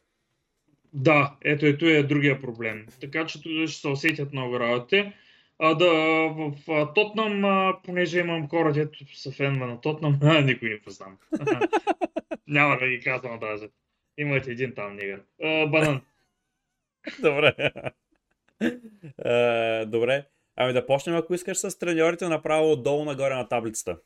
Да, 0.92 1.36
ето 1.44 1.66
ето 1.66 1.86
е 1.86 2.02
другия 2.02 2.40
проблем. 2.40 2.86
Така 3.00 3.26
че 3.26 3.38
ще 3.66 3.80
се 3.80 3.88
усетят 3.88 4.32
много 4.32 4.60
работите. 4.60 5.12
А, 5.58 5.74
да, 5.74 5.90
в 6.28 6.52
а, 6.68 6.92
Тотнам, 6.92 7.44
а, 7.44 7.78
понеже 7.84 8.20
имам 8.20 8.48
хора, 8.48 8.72
дето 8.72 9.16
са 9.16 9.32
фенва 9.32 9.66
на 9.66 9.80
Тотнам, 9.80 10.18
а, 10.22 10.40
никой 10.40 10.68
не 10.68 10.80
познам. 10.80 11.18
Няма 12.46 12.78
да 12.78 12.88
ги 12.88 13.00
казвам 13.00 13.38
даже. 13.38 13.68
Имате 14.18 14.50
един 14.50 14.74
там 14.74 14.96
нигър. 14.96 15.22
А, 15.42 15.66
банан. 15.66 16.02
Добре. 17.20 17.54
Е, 19.24 19.84
добре. 19.86 20.24
Ами 20.56 20.72
да 20.72 20.86
почнем, 20.86 21.16
ако 21.16 21.34
искаш, 21.34 21.58
с 21.58 21.78
треньорите 21.78 22.28
направо 22.28 22.72
отдолу 22.72 23.04
нагоре 23.04 23.34
на 23.34 23.48
таблицата. 23.48 23.98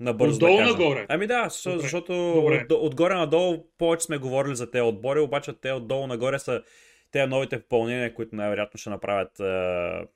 Набързо 0.00 0.34
Отдолу 0.36 0.52
да 0.52 0.58
кажем. 0.58 0.78
нагоре? 0.78 1.06
Ами 1.08 1.26
да, 1.26 1.48
Добре. 1.64 1.78
защото 1.78 2.12
Добре. 2.34 2.66
От, 2.70 2.72
отгоре 2.82 3.14
надолу 3.14 3.66
повече 3.78 4.04
сме 4.04 4.18
говорили 4.18 4.54
за 4.56 4.70
тези 4.70 4.82
отбори, 4.82 5.20
обаче 5.20 5.52
те 5.52 5.72
отдолу 5.72 6.06
нагоре 6.06 6.38
са 6.38 6.62
те 7.10 7.26
новите 7.26 7.60
попълнения, 7.62 8.14
които 8.14 8.36
най-вероятно 8.36 8.78
ще 8.78 8.90
направят. 8.90 9.40
е, 9.40 10.08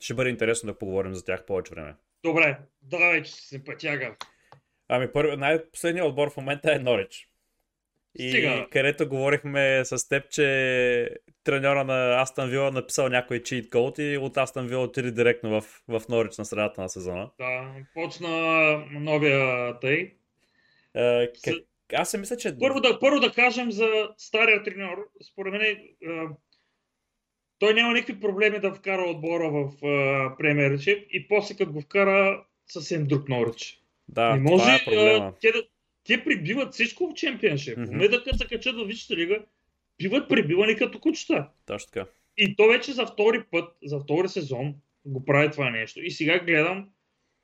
Ще 0.00 0.14
бъде 0.14 0.30
интересно 0.30 0.66
да 0.66 0.78
поговорим 0.78 1.14
за 1.14 1.24
тях 1.24 1.46
повече 1.46 1.74
време. 1.74 1.94
Добре, 2.24 2.58
давай, 2.82 3.22
че 3.22 3.32
си 3.32 3.46
симпатяга. 3.48 4.14
Ами 4.88 5.12
първи, 5.12 5.36
най-последният 5.36 6.08
отбор 6.08 6.30
в 6.30 6.36
момента 6.36 6.72
е 6.74 6.78
Норич. 6.78 7.28
И 8.18 8.30
Стига. 8.30 8.66
където 8.70 9.08
говорихме 9.08 9.82
с 9.84 10.08
теб, 10.08 10.30
че 10.30 11.10
треньора 11.44 11.84
на 11.84 12.22
Астан 12.22 12.50
Вила 12.50 12.70
написал 12.70 13.08
някой 13.08 13.42
чит 13.42 13.70
код 13.70 13.98
и 13.98 14.18
от 14.18 14.36
Астан 14.36 14.66
Вила 14.66 14.82
отиде 14.82 15.10
директно 15.10 15.60
в, 15.60 15.64
в 15.88 16.02
Норич 16.08 16.38
на 16.38 16.44
средата 16.44 16.80
на 16.80 16.88
сезона. 16.88 17.30
Да, 17.38 17.72
почна 17.94 18.28
новия 18.90 19.74
тъй. 19.80 20.12
Е, 20.94 21.28
С- 21.34 21.42
как, 21.44 21.54
аз 21.92 22.10
си 22.10 22.18
мисля, 22.18 22.36
че... 22.36 22.58
Първо 22.58 22.80
да, 22.80 22.98
първо 23.00 23.20
да 23.20 23.32
кажем 23.32 23.70
за 23.72 23.88
стария 24.18 24.62
треньор. 24.62 25.08
Според 25.32 25.52
мен 25.52 25.62
е, 25.62 25.76
той 27.58 27.74
няма 27.74 27.92
никакви 27.92 28.20
проблеми 28.20 28.58
да 28.58 28.74
вкара 28.74 29.02
отбора 29.02 29.50
в 29.50 29.70
премиершип 30.38 31.06
и 31.12 31.28
после 31.28 31.56
като 31.56 31.72
го 31.72 31.80
вкара 31.80 32.44
съвсем 32.66 33.06
друг 33.06 33.28
Норич. 33.28 33.80
Да, 34.08 34.34
не 34.34 34.40
може 34.40 34.62
това 34.62 34.74
е 34.74 34.84
проблема. 34.84 35.26
а, 35.26 35.32
те, 35.40 35.52
да, 35.52 35.62
те 36.06 36.24
прибиват 36.24 36.72
всичко 36.72 37.10
в 37.10 37.14
чемпионшип. 37.14 37.78
Mm-hmm. 37.78 37.90
Момента 37.90 38.24
като 38.24 38.36
се 38.36 38.46
качат 38.46 38.76
в 38.76 38.84
Висшата 38.86 39.16
лига, 39.16 39.44
биват 39.98 40.28
прибивани 40.28 40.76
като 40.76 41.00
кучета. 41.00 41.48
Точно 41.66 41.90
така. 41.92 42.10
И 42.36 42.56
то 42.56 42.68
вече 42.68 42.92
за 42.92 43.06
втори 43.06 43.44
път, 43.50 43.76
за 43.84 44.00
втори 44.00 44.28
сезон 44.28 44.74
го 45.04 45.24
прави 45.24 45.50
това 45.50 45.70
нещо. 45.70 46.00
И 46.00 46.10
сега 46.10 46.38
гледам 46.38 46.88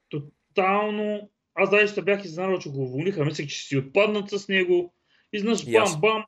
тотално... 0.09 1.31
Аз 1.55 1.71
даже 1.71 1.87
ще 1.87 2.03
бях 2.03 2.25
изненадал, 2.25 2.59
че 2.59 2.71
го 2.71 2.83
уволниха. 2.83 3.25
Мислех, 3.25 3.47
че 3.49 3.67
си 3.67 3.77
отпаднат 3.77 4.31
с 4.31 4.49
него. 4.49 4.95
Изнъж 5.33 5.65
бам-бам. 5.65 6.25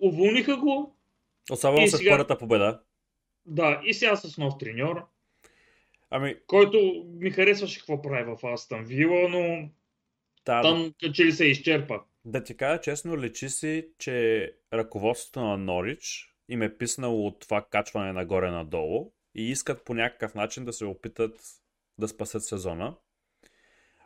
Уволниха 0.00 0.56
го. 0.56 0.96
Особено 1.50 1.84
И 1.84 1.88
с 1.88 1.96
сега- 1.96 2.10
първата 2.10 2.38
победа. 2.38 2.80
Да, 3.46 3.80
и 3.84 3.94
сега 3.94 4.16
с 4.16 4.38
нов 4.38 4.58
треньор, 4.58 5.02
Ами, 6.14 6.36
който 6.46 7.06
ми 7.20 7.30
харесваше 7.30 7.78
какво 7.78 8.02
прави 8.02 8.24
в 8.24 8.46
Астан 8.46 8.84
Вила, 8.84 9.28
но 9.28 9.68
да, 10.46 10.62
там 10.62 10.94
че 11.14 11.24
ли 11.24 11.32
се 11.32 11.44
изчерпа. 11.44 12.00
да 12.24 12.44
ти 12.44 12.56
кажа 12.56 12.80
честно, 12.80 13.18
лечи 13.18 13.48
си, 13.48 13.88
че 13.98 14.48
ръководството 14.72 15.40
на 15.40 15.58
Норич 15.58 16.34
им 16.48 16.62
е 16.62 16.76
писнало 16.76 17.26
от 17.26 17.40
това 17.40 17.66
качване 17.70 18.12
нагоре-надолу 18.12 19.12
и 19.34 19.50
искат 19.50 19.84
по 19.84 19.94
някакъв 19.94 20.34
начин 20.34 20.64
да 20.64 20.72
се 20.72 20.84
опитат 20.84 21.40
да 21.98 22.08
спасят 22.08 22.44
сезона. 22.44 22.96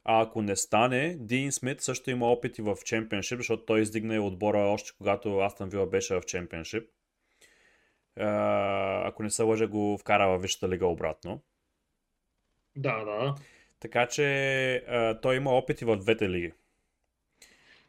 А 0.04 0.22
ако 0.22 0.42
не 0.42 0.56
стане, 0.56 1.16
Дин 1.20 1.52
Смит 1.52 1.80
също 1.80 2.10
има 2.10 2.26
опити 2.26 2.62
в 2.62 2.76
чемпионшип, 2.84 3.38
защото 3.38 3.64
той 3.64 3.80
издигна 3.80 4.14
и 4.14 4.18
отбора 4.18 4.58
още 4.58 4.90
когато 4.98 5.38
Астан 5.38 5.68
Вила 5.68 5.86
беше 5.86 6.14
в 6.14 6.22
чемпионшип. 6.22 6.88
Ако 9.04 9.22
не 9.22 9.30
се 9.30 9.42
лъжа, 9.42 9.66
го 9.66 9.98
вкара 10.00 10.28
във 10.28 10.42
Висшата 10.42 10.68
лига 10.68 10.86
обратно. 10.86 11.42
Да, 12.76 13.04
да. 13.04 13.34
Така 13.86 14.06
че 14.08 14.24
а, 14.74 15.20
той 15.20 15.36
има 15.36 15.50
опити 15.50 15.84
в 15.84 15.96
двете 15.96 16.30
лиги. 16.30 16.52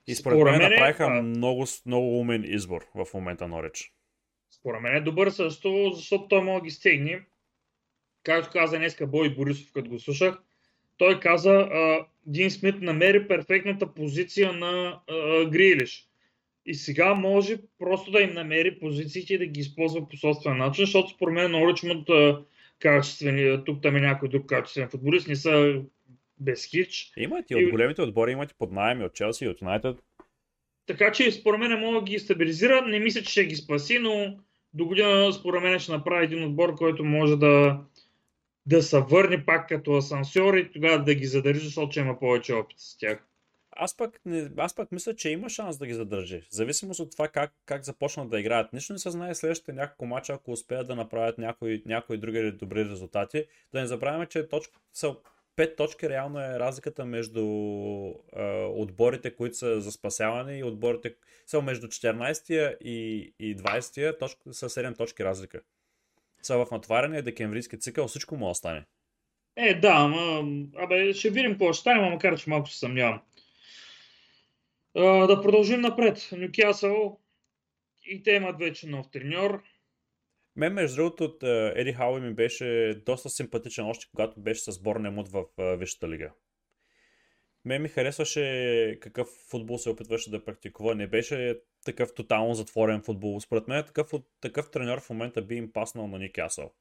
И 0.07 0.15
според, 0.15 0.43
мен 0.43 0.61
е, 0.61 0.69
направиха 0.69 1.03
а- 1.03 1.21
много, 1.21 1.65
много 1.85 2.19
умен 2.19 2.43
избор 2.47 2.85
в 2.95 3.07
момента 3.13 3.47
Норич. 3.47 3.93
Според 4.51 4.81
мен 4.81 4.95
е 4.95 5.01
добър 5.01 5.29
също, 5.29 5.91
защото 5.93 6.27
той 6.27 6.41
може 6.41 6.61
да 6.61 6.65
ги 6.65 6.71
стегне. 6.71 7.21
Както 8.23 8.51
каза 8.51 8.77
днеска 8.77 9.07
Бой 9.07 9.35
Борисов, 9.35 9.71
като 9.73 9.89
го 9.89 9.99
слушах, 9.99 10.37
той 10.97 11.19
каза, 11.19 11.53
а, 11.53 12.05
Дин 12.25 12.51
Смит 12.51 12.81
намери 12.81 13.27
перфектната 13.27 13.93
позиция 13.93 14.53
на 14.53 14.99
а, 15.07 15.45
Грилиш. 15.45 16.07
И 16.65 16.73
сега 16.73 17.13
може 17.13 17.57
просто 17.79 18.11
да 18.11 18.21
им 18.21 18.33
намери 18.33 18.79
позициите 18.79 19.33
и 19.33 19.37
да 19.37 19.45
ги 19.45 19.59
използва 19.59 20.09
по 20.09 20.17
собствен 20.17 20.57
начин, 20.57 20.85
защото 20.85 21.09
според 21.09 21.33
мен 21.33 21.51
Норич 21.51 21.83
имат 21.83 22.09
качествени, 22.79 23.63
тук 23.65 23.81
там 23.81 23.95
е 23.95 23.99
някой 23.99 24.29
друг 24.29 24.45
качествен 24.45 24.89
футболист, 24.89 25.27
не 25.27 25.35
са 25.35 25.81
без 26.39 26.65
хич. 26.65 27.11
Имат 27.17 27.51
и 27.51 27.55
от 27.55 27.71
големите 27.71 28.01
отбори, 28.01 28.31
имат 28.31 28.51
и 28.51 28.55
под 28.57 28.71
найем 28.71 29.01
и 29.01 29.05
от 29.05 29.13
Челси, 29.13 29.45
и 29.45 29.47
от 29.47 29.61
Юнайтед. 29.61 29.97
Така 30.85 31.11
че 31.11 31.31
според 31.31 31.59
мен 31.59 31.79
може 31.79 31.99
да 31.99 32.05
ги 32.05 32.19
стабилизира. 32.19 32.81
Не 32.81 32.99
мисля, 32.99 33.21
че 33.21 33.31
ще 33.31 33.45
ги 33.45 33.55
спаси, 33.55 33.99
но 33.99 34.39
до 34.73 34.85
година 34.85 35.33
според 35.33 35.63
мен 35.63 35.79
ще 35.79 35.91
направи 35.91 36.25
един 36.25 36.43
отбор, 36.43 36.75
който 36.75 37.05
може 37.05 37.35
да, 37.35 37.79
да 38.65 38.83
се 38.83 38.99
върне 38.99 39.45
пак 39.45 39.69
като 39.69 39.93
асансьор 39.93 40.53
и 40.53 40.71
тогава 40.71 41.03
да 41.03 41.15
ги 41.15 41.25
задържи, 41.25 41.65
защото 41.65 41.91
ще 41.91 41.99
има 41.99 42.19
повече 42.19 42.53
опит 42.53 42.79
с 42.79 42.97
тях. 42.97 43.26
Аз 43.79 43.97
пък, 43.97 44.19
не, 44.25 44.49
аз 44.57 44.75
пък 44.75 44.91
мисля, 44.91 45.15
че 45.15 45.29
има 45.29 45.49
шанс 45.49 45.77
да 45.77 45.87
ги 45.87 45.93
задържи. 45.93 46.41
В 46.41 46.53
зависимост 46.55 46.99
от 46.99 47.11
това 47.11 47.27
как, 47.27 47.53
как 47.65 47.83
започнат 47.83 48.29
да 48.29 48.39
играят. 48.39 48.73
Нищо 48.73 48.93
не 48.93 48.99
се 48.99 49.09
знае 49.09 49.35
следващите 49.35 49.73
няколко 49.73 50.05
мача, 50.05 50.33
ако 50.33 50.51
успеят 50.51 50.87
да 50.87 50.95
направят 50.95 51.37
някои, 51.37 51.83
някои 51.85 52.17
други 52.17 52.51
добри 52.51 52.85
резултати. 52.85 53.45
Да 53.73 53.79
не 53.79 53.87
забравяме, 53.87 54.25
че 54.25 54.47
точка, 54.47 54.79
са, 54.93 55.15
5 55.57 55.77
точки 55.77 56.09
реално 56.09 56.39
е 56.39 56.59
разликата 56.59 57.05
между 57.05 57.41
е, 58.35 58.63
отборите, 58.63 59.35
които 59.35 59.57
са 59.57 59.81
за 59.81 59.91
спасяване 59.91 60.57
и 60.57 60.63
отборите 60.63 61.15
са 61.45 61.61
между 61.61 61.87
14-я 61.87 62.77
и, 62.81 63.33
и 63.39 63.57
20-я 63.57 64.17
точка, 64.17 64.53
са 64.53 64.69
7 64.69 64.97
точки 64.97 65.23
разлика. 65.23 65.61
Са 66.41 66.65
в 66.65 66.71
натварения 66.71 67.23
декемврийски 67.23 67.79
цикъл 67.79 68.07
всичко 68.07 68.37
му 68.37 68.49
остане. 68.49 68.85
Е, 69.55 69.73
да, 69.73 69.93
ама, 69.95 70.43
абе, 70.75 71.13
ще 71.13 71.29
видим 71.29 71.51
какво 71.51 71.73
ще 71.73 71.81
стане, 71.81 72.09
макар 72.09 72.37
че 72.37 72.49
малко 72.49 72.69
се 72.69 72.79
съмнявам. 72.79 73.21
Да 74.97 75.41
продължим 75.43 75.81
напред. 75.81 76.29
Нюкасъл 76.31 77.19
и 78.05 78.23
те 78.23 78.31
имат 78.31 78.59
вече 78.59 78.87
нов 78.87 79.09
треньор. 79.11 79.63
Мен, 80.55 80.73
между 80.73 80.95
другото, 80.95 81.23
от 81.23 81.43
е, 81.43 81.73
Еди 81.75 81.93
Хауи 81.93 82.21
ми 82.21 82.33
беше 82.33 82.95
доста 83.05 83.29
симпатичен 83.29 83.85
още 83.85 84.05
когато 84.11 84.39
беше 84.39 84.61
с 84.61 84.71
сборния 84.71 85.11
мут 85.11 85.29
в 85.29 85.43
е, 85.59 85.77
Висшата 85.77 86.09
лига. 86.09 86.31
Мен 87.65 87.81
ми 87.81 87.89
харесваше 87.89 88.97
какъв 89.01 89.27
футбол 89.49 89.77
се 89.77 89.89
опитваше 89.89 90.31
да 90.31 90.45
практикува. 90.45 90.95
Не 90.95 91.07
беше 91.07 91.59
такъв 91.85 92.13
тотално 92.13 92.53
затворен 92.53 93.01
футбол. 93.01 93.39
Според 93.39 93.67
мен 93.67 93.85
такъв, 93.85 94.11
такъв 94.41 94.71
треньор 94.71 94.99
в 94.99 95.09
момента 95.09 95.41
би 95.41 95.55
им 95.55 95.73
паснал 95.73 96.07
на 96.07 96.19
Никасъл. 96.19 96.73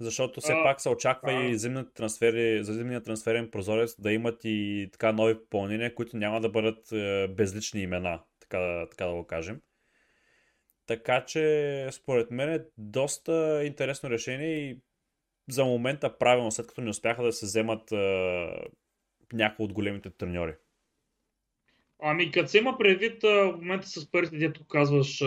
Защото 0.00 0.40
все 0.40 0.52
А, 0.52 0.62
пак 0.64 0.80
се 0.80 0.88
очаква 0.88 1.32
а. 1.32 1.44
и 1.44 1.58
зимните 1.58 1.92
трансфери, 1.92 2.64
за 2.64 2.74
зимния 2.74 3.02
трансферен 3.02 3.50
прозорец 3.50 4.00
да 4.00 4.12
имат 4.12 4.40
и 4.44 4.88
така 4.92 5.12
нови 5.12 5.34
попълнения, 5.34 5.94
които 5.94 6.16
няма 6.16 6.40
да 6.40 6.48
бъдат 6.48 6.92
е, 6.92 7.28
безлични 7.28 7.82
имена, 7.82 8.22
така, 8.40 8.86
така 8.90 9.06
да 9.06 9.12
го 9.12 9.26
кажем. 9.26 9.60
Така 10.86 11.24
че, 11.24 11.88
според 11.92 12.30
мен 12.30 12.52
е 12.52 12.64
доста 12.78 13.62
интересно 13.64 14.10
решение 14.10 14.48
и 14.48 14.80
за 15.50 15.64
момента 15.64 16.18
правилно, 16.18 16.50
след 16.50 16.66
като 16.66 16.80
не 16.80 16.90
успяха 16.90 17.22
да 17.22 17.32
се 17.32 17.46
вземат 17.46 17.92
а, 17.92 17.96
някои 19.32 19.64
от 19.64 19.72
големите 19.72 20.10
треньори? 20.10 20.54
Ами, 22.02 22.30
като 22.30 22.48
се 22.48 22.58
има 22.58 22.78
предвид 22.78 23.22
в 23.22 23.54
момента 23.56 23.88
с 23.88 24.10
парите, 24.10 24.36
дето 24.36 24.64
казваш, 24.64 25.22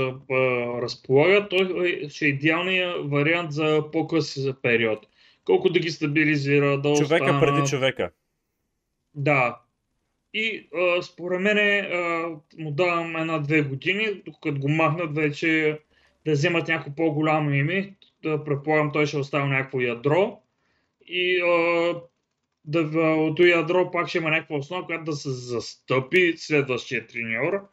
разполага, 0.82 1.48
той 1.50 2.06
ще 2.10 2.26
е 2.26 2.30
идеалният 2.30 3.12
вариант 3.12 3.52
за 3.52 3.84
по-къси 3.92 4.54
период. 4.62 5.08
Колко 5.46 5.70
да 5.70 5.80
ги 5.80 5.90
стабилизира, 5.90 6.82
да 6.82 6.94
Човека 6.94 7.26
остана... 7.26 7.40
преди 7.40 7.68
човека. 7.68 8.12
Да. 9.16 9.60
И 10.34 10.70
а, 10.76 11.02
според 11.02 11.42
мен 11.42 11.86
му 12.58 12.72
давам 12.72 13.16
една-две 13.16 13.62
години, 13.62 14.22
докато 14.26 14.60
го 14.60 14.70
махнат 14.70 15.16
вече 15.16 15.80
да 16.26 16.32
вземат 16.32 16.68
някакво 16.68 16.96
по-голямо 16.96 17.52
име. 17.52 17.96
Да 18.24 18.44
предполагам, 18.44 18.92
той 18.92 19.06
ще 19.06 19.18
остави 19.18 19.50
някакво 19.50 19.82
ядро. 19.82 20.40
И 21.08 21.42
а, 21.42 21.96
да, 22.66 22.80
от 22.99 23.39
ядро 23.39 23.91
пак 23.91 24.09
ще 24.09 24.18
има 24.18 24.30
някаква 24.30 24.55
основа, 24.55 24.86
която 24.86 25.03
да 25.03 25.14
се 25.14 25.30
застъпи 25.30 26.34
следващия 26.38 27.07
треньор, 27.07 27.68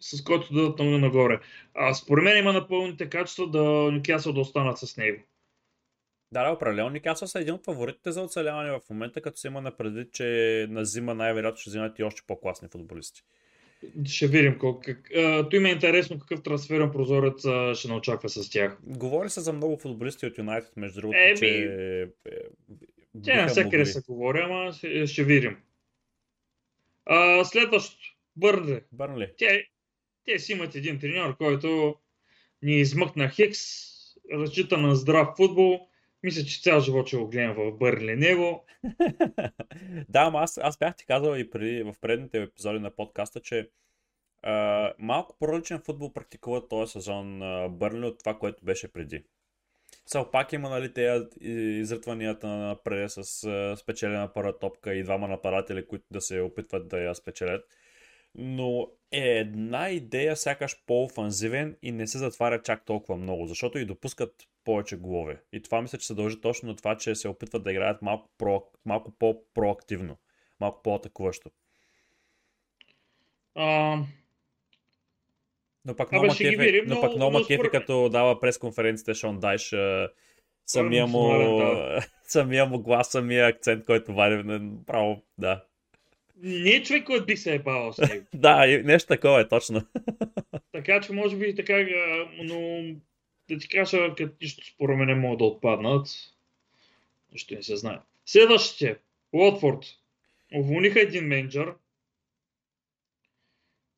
с 0.00 0.24
който 0.24 0.54
да 0.54 0.62
дадат 0.62 1.00
нагоре. 1.00 1.40
А, 1.74 1.94
според 1.94 2.24
мен 2.24 2.38
има 2.38 2.52
напълните 2.52 3.08
качества 3.08 3.50
да 3.50 3.62
Нюкасъл 3.92 4.32
да 4.32 4.40
останат 4.40 4.78
с 4.78 4.96
него. 4.96 5.22
Да, 6.32 6.44
да, 6.44 6.50
определено 6.50 6.90
Никасъл 6.90 7.28
са 7.28 7.40
един 7.40 7.54
от 7.54 7.64
фаворитите 7.64 8.12
за 8.12 8.22
оцеляване 8.22 8.70
в 8.70 8.80
момента, 8.90 9.20
като 9.20 9.38
се 9.38 9.48
има 9.48 9.60
на 9.60 9.76
предвид, 9.76 10.12
че 10.12 10.66
на 10.70 10.84
зима 10.84 11.14
най-вероятно 11.14 11.60
ще 11.60 11.70
вземат 11.70 11.98
и 11.98 12.02
още 12.02 12.22
по-класни 12.26 12.68
футболисти. 12.72 13.22
Ще 14.04 14.26
видим 14.26 14.58
колко. 14.58 14.80
Как... 14.80 15.10
То 15.50 15.56
има 15.56 15.68
интересно 15.68 16.18
какъв 16.18 16.42
трансферен 16.42 16.90
прозорец 16.90 17.40
ще 17.78 17.88
не 17.88 17.94
очаква 17.94 18.28
с 18.28 18.50
тях. 18.50 18.78
Говори 18.82 19.30
се 19.30 19.40
за 19.40 19.52
много 19.52 19.76
футболисти 19.76 20.26
от 20.26 20.38
Юнайтед, 20.38 20.76
между 20.76 21.00
другото, 21.00 21.18
Еми, 21.18 21.38
че... 21.38 22.08
Те 23.24 23.36
на 23.36 23.48
всякъде 23.48 23.86
се 23.86 24.00
говори, 24.00 24.40
ама 24.40 24.72
ще, 24.72 25.06
ще 25.06 25.24
видим. 25.24 25.56
А, 27.06 27.44
следващото. 27.44 28.16
Бърнли. 28.36 28.80
Бърнли. 28.92 29.32
Те, 29.38 29.64
те 30.24 30.38
си 30.38 30.52
имат 30.52 30.74
един 30.74 30.98
треньор, 30.98 31.36
който 31.36 31.96
ни 32.62 32.80
измъкна 32.80 33.28
Хикс, 33.28 33.60
разчита 34.32 34.78
на 34.78 34.96
здрав 34.96 35.36
футбол. 35.36 35.88
Мисля, 36.22 36.44
че 36.44 36.60
цял 36.60 36.80
живот 36.80 37.06
ще 37.06 37.16
го 37.16 37.28
гледам 37.28 37.54
в 37.54 37.72
Бърли 37.72 38.16
него. 38.16 38.66
да, 40.08 40.20
ама 40.20 40.38
аз, 40.38 40.58
аз 40.58 40.78
бях 40.78 40.96
ти 40.96 41.06
казал 41.06 41.36
и 41.36 41.50
преди, 41.50 41.82
в 41.82 41.94
предните 42.00 42.42
епизоди 42.42 42.78
на 42.78 42.90
подкаста, 42.90 43.40
че 43.40 43.70
а, 44.42 44.92
малко 44.98 45.36
по-различен 45.38 45.80
футбол 45.84 46.12
практикува 46.12 46.68
този 46.68 46.92
сезон 46.92 47.42
а, 47.42 47.68
Бърли 47.68 48.06
от 48.06 48.18
това, 48.18 48.38
което 48.38 48.64
беше 48.64 48.92
преди. 48.92 49.24
Сега 50.06 50.30
пак 50.30 50.52
има 50.52 50.68
нали, 50.70 50.92
тези 50.92 51.24
изрътванията 51.40 52.48
напред 52.48 53.10
с 53.10 53.44
а, 53.44 53.76
спечелена 53.76 54.32
първа 54.32 54.58
топка 54.58 54.94
и 54.94 55.02
двама 55.02 55.28
нападатели, 55.28 55.86
които 55.86 56.04
да 56.10 56.20
се 56.20 56.40
опитват 56.40 56.88
да 56.88 57.00
я 57.00 57.14
спечелят. 57.14 57.64
Но 58.34 58.90
е 59.12 59.28
една 59.38 59.90
идея 59.90 60.36
сякаш 60.36 60.82
по-офанзивен 60.86 61.76
и 61.82 61.92
не 61.92 62.06
се 62.06 62.18
затваря 62.18 62.62
чак 62.62 62.84
толкова 62.84 63.18
много, 63.18 63.46
защото 63.46 63.78
и 63.78 63.84
допускат 63.84 64.48
повече 64.64 64.96
голове. 64.96 65.42
И 65.52 65.62
това 65.62 65.82
мисля, 65.82 65.98
че 65.98 66.06
се 66.06 66.14
дължи 66.14 66.40
точно 66.40 66.68
на 66.68 66.76
това, 66.76 66.96
че 66.96 67.14
се 67.14 67.28
опитват 67.28 67.62
да 67.62 67.70
играят 67.70 68.02
малко, 68.02 68.28
про, 68.38 68.62
малко 68.84 69.10
по-проактивно, 69.18 70.16
малко 70.60 70.82
по-атакуващо. 70.82 71.50
А... 73.54 73.98
Но 75.84 75.94
много 76.12 76.28
кефи, 76.28 76.56
видим, 76.56 76.84
но, 76.86 76.94
но 76.94 77.00
пък 77.00 77.16
много 77.16 77.46
кефи, 77.46 77.68
като 77.72 78.08
дава 78.08 78.40
пресконференцията 78.40 79.14
Шон 79.14 79.40
Дайш, 79.40 79.74
самия 80.66 81.06
му, 81.06 81.58
да. 81.58 82.00
самия 82.22 82.66
му 82.66 82.78
глас, 82.78 83.08
самия 83.08 83.46
акцент, 83.46 83.84
който 83.84 84.14
вади, 84.14 84.60
право, 84.86 85.22
да. 85.38 85.64
Не 86.42 86.70
е 86.70 86.82
човек, 86.82 87.04
който 87.04 87.26
би 87.26 87.36
се 87.36 87.54
е 87.54 87.58
бавал 87.58 87.92
с 87.92 87.98
него. 88.08 88.26
да, 88.34 88.66
нещо 88.84 89.08
такова 89.08 89.40
е, 89.40 89.48
точно. 89.48 89.86
така 90.72 91.00
че 91.00 91.12
може 91.12 91.36
би 91.36 91.54
така, 91.54 91.86
но 92.42 92.82
да 93.50 93.58
ти 93.58 93.68
кажа, 93.68 94.14
като 94.16 94.32
нищо 94.42 94.66
според 94.66 94.98
мен 94.98 95.20
могат 95.20 95.38
да 95.38 95.44
отпаднат. 95.44 96.06
Нищо 97.32 97.54
не 97.54 97.62
се 97.62 97.76
знае. 97.76 97.98
Следващите. 98.26 98.96
Уотфорд. 99.32 99.84
Уволниха 100.54 101.00
един 101.00 101.24
менеджер. 101.24 101.72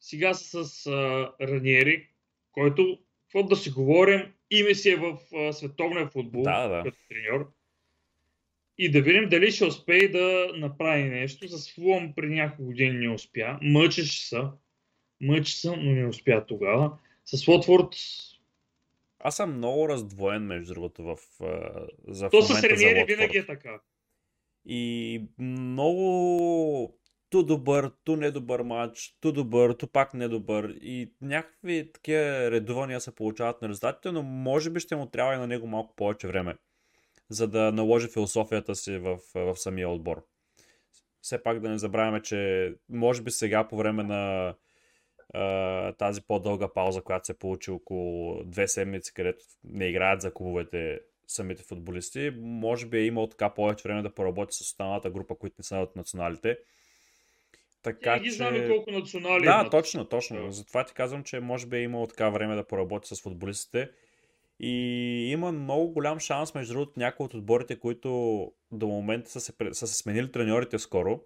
Сега 0.03 0.35
са 0.35 0.65
с 0.65 0.87
а, 0.87 1.33
Раниери, 1.41 2.09
който, 2.53 2.99
какво 3.23 3.49
да 3.49 3.57
си 3.57 3.71
говорим, 3.71 4.33
име 4.51 4.75
си 4.75 4.91
е 4.91 4.97
в 4.97 5.19
а, 5.37 5.53
световния 5.53 6.09
футбол 6.09 6.43
да, 6.43 6.69
да. 6.69 6.83
като 6.83 6.99
треньор. 7.09 7.53
И 8.79 8.91
да 8.91 9.03
видим 9.03 9.29
дали 9.29 9.51
ще 9.51 9.65
успее 9.65 10.09
да 10.09 10.53
направи 10.57 11.03
нещо. 11.03 11.49
С 11.49 11.75
Фулъм 11.75 12.13
при 12.17 12.27
няколко 12.27 12.65
години 12.65 12.99
не 12.99 13.15
успя. 13.15 13.59
Мъчеше 13.63 14.29
се. 14.29 14.41
Мъчи 15.21 15.53
се, 15.53 15.77
но 15.77 15.93
не 15.93 16.07
успя 16.07 16.47
тогава. 16.47 16.99
С 17.25 17.49
Уотфорд 17.49 17.95
аз 19.25 19.37
съм 19.37 19.57
много 19.57 19.89
раздвоен, 19.89 20.43
между 20.43 20.75
другото, 20.75 21.03
в, 21.03 21.17
за 22.09 22.31
То 22.31 22.43
с 22.43 22.63
Рениери 22.63 23.05
винаги 23.05 23.39
е 23.39 23.47
така. 23.47 23.81
И 24.67 25.23
много 25.39 26.99
ту 27.33 27.43
добър, 27.43 27.91
ту 28.05 28.16
недобър 28.16 28.61
матч, 28.61 29.16
ту 29.20 29.33
добър, 29.33 29.72
ту 29.72 29.87
пак 29.87 30.14
недобър. 30.14 30.76
И 30.80 31.12
някакви 31.20 31.93
такива 31.93 32.51
редувания 32.51 33.01
се 33.01 33.14
получават 33.14 33.62
на 33.62 33.68
резултатите, 33.68 34.12
но 34.12 34.22
може 34.22 34.70
би 34.70 34.80
ще 34.80 34.97
му 34.97 35.07
трябва 35.07 35.35
и 35.35 35.39
на 35.39 35.47
него 35.47 35.66
малко 35.66 35.97
повече 35.97 36.26
време, 36.26 36.57
за 37.30 37.49
да 37.49 37.72
наложи 37.72 38.09
философията 38.09 38.74
си 38.74 38.99
в, 38.99 39.18
в 39.35 39.57
самия 39.57 39.89
отбор. 39.89 40.26
Все 41.20 41.43
пак 41.43 41.61
да 41.61 41.68
не 41.68 41.78
забравяме, 41.78 42.22
че 42.22 42.72
може 42.89 43.22
би 43.22 43.30
сега 43.30 43.68
по 43.68 43.76
време 43.76 44.03
на 44.03 44.55
тази 45.99 46.22
по-дълга 46.22 46.68
пауза, 46.74 47.03
която 47.03 47.26
се 47.26 47.39
получи 47.39 47.70
около 47.70 48.45
две 48.45 48.68
седмици, 48.68 49.14
където 49.14 49.45
не 49.64 49.89
играят 49.89 50.20
за 50.20 50.35
клубовете 50.35 51.01
самите 51.26 51.62
футболисти, 51.62 52.33
може 52.41 52.87
би 52.87 52.99
е 52.99 53.07
имал 53.07 53.26
така 53.26 53.55
повече 53.55 53.89
време 53.89 54.03
да 54.03 54.14
поработи 54.14 54.57
с 54.57 54.61
останалата 54.61 55.11
група, 55.11 55.35
които 55.35 55.57
не 55.59 55.64
са 55.64 55.76
от 55.76 55.97
националите. 55.97 56.59
Така, 57.83 58.18
ги 58.18 58.28
че... 58.28 58.35
знаме 58.35 58.68
колко 58.68 58.91
национали 58.91 59.45
Да, 59.45 59.61
имат. 59.61 59.70
точно, 59.70 60.05
точно. 60.05 60.47
Да. 60.47 60.53
Затова 60.53 60.85
ти 60.85 60.95
казвам, 60.95 61.24
че 61.24 61.41
може 61.41 61.66
би 61.66 61.76
е 61.76 61.83
имало 61.83 62.07
така 62.07 62.28
време 62.28 62.55
да 62.55 62.64
поработи 62.66 63.14
с 63.14 63.22
футболистите. 63.22 63.91
И 64.61 64.70
има 65.33 65.53
много 65.53 65.89
голям 65.89 66.20
шанс, 66.20 66.55
между 66.55 66.74
другото, 66.74 66.93
някои 66.97 67.26
от 67.26 67.35
отборите, 67.35 67.78
които 67.78 68.53
до 68.70 68.87
момента 68.87 69.30
са 69.30 69.41
се, 69.41 69.53
са 69.72 69.87
се 69.87 69.95
сменили 69.95 70.33
треньорите 70.33 70.78
скоро, 70.78 71.20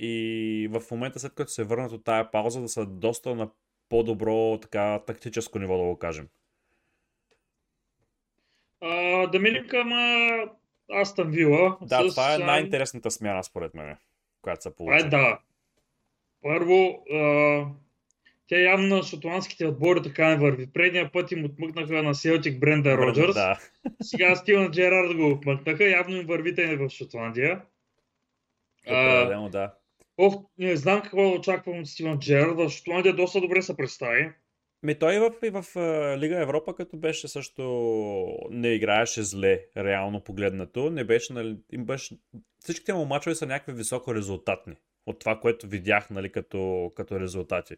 и 0.00 0.68
в 0.70 0.82
момента 0.90 1.18
след 1.18 1.34
като 1.34 1.50
се 1.50 1.64
върнат 1.64 1.92
от 1.92 2.04
тая 2.04 2.30
пауза 2.30 2.60
да 2.60 2.68
са 2.68 2.86
доста 2.86 3.34
на 3.34 3.50
по-добро 3.88 4.58
така 4.58 5.00
тактическо 5.06 5.58
ниво, 5.58 5.78
да 5.78 5.84
го 5.84 5.98
кажем. 5.98 6.28
А, 8.80 9.26
да 9.26 9.38
минем 9.38 9.68
към 9.68 9.92
Астън 11.00 11.30
Вила. 11.30 11.78
Да, 11.82 12.10
с, 12.10 12.14
това 12.14 12.34
е 12.34 12.38
най-интересната 12.38 13.10
смяна 13.10 13.44
според 13.44 13.74
мен, 13.74 13.96
която 14.42 14.62
се 14.62 14.76
получи. 14.76 15.06
Е, 15.06 15.08
да. 15.08 15.38
Първо, 16.44 17.04
а, 17.12 17.66
тя 18.46 18.58
явно 18.58 18.96
на 18.96 19.02
шотландските 19.02 19.66
отбори 19.66 20.02
така 20.02 20.28
не 20.28 20.36
върви. 20.36 20.72
Предния 20.72 21.12
път 21.12 21.32
им 21.32 21.44
отмъкнаха 21.44 22.02
на 22.02 22.14
Селтик 22.14 22.58
Бренда 22.58 22.98
Роджерс. 22.98 23.34
Да. 23.34 23.58
Сега 24.02 24.36
Стивен 24.36 24.70
Джерард 24.70 25.16
го 25.16 25.30
отмъкнаха. 25.30 25.90
Явно 25.90 26.16
им 26.16 26.26
вървите 26.26 26.76
в 26.76 26.88
Шотландия. 26.88 27.62
Определено, 28.86 29.48
да. 29.48 29.74
Ох, 30.18 30.34
не 30.58 30.76
знам 30.76 31.02
какво 31.02 31.22
да 31.22 31.28
очаквам 31.28 31.78
от 31.78 31.88
Стивен 31.88 32.18
Джерард, 32.18 32.56
защото 32.56 32.70
Шотландия 32.70 33.16
доста 33.16 33.40
добре 33.40 33.62
се 33.62 33.76
представи. 33.76 34.30
Ми 34.82 34.98
той 34.98 35.14
и 35.14 35.18
в, 35.18 35.30
и 35.44 35.50
в 35.50 35.64
Лига 36.18 36.42
Европа, 36.42 36.74
като 36.74 36.96
беше 36.96 37.28
също 37.28 37.62
не 38.50 38.68
играеше 38.68 39.22
зле, 39.22 39.60
реално 39.76 40.20
погледнато. 40.20 40.90
Не 40.90 41.04
беше, 41.04 41.32
нали, 41.32 41.56
им 41.72 41.84
беше... 41.84 42.14
Всичките 42.58 42.94
му 42.94 43.04
мачове 43.04 43.34
са 43.34 43.46
някакви 43.46 43.72
високо 43.72 44.14
резултатни. 44.14 44.74
От 45.06 45.18
това, 45.18 45.40
което 45.40 45.66
видях, 45.66 46.10
нали, 46.10 46.32
като, 46.32 46.92
като 46.96 47.20
резултати. 47.20 47.76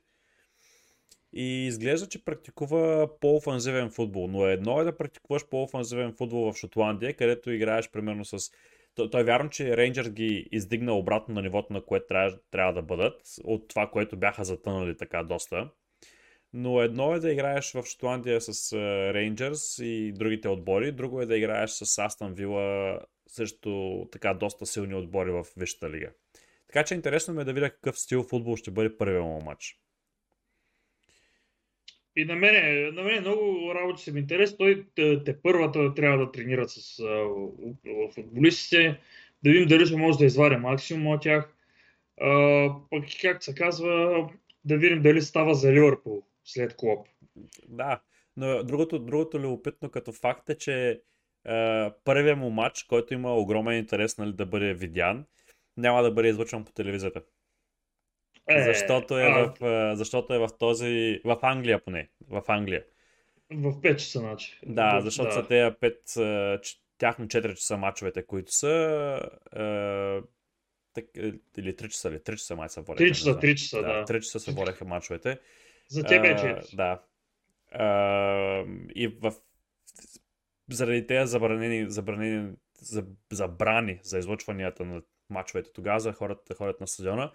И 1.33 1.67
изглежда, 1.67 2.09
че 2.09 2.25
практикува 2.25 3.09
по-офанзивен 3.21 3.91
футбол. 3.91 4.29
Но 4.29 4.47
едно 4.47 4.81
е 4.81 4.85
да 4.85 4.97
практикуваш 4.97 5.49
по-офанзивен 5.49 6.13
футбол 6.13 6.53
в 6.53 6.57
Шотландия, 6.57 7.17
където 7.17 7.51
играеш 7.51 7.91
примерно 7.91 8.25
с 8.25 8.51
той, 8.97 9.11
той 9.11 9.21
е 9.21 9.25
вярно, 9.25 9.51
че 9.51 9.77
Рейнджърс 9.77 10.11
ги 10.11 10.49
издигна 10.53 10.93
обратно 10.93 11.35
на 11.35 11.43
нивото, 11.43 11.73
на 11.73 11.85
което 11.85 12.07
трябва, 12.07 12.39
трябва 12.51 12.73
да 12.73 12.83
бъдат, 12.83 13.23
от 13.45 13.69
това, 13.69 13.91
което 13.91 14.17
бяха 14.17 14.45
затънали 14.45 14.97
така 14.97 15.23
доста. 15.23 15.71
Но 16.53 16.83
едно 16.83 17.15
е 17.15 17.21
да 17.21 17.33
играеш 17.33 17.73
в 17.73 17.85
Шотландия 17.87 18.41
с 18.41 18.73
Рейнджърс 19.15 19.79
и 19.79 20.13
другите 20.13 20.49
отбори, 20.49 20.93
друго 20.93 21.21
е 21.21 21.27
да 21.27 21.37
играеш 21.37 21.71
с 21.71 21.99
Астан 21.99 22.35
Вила, 22.35 23.01
също 23.29 24.03
така 24.13 24.35
доста 24.35 24.67
силни 24.67 24.95
отбори 24.95 25.31
в 25.31 25.47
Висшата 25.57 25.91
лига. 25.91 26.13
Така 26.77 26.87
че 26.87 26.95
интересно 26.95 27.35
ми 27.35 27.43
е 27.43 27.45
да 27.45 27.53
видя 27.53 27.71
какъв 27.71 27.99
стил 27.99 28.23
футбол 28.23 28.57
ще 28.57 28.71
бъде 28.71 28.97
първият 28.97 29.25
му 29.25 29.41
матч. 29.45 29.79
И 32.17 32.25
на 32.25 32.37
мене, 32.37 32.91
на 32.91 33.03
мене 33.03 33.21
много 33.21 33.75
работи 33.75 34.03
се 34.03 34.13
ми 34.13 34.21
интерес. 34.21 34.57
Той 34.57 34.87
те, 34.95 35.25
те 35.25 35.43
първата 35.43 35.95
трябва 35.95 36.27
да 36.27 36.33
тренират 36.33 36.71
с 36.71 37.01
а, 37.01 37.29
футболистите, 38.15 39.01
да 39.45 39.51
видим 39.51 39.69
дали 39.69 39.87
ще 39.87 39.97
може 39.97 40.19
да 40.19 40.25
изваря 40.25 40.59
максимум 40.59 41.07
от 41.07 41.23
тях. 41.23 41.57
А, 42.21 42.71
пък, 42.91 43.05
как 43.23 43.45
се 43.45 43.55
казва, 43.55 44.29
да 44.65 44.79
видим 44.79 45.03
дали 45.03 45.23
става 45.23 45.55
за 45.55 45.73
Ливърпул 45.73 46.23
след 46.45 46.77
Клоп. 46.77 47.09
Да, 47.69 48.01
но 48.37 48.65
другото, 48.65 48.99
другото 48.99 49.41
любопитно 49.41 49.91
като 49.91 50.13
факт 50.13 50.51
е, 50.51 50.59
че 50.59 50.91
е, 50.91 51.91
първият 52.05 52.39
му 52.39 52.51
матч, 52.51 52.83
който 52.83 53.15
има 53.15 53.35
огромен 53.35 53.79
интерес 53.79 54.19
нали, 54.19 54.33
да 54.33 54.47
бъде 54.47 54.75
видян, 54.75 55.27
няма 55.77 56.03
да 56.03 56.11
бъде 56.11 56.29
излъчван 56.29 56.65
по 56.65 56.73
телевизията. 56.73 57.23
Е, 58.49 58.63
защото, 58.63 59.19
е 59.19 59.23
а... 59.23 59.55
в, 59.61 59.97
защото 59.97 60.35
е 60.35 60.39
в 60.39 60.49
този... 60.59 61.21
В 61.25 61.39
Англия 61.43 61.85
поне. 61.85 62.09
В 62.29 62.43
Англия. 62.49 62.85
В 63.51 63.73
5 63.73 63.97
часа, 63.97 64.19
значи. 64.19 64.59
Да, 64.67 65.01
защото 65.01 65.29
да. 65.29 65.35
са 65.35 65.47
тези 65.47 65.77
5, 65.77 66.57
е, 66.57 66.61
тяхно 66.99 67.27
4 67.27 67.55
часа 67.55 67.77
мачовете, 67.77 68.27
които 68.27 68.53
са. 68.53 69.21
Е, 69.57 70.21
так, 70.93 71.05
или 71.59 71.77
3 71.77 71.89
часа, 71.89 72.09
или 72.09 72.19
3 72.19 72.37
часа 72.37 72.57
май 72.57 72.69
са 72.69 72.81
водеха. 72.81 73.11
3 73.11 73.15
часа, 73.15 73.31
3 73.31 73.55
часа, 73.55 73.83
да. 73.83 73.93
да. 73.93 74.05
3 74.05 74.21
часа 74.21 74.41
се 74.41 74.53
водеха 74.53 74.85
мачовете. 74.85 75.39
За 75.89 76.05
теб 76.05 76.25
е 76.25 76.37
4. 76.37 76.77
Да. 76.77 77.03
А, 77.71 78.65
и 78.95 79.09
в 79.09 79.35
заради 80.71 81.07
тези 81.07 81.31
забранени, 81.31 81.91
забранени, 81.91 82.53
забрани 83.33 84.01
за 84.03 84.19
излъчванията 84.19 84.85
на 84.85 85.03
мачовете 85.31 85.73
тогава 85.73 86.01
за 86.01 86.13
хората 86.13 86.43
да 86.49 86.55
ходят 86.55 86.81
на 86.81 86.87
стадиона. 86.87 87.33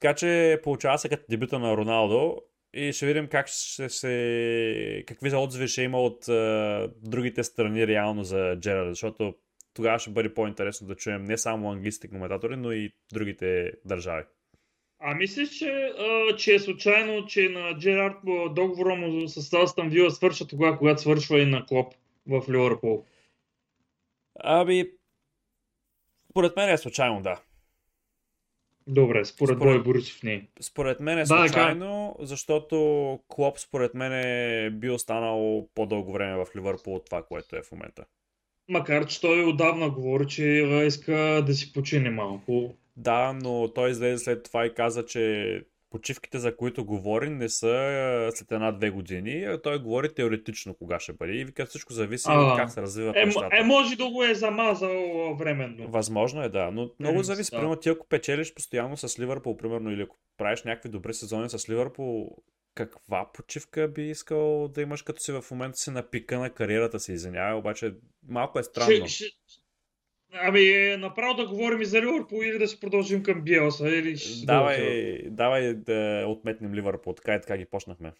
Така 0.00 0.14
че 0.14 0.60
получава 0.62 0.98
се 0.98 1.08
като 1.08 1.24
дебюта 1.30 1.58
на 1.58 1.76
Роналдо 1.76 2.42
и 2.74 2.92
ще 2.92 3.06
видим 3.06 3.28
как 3.28 3.48
ще 3.48 3.88
се... 3.88 5.04
какви 5.06 5.36
отзиви 5.36 5.68
ще 5.68 5.82
има 5.82 6.00
от 6.02 6.24
uh, 6.24 6.92
другите 7.02 7.44
страни 7.44 7.86
реално 7.86 8.24
за 8.24 8.56
Джерард, 8.60 8.88
защото 8.88 9.34
тогава 9.74 9.98
ще 9.98 10.10
бъде 10.10 10.34
по-интересно 10.34 10.86
да 10.86 10.94
чуем 10.94 11.24
не 11.24 11.38
само 11.38 11.70
английските 11.70 12.08
коментатори, 12.08 12.56
но 12.56 12.72
и 12.72 12.92
другите 13.12 13.72
държави. 13.84 14.24
А 14.98 15.14
мислиш, 15.14 15.50
че, 15.50 15.92
а, 15.98 16.36
че 16.36 16.54
е 16.54 16.58
случайно, 16.58 17.26
че 17.26 17.48
на 17.48 17.78
Джерард 17.78 18.16
договора 18.54 18.94
му 18.94 19.28
с 19.28 19.52
Астан 19.52 19.88
Вила 19.88 20.10
свършва 20.10 20.46
тогава, 20.46 20.78
когато 20.78 21.00
свършва 21.00 21.40
и 21.40 21.46
на 21.46 21.66
Клоп 21.66 21.94
в 22.26 22.42
Ливърпул? 22.48 23.04
Ами, 24.40 24.90
според 26.34 26.56
мен 26.56 26.70
е 26.70 26.78
случайно, 26.78 27.22
да. 27.22 27.40
Добре, 28.86 29.24
според, 29.24 29.56
според 29.56 29.58
Бой 29.58 29.82
Борисов 29.82 30.22
не. 30.22 30.48
Според 30.60 31.00
мен 31.00 31.18
е 31.18 31.26
случайно, 31.26 32.16
да, 32.18 32.26
защото 32.26 33.18
Клоп 33.28 33.58
според 33.58 33.94
мен 33.94 34.12
е 34.12 34.70
бил 34.70 34.94
останал 34.94 35.68
по-дълго 35.74 36.12
време 36.12 36.44
в 36.44 36.46
Ливърпул 36.56 36.94
от 36.94 37.04
това, 37.04 37.22
което 37.22 37.56
е 37.56 37.62
в 37.62 37.72
момента. 37.72 38.04
Макар, 38.68 39.06
че 39.06 39.20
той 39.20 39.44
отдавна 39.44 39.90
говори, 39.90 40.26
че 40.28 40.44
иска 40.86 41.42
да 41.46 41.54
си 41.54 41.72
почине 41.72 42.10
малко. 42.10 42.74
Да, 42.96 43.32
но 43.32 43.72
той 43.74 43.90
излезе 43.90 44.24
след 44.24 44.44
това 44.44 44.66
и 44.66 44.74
каза, 44.74 45.06
че 45.06 45.64
почивките, 45.94 46.38
за 46.38 46.56
които 46.56 46.84
говори, 46.84 47.30
не 47.30 47.48
са 47.48 48.30
след 48.34 48.52
една-две 48.52 48.90
години. 48.90 49.46
Той 49.62 49.78
говори 49.78 50.14
теоретично 50.14 50.74
кога 50.74 51.00
ще 51.00 51.12
бъде. 51.12 51.32
И 51.32 51.44
вика 51.44 51.66
всичко 51.66 51.92
зависи 51.92 52.26
а, 52.28 52.40
от 52.40 52.56
как 52.56 52.70
се 52.70 52.82
развиват 52.82 53.16
е, 53.16 53.24
нещата. 53.24 53.56
Е, 53.56 53.64
може 53.64 53.96
да 53.96 54.10
го 54.10 54.24
е 54.24 54.34
замазал 54.34 55.34
временно. 55.38 55.88
Възможно 55.88 56.42
е, 56.42 56.48
да. 56.48 56.70
Но 56.70 56.90
много 57.00 57.20
е, 57.20 57.22
зависи. 57.22 57.50
Да. 57.50 57.56
Примерно 57.56 57.76
ти 57.76 57.88
ако 57.88 58.08
печелиш 58.08 58.54
постоянно 58.54 58.96
с 58.96 59.18
Ливърпул, 59.18 59.56
примерно, 59.56 59.90
или 59.90 60.02
ако 60.02 60.16
правиш 60.36 60.62
някакви 60.62 60.88
добри 60.88 61.14
сезони 61.14 61.50
с 61.50 61.68
Ливърпул, 61.68 62.36
каква 62.74 63.30
почивка 63.34 63.88
би 63.88 64.10
искал 64.10 64.68
да 64.68 64.82
имаш, 64.82 65.02
като 65.02 65.20
си 65.20 65.32
в 65.32 65.44
момента 65.50 65.78
си 65.78 65.90
на 65.90 66.10
пика 66.10 66.38
на 66.38 66.50
кариерата 66.50 67.00
си? 67.00 67.12
Извинявай, 67.12 67.54
обаче 67.54 67.94
малко 68.28 68.58
е 68.58 68.62
странно. 68.62 69.06
Ще, 69.06 69.08
ще, 69.08 69.24
Ами, 70.42 70.96
направо 70.98 71.34
да 71.34 71.46
говорим 71.46 71.80
и 71.80 71.84
за 71.84 72.00
Ливърпул 72.02 72.42
или 72.42 72.58
да 72.58 72.68
си 72.68 72.80
продължим 72.80 73.22
към 73.22 73.42
Биелса. 73.42 73.88
Или 73.88 74.16
давай, 74.44 75.18
давай 75.26 75.74
да 75.74 76.24
отметнем 76.28 76.74
Ливърпул, 76.74 77.12
така 77.12 77.34
и 77.34 77.40
така 77.40 77.56
ги 77.56 77.64
почнахме. 77.64 78.12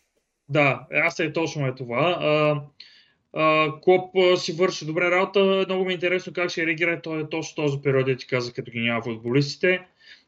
Да, 0.49 0.87
аз 0.93 1.21
е 1.21 1.33
точно 1.33 1.67
е 1.67 1.75
това. 1.75 2.19
А, 2.21 2.62
а, 3.33 3.73
Клоп 3.81 4.17
а, 4.17 4.37
си 4.37 4.53
върши 4.53 4.87
добре 4.87 5.11
работа. 5.11 5.65
Много 5.69 5.85
ми 5.85 5.93
е 5.93 5.95
интересно 5.95 6.33
как 6.33 6.51
ще 6.51 6.67
реагира 6.67 7.03
той, 7.03 7.29
точно 7.31 7.65
този 7.65 7.83
период, 7.83 8.19
ти 8.19 8.27
каза, 8.27 8.53
като 8.53 8.71
ги 8.71 8.81
няма 8.81 9.03
футболистите. 9.03 9.81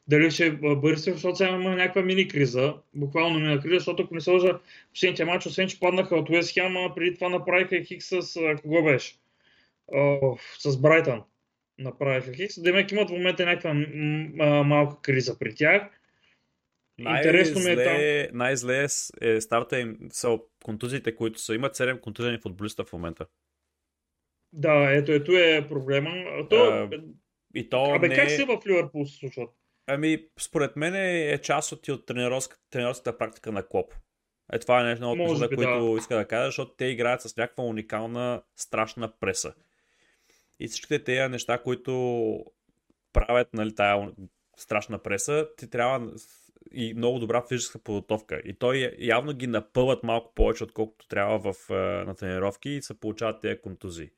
Дали 0.07 0.31
ще 0.31 0.57
се, 0.95 1.11
защото 1.11 1.35
сега 1.35 1.49
има 1.49 1.75
някаква 1.75 2.01
мини 2.01 2.27
криза, 2.27 2.73
буквално 2.93 3.39
мини 3.39 3.59
криза, 3.59 3.79
защото 3.79 4.03
ако 4.03 4.13
не 4.13 4.21
се 4.21 4.31
лъжа, 4.31 4.59
последните 4.93 5.25
матчи, 5.25 5.49
освен 5.49 5.67
че 5.67 5.79
паднаха 5.79 6.15
от 6.15 6.29
Уест 6.29 6.53
Хем, 6.53 6.73
преди 6.95 7.15
това 7.15 7.29
направиха 7.29 7.83
хик 7.83 8.03
с, 8.03 8.39
кого 8.61 8.83
беше? 8.83 9.15
О, 9.93 10.37
с 10.59 10.81
Брайтън 10.81 11.21
направиха 11.79 12.33
Хикс. 12.33 12.61
Демек 12.61 12.91
имат 12.91 13.09
в 13.09 13.13
момента 13.13 13.45
някаква 13.45 13.73
малка 14.63 15.01
криза 15.01 15.39
при 15.39 15.55
тях. 15.55 15.81
Интересно 16.99 17.61
ми 17.61 17.71
е 17.71 17.83
там. 17.83 18.37
Най-зле 18.37 18.87
е 19.21 19.41
старта 19.41 19.79
им 19.79 19.97
са 20.09 20.39
контузиите, 20.63 21.15
които 21.15 21.39
са. 21.39 21.55
Имат 21.55 21.77
7 21.77 21.99
контузени 21.99 22.37
футболиста 22.37 22.85
в 22.85 22.93
момента. 22.93 23.25
Да, 24.53 24.91
ето, 24.91 25.11
ето 25.11 25.31
е 25.31 25.67
проблема. 25.67 26.09
То, 26.49 26.55
а, 26.55 26.89
и 27.55 27.69
то 27.69 27.95
Абе, 27.95 28.07
не... 28.07 28.15
как 28.15 28.31
се 28.31 28.45
в 28.45 28.59
Ливърпул 28.67 29.05
се 29.05 29.17
случват? 29.17 29.49
Ами, 29.87 30.25
според 30.39 30.75
мен 30.75 30.95
е 30.95 31.39
част 31.43 31.71
от, 31.71 31.87
от 31.89 32.05
тренерската 32.71 33.17
практика 33.17 33.51
на 33.51 33.67
Клоп. 33.67 33.93
Е, 34.53 34.59
това 34.59 34.81
е 34.81 34.83
нещо 34.83 35.11
от 35.11 35.17
нещата, 35.17 35.55
които 35.55 35.91
да. 35.91 35.97
иска 35.97 36.15
да 36.15 36.27
кажа, 36.27 36.45
защото 36.45 36.75
те 36.77 36.85
играят 36.85 37.21
с 37.21 37.37
някаква 37.37 37.63
уникална, 37.63 38.41
страшна 38.55 39.13
преса. 39.19 39.53
И 40.59 40.67
всичките 40.67 41.03
тези 41.03 41.31
неща, 41.31 41.57
които 41.57 42.45
правят 43.13 43.53
нали, 43.53 43.75
тая 43.75 44.11
страшна 44.57 44.99
преса, 44.99 45.47
ти 45.57 45.69
трябва 45.69 46.11
и 46.71 46.93
много 46.93 47.19
добра 47.19 47.43
физическа 47.49 47.79
подготовка. 47.79 48.41
И 48.45 48.53
той 48.53 48.95
явно 48.99 49.33
ги 49.33 49.47
напъват 49.47 50.03
малко 50.03 50.33
повече, 50.35 50.63
отколкото 50.63 51.07
трябва 51.07 51.53
в, 51.53 51.69
на 52.05 52.15
тренировки 52.15 52.69
и 52.69 52.81
се 52.81 52.99
получават 52.99 53.41
тези 53.41 53.61
контузии. 53.61 54.09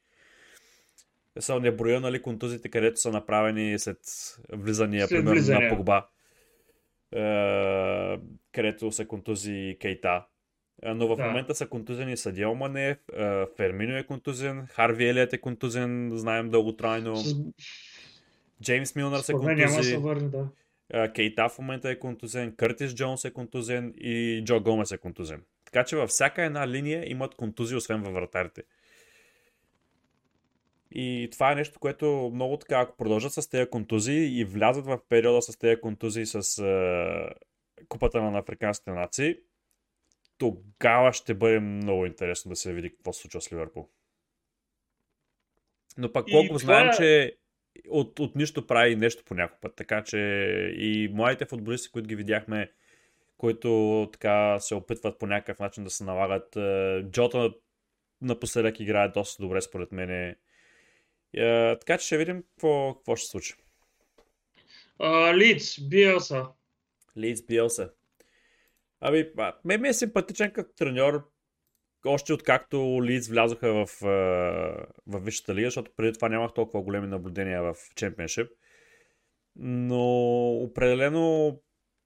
Са 1.39 1.59
не 1.59 1.71
броя, 1.71 1.99
нали, 1.99 2.21
контузите, 2.21 2.69
където 2.69 2.99
са 2.99 3.11
направени 3.11 3.79
след 3.79 3.99
влизания, 4.53 5.07
след 5.07 5.17
примерно, 5.17 5.31
влизания. 5.35 5.69
на 5.69 5.75
Погба. 5.75 6.07
Е, 7.11 8.19
където 8.51 8.91
са 8.91 9.07
контузи 9.07 9.77
Кейта. 9.81 10.25
Но 10.83 11.07
в 11.07 11.15
да. 11.15 11.25
момента 11.25 11.55
са 11.55 11.67
контузени 11.67 12.17
Садио 12.17 12.55
Мане, 12.55 12.97
Фермино 13.57 13.97
е 13.97 14.03
контузен, 14.03 14.65
Харви 14.65 15.09
Елият 15.09 15.33
е 15.33 15.37
контузен, 15.37 16.11
знаем 16.13 16.49
дълготрайно. 16.49 17.15
С... 17.15 17.35
Джеймс 18.63 18.95
Милнър 18.95 19.19
се 19.19 19.33
контузи. 19.33 19.97
Върне, 19.97 20.27
да. 20.27 20.47
Кейта 21.13 21.49
в 21.49 21.59
момента 21.59 21.89
е 21.89 21.99
контузен, 21.99 22.55
Къртис 22.55 22.95
Джонс 22.95 23.25
е 23.25 23.31
контузен 23.31 23.93
и 23.97 24.41
Джо 24.45 24.61
Гомес 24.61 24.91
е 24.91 24.97
контузен. 24.97 25.41
Така 25.65 25.83
че 25.83 25.95
във 25.95 26.09
всяка 26.09 26.43
една 26.43 26.67
линия 26.67 27.11
имат 27.11 27.35
контузии, 27.35 27.77
освен 27.77 28.03
във 28.03 28.13
вратарите. 28.13 28.63
И 30.91 31.29
това 31.31 31.51
е 31.51 31.55
нещо, 31.55 31.79
което 31.79 32.31
много 32.33 32.57
така, 32.57 32.79
ако 32.79 32.97
продължат 32.97 33.33
с 33.33 33.49
тези 33.49 33.69
контузии 33.69 34.39
и 34.39 34.45
влязат 34.45 34.85
в 34.85 34.99
периода 35.09 35.41
с 35.41 35.57
тези 35.57 35.81
контузии 35.81 36.25
с 36.25 36.63
е, 36.63 37.85
Купата 37.87 38.21
на 38.21 38.39
африканските 38.39 38.91
нации, 38.91 39.35
тогава 40.39 41.13
ще 41.13 41.33
бъде 41.33 41.59
много 41.59 42.05
интересно 42.05 42.49
да 42.49 42.55
се 42.55 42.73
види 42.73 42.89
какво 42.95 43.13
се 43.13 43.21
случва 43.21 43.41
с 43.41 43.51
Ливърпул. 43.51 43.89
Но 45.97 46.11
пък 46.11 46.25
колко 46.31 46.47
това... 46.47 46.59
знаем, 46.59 46.89
че 46.97 47.37
от, 47.89 48.19
от 48.19 48.35
нищо 48.35 48.67
прави 48.67 48.95
нещо 48.95 49.23
по 49.23 49.33
някой 49.33 49.57
път. 49.61 49.75
Така 49.75 50.03
че 50.03 50.17
и 50.77 51.09
младите 51.13 51.45
футболисти, 51.45 51.91
които 51.91 52.07
ги 52.07 52.15
видяхме, 52.15 52.71
които 53.37 54.09
така 54.13 54.59
се 54.59 54.75
опитват 54.75 55.19
по 55.19 55.27
някакъв 55.27 55.59
начин 55.59 55.83
да 55.83 55.89
се 55.89 56.03
налагат. 56.03 56.55
Е, 56.55 57.03
Джота 57.11 57.53
напоследък 58.21 58.79
играе 58.79 59.09
доста 59.09 59.43
добре, 59.43 59.61
според 59.61 59.91
мен. 59.91 60.09
Е, 60.09 60.35
така 61.79 61.97
че 61.97 62.05
ще 62.05 62.17
видим 62.17 62.43
какво, 62.43 62.95
какво 62.95 63.15
ще 63.15 63.25
се 63.25 63.31
случи. 63.31 63.53
Лиц, 65.33 65.81
Биелса. 65.89 66.45
Лиц, 67.17 67.45
Биелса. 67.45 67.91
Ами, 69.01 69.29
ме 69.65 69.77
ми 69.77 69.87
е 69.87 69.93
симпатичен 69.93 70.51
като 70.51 70.73
треньор, 70.77 71.29
още 72.05 72.33
откакто 72.33 72.99
Лиц 73.03 73.27
влязоха 73.27 73.73
в, 73.73 73.87
в 75.07 75.19
Висшата 75.19 75.55
лига, 75.55 75.67
защото 75.67 75.91
преди 75.95 76.13
това 76.13 76.29
нямах 76.29 76.53
толкова 76.53 76.83
големи 76.83 77.07
наблюдения 77.07 77.63
в 77.63 77.75
Чемпионшип. 77.95 78.47
Но 79.55 80.51
определено 80.51 81.55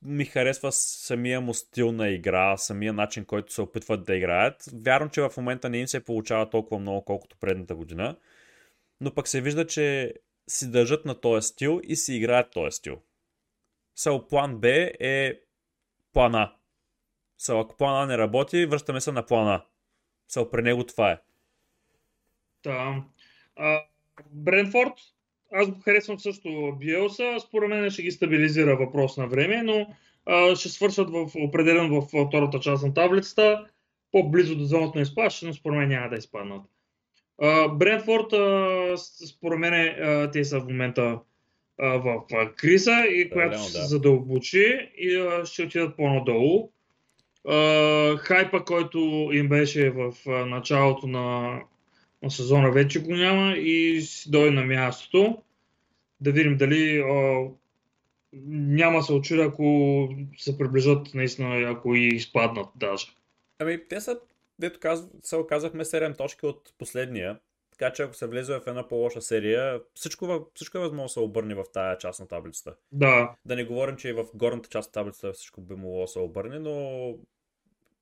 ми 0.06 0.26
харесва 0.26 0.72
самия 0.72 1.42
му 1.42 1.54
стил 1.54 1.92
на 1.92 2.10
игра, 2.10 2.58
самия 2.58 2.94
начин, 2.94 3.26
който 3.26 3.54
се 3.54 3.62
опитват 3.62 4.04
да 4.06 4.16
играят. 4.16 4.64
Вярвам, 4.74 5.10
че 5.10 5.22
в 5.22 5.34
момента 5.38 5.70
не 5.70 5.78
им 5.78 5.88
се 5.88 6.04
получава 6.04 6.50
толкова 6.50 6.82
много, 6.82 7.06
колкото 7.06 7.38
предната 7.38 7.76
година. 7.76 8.18
Но 9.02 9.14
пък 9.14 9.28
се 9.28 9.42
вижда, 9.42 9.68
че 9.68 10.14
си 10.50 10.72
държат 10.72 11.06
на 11.06 11.22
този 11.22 11.48
стил 11.48 11.82
и 11.84 11.96
си 11.96 12.16
играят 12.16 12.52
този 12.52 12.78
стил. 12.78 13.02
Сол 13.96 14.28
план 14.28 14.60
Б 14.60 14.68
е 15.00 15.40
плана 16.14 16.56
Са, 17.38 17.60
ако 17.60 17.78
плана 17.78 18.06
не 18.06 18.18
работи, 18.18 18.66
връщаме 18.66 19.02
се 19.02 19.12
на 19.12 19.26
плана. 19.26 19.62
Са, 20.28 20.52
при 20.52 20.62
него 20.62 20.84
това 20.84 21.12
е. 21.12 21.18
Да. 22.64 23.04
А, 23.56 23.82
Бренфорд, 24.32 24.94
аз 25.52 25.68
го 25.68 25.80
харесвам 25.80 26.20
също 26.20 26.76
Биелса. 26.80 27.36
Според 27.48 27.70
мен 27.70 27.90
ще 27.90 28.02
ги 28.02 28.12
стабилизира 28.12 28.76
въпрос 28.76 29.18
на 29.18 29.28
време, 29.28 29.64
но 29.64 29.88
а, 30.26 30.56
ще 30.56 30.70
свършат 30.70 31.10
в, 31.10 31.32
определено 31.36 32.02
в 32.02 32.28
втората 32.28 32.60
част 32.60 32.86
на 32.86 32.94
таблицата. 32.94 33.66
По-близо 34.12 34.56
до 34.56 34.64
зоната 34.64 34.98
на 34.98 35.02
изпадащи, 35.02 35.46
но 35.46 35.54
според 35.54 35.78
мен 35.78 35.90
няма 35.90 36.10
да 36.10 36.16
изпаднат. 36.16 36.62
Брентфорд, 37.72 38.28
според 39.30 39.60
мен, 39.60 39.96
те 40.32 40.44
са 40.44 40.60
в 40.60 40.64
момента 40.64 41.20
в 41.80 42.24
криза 42.56 43.06
и 43.10 43.30
която 43.30 43.58
да, 43.58 43.64
се 43.64 43.82
задълбочи 43.82 44.92
и 44.98 45.30
ще 45.46 45.64
отидат 45.64 45.98
по-надолу. 45.98 46.72
Хайпа, 48.18 48.66
който 48.66 49.00
им 49.34 49.50
беше 49.50 49.90
в 49.90 50.14
началото 50.26 51.08
на, 51.08 51.60
на 52.24 52.32
сезона, 52.32 52.72
вече 52.72 53.04
го 53.04 53.16
няма 53.16 53.54
и 53.54 54.02
си 54.02 54.32
дойде 54.32 54.52
на 54.52 54.66
мястото. 54.66 55.44
Да 56.22 56.32
видим 56.32 56.58
дали 56.58 57.00
а, 57.00 57.48
няма 58.52 59.04
се 59.04 59.14
очудя, 59.14 59.44
ако 59.44 60.10
се 60.38 60.58
приближат 60.58 61.14
наистина, 61.14 61.72
ако 61.72 61.96
и 61.96 62.08
изпаднат 62.08 62.68
даже. 62.76 63.08
Ами, 63.60 63.88
те 63.90 64.02
са 64.02 64.20
дето 64.60 64.80
каз... 64.80 65.08
се 65.24 65.36
оказахме 65.36 65.86
7 65.86 66.18
точки 66.18 66.46
от 66.46 66.74
последния. 66.78 67.40
Така 67.72 67.94
че 67.94 68.04
ако 68.04 68.14
се 68.14 68.28
влезе 68.28 68.54
в 68.54 68.68
една 68.68 68.88
по-лоша 68.88 69.22
серия, 69.22 69.82
всичко, 69.94 70.48
всичко 70.56 70.78
е 70.78 70.82
възможно 70.82 71.06
да 71.06 71.10
се 71.10 71.20
обърне 71.20 71.56
в 71.56 71.64
тая 71.74 71.98
част 71.98 72.20
на 72.20 72.28
таблицата. 72.28 72.76
Да. 72.92 73.36
Да 73.46 73.56
не 73.56 73.64
говорим, 73.64 73.96
че 73.96 74.10
и 74.10 74.14
в 74.14 74.26
горната 74.34 74.70
част 74.70 74.90
на 74.90 74.92
таблицата 74.92 75.34
всичко 75.34 75.62
би 75.62 75.76
могло 75.76 76.02
да 76.02 76.08
се 76.08 76.20
обърне, 76.20 76.60
но 76.60 77.16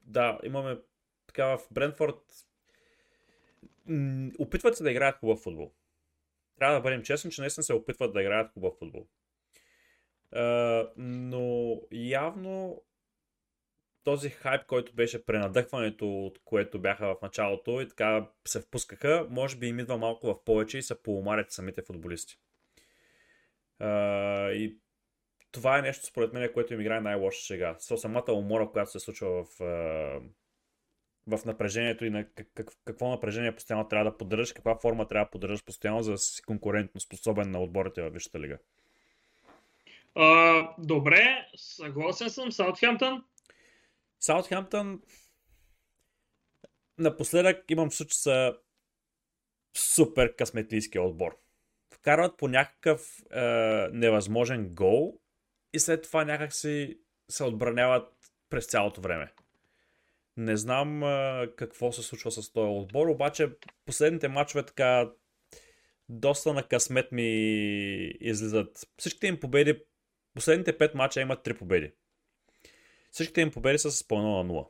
да, 0.01 0.39
имаме 0.43 0.77
така 1.27 1.45
в 1.45 1.59
Брентфорд 1.71 2.21
опитват 4.39 4.77
се 4.77 4.83
да 4.83 4.91
играят 4.91 5.17
хубав 5.17 5.39
футбол. 5.39 5.71
Трябва 6.59 6.75
да 6.75 6.81
бъдем 6.81 7.03
честни, 7.03 7.31
че 7.31 7.41
наистина 7.41 7.63
се 7.63 7.73
опитват 7.73 8.13
да 8.13 8.21
играят 8.21 8.51
хубав 8.51 8.77
футбол. 8.79 9.07
Но 10.97 11.77
явно 11.91 12.83
този 14.03 14.29
хайп, 14.29 14.65
който 14.65 14.93
беше 14.93 15.25
пренадъхването, 15.25 16.25
от 16.25 16.39
което 16.43 16.81
бяха 16.81 17.07
в 17.07 17.21
началото 17.21 17.81
и 17.81 17.87
така 17.87 18.29
се 18.47 18.61
впускаха, 18.61 19.27
може 19.29 19.57
би 19.57 19.67
им 19.67 19.79
идва 19.79 19.97
малко 19.97 20.27
в 20.27 20.43
повече 20.43 20.77
и 20.77 20.81
се 20.81 21.03
поумарят 21.03 21.51
самите 21.51 21.81
футболисти. 21.81 22.39
И 24.51 24.80
това 25.51 25.77
е 25.77 25.81
нещо, 25.81 26.05
според 26.05 26.33
мен, 26.33 26.53
което 26.53 26.73
им 26.73 26.81
играе 26.81 27.01
най-лошо 27.01 27.45
сега. 27.45 27.75
Со 27.79 27.97
самата 27.97 28.31
умора, 28.31 28.67
която 28.67 28.91
се 28.91 28.99
случва 28.99 29.43
в, 29.43 29.59
в 31.27 31.45
напрежението 31.45 32.05
и 32.05 32.09
на 32.09 32.25
как, 32.55 32.67
какво 32.85 33.09
напрежение 33.09 33.55
постоянно 33.55 33.87
трябва 33.87 34.11
да 34.11 34.17
поддържаш, 34.17 34.53
каква 34.53 34.75
форма 34.75 35.07
трябва 35.07 35.25
да 35.25 35.31
поддържаш 35.31 35.63
постоянно, 35.63 36.03
за 36.03 36.11
да 36.11 36.17
си 36.17 36.41
конкурентно 36.41 37.01
способен 37.01 37.51
на 37.51 37.61
отборите 37.61 38.01
във 38.01 38.13
Висшата 38.13 38.39
лига. 38.39 38.57
Uh, 40.15 40.73
добре, 40.77 41.47
съгласен 41.55 42.29
съм. 42.29 42.51
Саутхемптън 42.51 43.23
Саутхемптън 44.19 45.01
напоследък 46.97 47.71
имам 47.71 47.89
чувство, 47.89 48.05
че 48.05 48.17
са 48.17 48.55
супер 49.77 50.35
късметлийски 50.35 50.99
отбор. 50.99 51.37
Вкарват 51.93 52.37
по 52.37 52.47
някакъв 52.47 53.23
е, 53.31 53.41
невъзможен 53.91 54.69
гол 54.75 55.20
и 55.73 55.79
след 55.79 56.03
това 56.03 56.25
някак 56.25 56.53
си 56.53 56.97
се 57.29 57.43
отбраняват 57.43 58.13
през 58.49 58.65
цялото 58.65 59.01
време. 59.01 59.31
Не 60.37 60.57
знам 60.57 61.03
е, 61.03 61.47
какво 61.55 61.91
се 61.91 62.03
случва 62.03 62.31
с 62.31 62.51
този 62.51 62.69
отбор, 62.69 63.07
обаче 63.07 63.49
последните 63.85 64.27
матчове 64.27 64.65
така 64.65 65.09
доста 66.09 66.53
на 66.53 66.63
късмет 66.63 67.11
ми 67.11 67.31
излизат. 68.19 68.87
Всичките 68.97 69.27
им 69.27 69.39
победи, 69.39 69.79
последните 70.33 70.77
пет 70.77 70.95
мача 70.95 71.21
имат 71.21 71.43
три 71.43 71.53
победи. 71.53 71.91
Всичките 73.11 73.41
им 73.41 73.51
победи 73.51 73.77
са 73.77 73.91
с 73.91 74.07
по 74.07 74.15
1 74.15 74.43
на 74.43 74.53
0. 74.53 74.67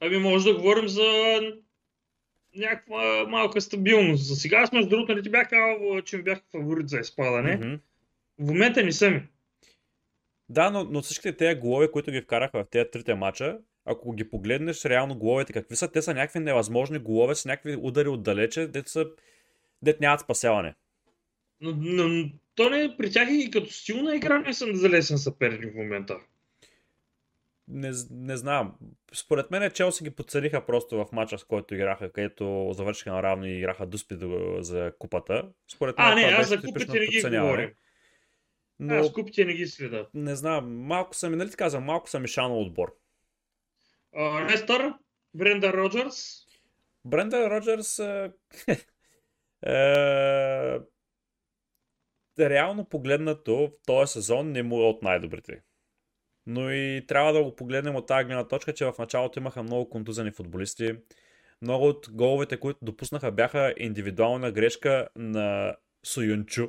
Ами 0.00 0.18
може 0.18 0.44
да 0.44 0.56
говорим 0.56 0.88
за 0.88 1.40
някаква 2.56 3.26
малка 3.28 3.60
стабилност. 3.60 4.26
За 4.26 4.36
сега 4.36 4.58
аз 4.58 4.72
между 4.72 4.88
другото 4.88 5.14
не 5.14 5.22
ти 5.22 5.30
бях 5.30 5.50
казал, 5.50 6.02
че 6.02 6.16
ми 6.16 6.22
бях 6.22 6.42
фаворит 6.52 6.88
за 6.88 6.98
изпадане. 6.98 7.60
Mm-hmm. 7.60 7.80
В 8.38 8.46
момента 8.46 8.84
не 8.84 8.92
съм. 8.92 9.22
Да, 10.48 10.70
но, 10.70 10.84
но 10.84 11.02
всичките 11.02 11.36
тези 11.36 11.60
голове, 11.60 11.90
които 11.90 12.10
ги 12.10 12.20
вкараха 12.20 12.64
в 12.64 12.70
тези 12.70 12.90
трите 12.92 13.14
мача, 13.14 13.58
ако 13.84 14.12
ги 14.12 14.30
погледнеш 14.30 14.84
реално 14.84 15.18
головете 15.18 15.52
какви 15.52 15.76
са, 15.76 15.92
те 15.92 16.02
са 16.02 16.14
някакви 16.14 16.40
невъзможни 16.40 16.98
голове 16.98 17.34
с 17.34 17.44
някакви 17.44 17.76
удари 17.80 18.08
отдалече, 18.08 18.66
дето 18.66 18.90
са 18.90 19.06
дет 19.82 20.00
нямат 20.00 20.20
спасяване. 20.20 20.74
Но, 21.60 21.74
но 21.80 22.30
то 22.54 22.70
не 22.70 22.96
при 22.98 23.10
тях 23.10 23.28
и 23.30 23.50
като 23.50 23.72
стилна 23.72 24.16
игра 24.16 24.38
не 24.38 24.54
съм 24.54 24.76
залесен 24.76 25.18
съперник 25.18 25.72
в 25.72 25.76
момента 25.76 26.18
не, 27.68 27.90
не 28.10 28.36
знам. 28.36 28.74
Според 29.14 29.50
мен 29.50 29.70
Челси 29.70 30.04
ги 30.04 30.10
подцелиха 30.10 30.66
просто 30.66 30.96
в 30.96 31.06
мача, 31.12 31.38
с 31.38 31.44
който 31.44 31.74
играха, 31.74 32.12
където 32.12 32.70
завършиха 32.72 33.12
наравно 33.12 33.46
и 33.46 33.58
играха 33.58 33.86
дуспи 33.86 34.14
за 34.58 34.92
купата. 34.98 35.48
Според 35.72 35.98
мен, 35.98 36.06
а, 36.06 36.14
не, 36.14 36.22
аз 36.22 36.48
за 36.48 36.62
купите 36.62 37.00
не 37.00 37.06
ги 37.06 37.20
говорим. 37.20 37.70
Но, 38.80 38.94
аз 38.94 39.12
купите 39.12 39.44
не 39.44 39.54
ги 39.54 39.66
следа. 39.66 40.06
Не 40.14 40.36
знам, 40.36 40.76
малко 40.76 41.14
съм, 41.14 41.32
нали 41.32 41.50
ти 41.50 41.56
казвам, 41.56 41.84
малко 41.84 42.10
съм 42.10 42.24
и 42.24 42.28
шано 42.28 42.60
отбор. 42.60 42.94
Лестър, 44.50 44.94
Бренда 45.34 45.72
Роджерс. 45.72 46.46
Бренда 47.04 47.50
Роджерс 47.50 47.98
е, 47.98 48.32
е, 49.66 50.78
реално 52.50 52.84
погледнато 52.84 53.56
в 53.56 53.70
този 53.86 54.12
сезон 54.12 54.52
не 54.52 54.62
му 54.62 54.80
е 54.80 54.86
от 54.86 55.02
най-добрите. 55.02 55.62
Но 56.46 56.70
и 56.70 57.04
трябва 57.08 57.32
да 57.32 57.44
го 57.44 57.56
погледнем 57.56 57.96
от 57.96 58.06
тази 58.06 58.24
гледна 58.24 58.48
точка, 58.48 58.74
че 58.74 58.84
в 58.84 58.94
началото 58.98 59.38
имаха 59.38 59.62
много 59.62 59.90
контузени 59.90 60.30
футболисти. 60.30 60.92
Много 61.62 61.84
от 61.84 62.08
головете, 62.12 62.60
които 62.60 62.78
допуснаха, 62.82 63.32
бяха 63.32 63.74
индивидуална 63.76 64.52
грешка 64.52 65.08
на 65.16 65.76
Суюнчу. 66.06 66.68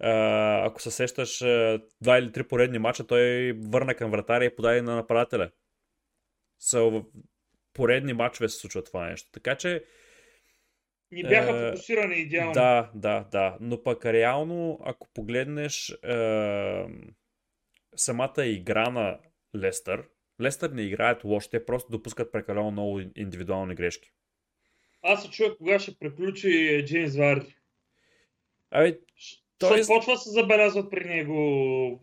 Ако 0.00 0.82
се 0.82 0.90
сещаш, 0.90 1.38
два 2.00 2.18
или 2.18 2.32
три 2.32 2.48
поредни 2.48 2.78
мача, 2.78 3.06
той 3.06 3.52
върна 3.52 3.94
към 3.94 4.10
вратаря 4.10 4.44
и 4.44 4.56
подаде 4.56 4.82
на 4.82 4.96
нападателя. 4.96 5.50
Са 6.58 6.80
в 6.80 7.04
поредни 7.72 8.12
мачове 8.12 8.48
се 8.48 8.58
случва 8.58 8.84
това 8.84 9.08
нещо. 9.08 9.30
Така 9.32 9.54
че 9.54 9.84
ни 11.10 11.22
бяха 11.22 11.70
фокусирани 11.70 12.16
идеално. 12.16 12.52
Да, 12.52 12.90
да, 12.94 13.28
да. 13.32 13.56
Но 13.60 13.82
пък 13.82 14.06
реално, 14.06 14.80
ако 14.84 15.08
погледнеш 15.14 15.90
е, 15.90 16.86
самата 17.96 18.46
игра 18.46 18.90
на 18.90 19.18
Лестър, 19.56 20.08
Лестър 20.40 20.70
не 20.70 20.82
играят 20.82 21.24
лошо, 21.24 21.50
те 21.50 21.66
просто 21.66 21.90
допускат 21.90 22.32
прекалено 22.32 22.70
много 22.70 23.00
индивидуални 23.16 23.74
грешки. 23.74 24.12
Аз 25.02 25.22
се 25.22 25.30
чуя 25.30 25.56
кога 25.56 25.78
ще 25.78 25.98
приключи 25.98 26.82
Джеймс 26.86 27.16
Варди. 27.16 27.56
Ами, 28.70 28.98
той... 29.68 29.82
Ще 29.82 29.94
почва 29.94 30.12
да 30.12 30.18
се 30.18 30.30
забелязват 30.30 30.90
при 30.90 31.04
него 31.04 32.00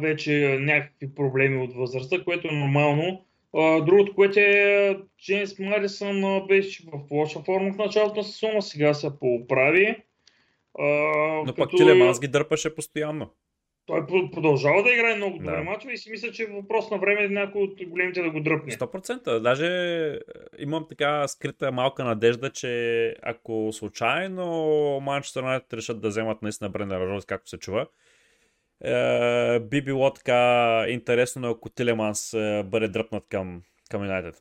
вече 0.00 0.58
някакви 0.60 1.14
проблеми 1.14 1.62
от 1.62 1.74
възрастта, 1.74 2.24
което 2.24 2.48
е 2.48 2.56
нормално. 2.56 3.24
Другото, 3.86 4.14
което 4.14 4.40
е 4.40 4.98
Джеймс 5.24 5.58
Марисън 5.58 6.46
беше 6.46 6.84
в 6.92 7.00
лоша 7.10 7.40
форма 7.40 7.72
в 7.72 7.76
началото 7.76 8.16
на 8.16 8.24
сезона, 8.24 8.62
сега 8.62 8.94
се 8.94 9.18
поправи. 9.20 9.96
Но 10.78 11.44
като... 11.46 11.56
пък 11.56 11.70
Тилеманс 11.70 12.20
ги 12.20 12.28
дърпаше 12.28 12.74
постоянно 12.74 13.30
той 13.86 14.06
продължава 14.06 14.82
да 14.82 14.92
играе 14.92 15.16
много 15.16 15.38
добре 15.38 15.56
да. 15.56 15.62
мачове 15.62 15.92
и 15.94 15.98
си 15.98 16.10
мисля, 16.10 16.32
че 16.32 16.42
е 16.42 16.46
въпрос 16.46 16.90
на 16.90 16.98
време 16.98 17.28
някой 17.28 17.62
от 17.62 17.78
големите 17.86 18.22
да 18.22 18.30
го 18.30 18.40
дръпне. 18.40 18.72
100%. 18.72 19.38
Даже 19.38 19.66
е, 19.66 20.18
имам 20.58 20.86
така 20.88 21.28
скрита 21.28 21.72
малка 21.72 22.04
надежда, 22.04 22.50
че 22.50 23.14
ако 23.22 23.70
случайно 23.72 25.00
Манчестър 25.02 25.42
Юнайтед 25.42 25.72
решат 25.72 26.00
да 26.00 26.08
вземат 26.08 26.42
наистина 26.42 26.70
Бренда 26.70 27.00
Рожос, 27.00 27.24
както 27.24 27.50
се 27.50 27.58
чува, 27.58 27.86
е, 28.84 29.60
би 29.60 29.82
било 29.82 30.12
така 30.12 30.84
интересно, 30.88 31.50
ако 31.50 31.70
Тилеманс 31.70 32.34
е, 32.34 32.62
бъде 32.66 32.88
дръпнат 32.88 33.24
към, 33.28 33.62
към 33.90 34.02
Юнайтед. 34.02 34.34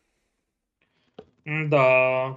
Да, 1.47 2.35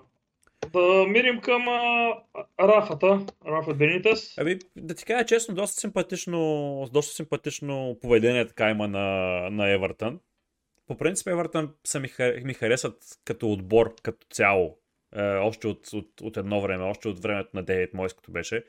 да 0.72 1.06
мирим 1.08 1.40
към 1.40 1.68
а, 1.68 2.14
Рафата, 2.60 3.26
Рафа 3.46 3.74
Бенитес. 3.74 4.38
Ами, 4.38 4.58
да 4.76 4.94
ти 4.94 5.04
кажа 5.04 5.26
честно, 5.26 5.54
доста 5.54 5.80
симпатично, 5.80 6.88
доста 6.92 7.14
симпатично 7.14 7.98
поведение 8.00 8.46
така 8.46 8.70
има 8.70 8.88
на, 8.88 9.06
на 9.50 9.70
Евертън. 9.70 10.20
По 10.86 10.96
принцип 10.96 11.26
Евертън 11.26 11.74
са 11.84 12.00
ми, 12.00 12.08
ми 12.44 12.54
харесват 12.54 13.04
като 13.24 13.52
отбор, 13.52 13.94
като 14.02 14.26
цяло. 14.30 14.78
Е, 15.16 15.22
още 15.22 15.66
от, 15.66 15.92
от, 15.92 16.20
от 16.20 16.36
едно 16.36 16.60
време, 16.60 16.84
още 16.84 17.08
от 17.08 17.22
времето 17.22 17.50
на 17.54 17.62
Дейвид 17.62 17.94
Мойс, 17.94 18.14
като 18.14 18.32
беше. 18.32 18.64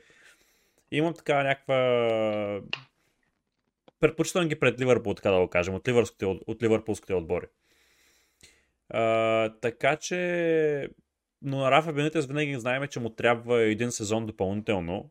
Имам 0.90 1.14
така 1.14 1.42
някаква 1.42 1.76
предпочитам 4.00 4.48
ги 4.48 4.58
пред 4.58 4.80
Ливърпул, 4.80 5.14
така 5.14 5.30
да 5.30 5.40
го 5.40 5.48
кажем, 5.48 5.74
от, 5.74 5.88
от, 5.88 6.22
от 6.22 6.62
ливърпулските 6.62 7.14
отбори. 7.14 7.46
А, 8.88 9.48
така 9.60 9.96
че, 9.96 10.88
но 11.42 11.58
на 11.58 11.70
Рафа 11.70 11.92
Бенитес 11.92 12.26
винаги 12.26 12.60
знаем, 12.60 12.86
че 12.86 13.00
му 13.00 13.10
трябва 13.10 13.62
един 13.62 13.92
сезон 13.92 14.26
допълнително, 14.26 15.10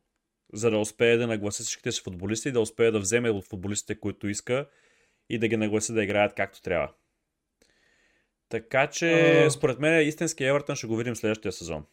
за 0.53 0.71
да 0.71 0.77
успее 0.77 1.17
да 1.17 1.27
нагласи 1.27 1.63
всичките 1.63 1.91
си 1.91 2.01
футболисти 2.03 2.49
и 2.49 2.51
да 2.51 2.61
успее 2.61 2.91
да 2.91 2.99
вземе 2.99 3.30
от 3.30 3.45
футболистите, 3.45 3.99
които 3.99 4.27
иска 4.27 4.69
и 5.30 5.38
да 5.38 5.47
ги 5.47 5.57
нагласи 5.57 5.93
да 5.93 6.03
играят 6.03 6.34
както 6.34 6.61
трябва. 6.61 6.91
Така 8.49 8.88
че, 8.88 9.43
а... 9.45 9.51
според 9.51 9.80
мен, 9.80 10.07
истински 10.07 10.43
Евертън 10.43 10.75
ще 10.75 10.88
го 10.88 10.95
видим 10.95 11.15
следващия 11.15 11.51
сезон. 11.51 11.86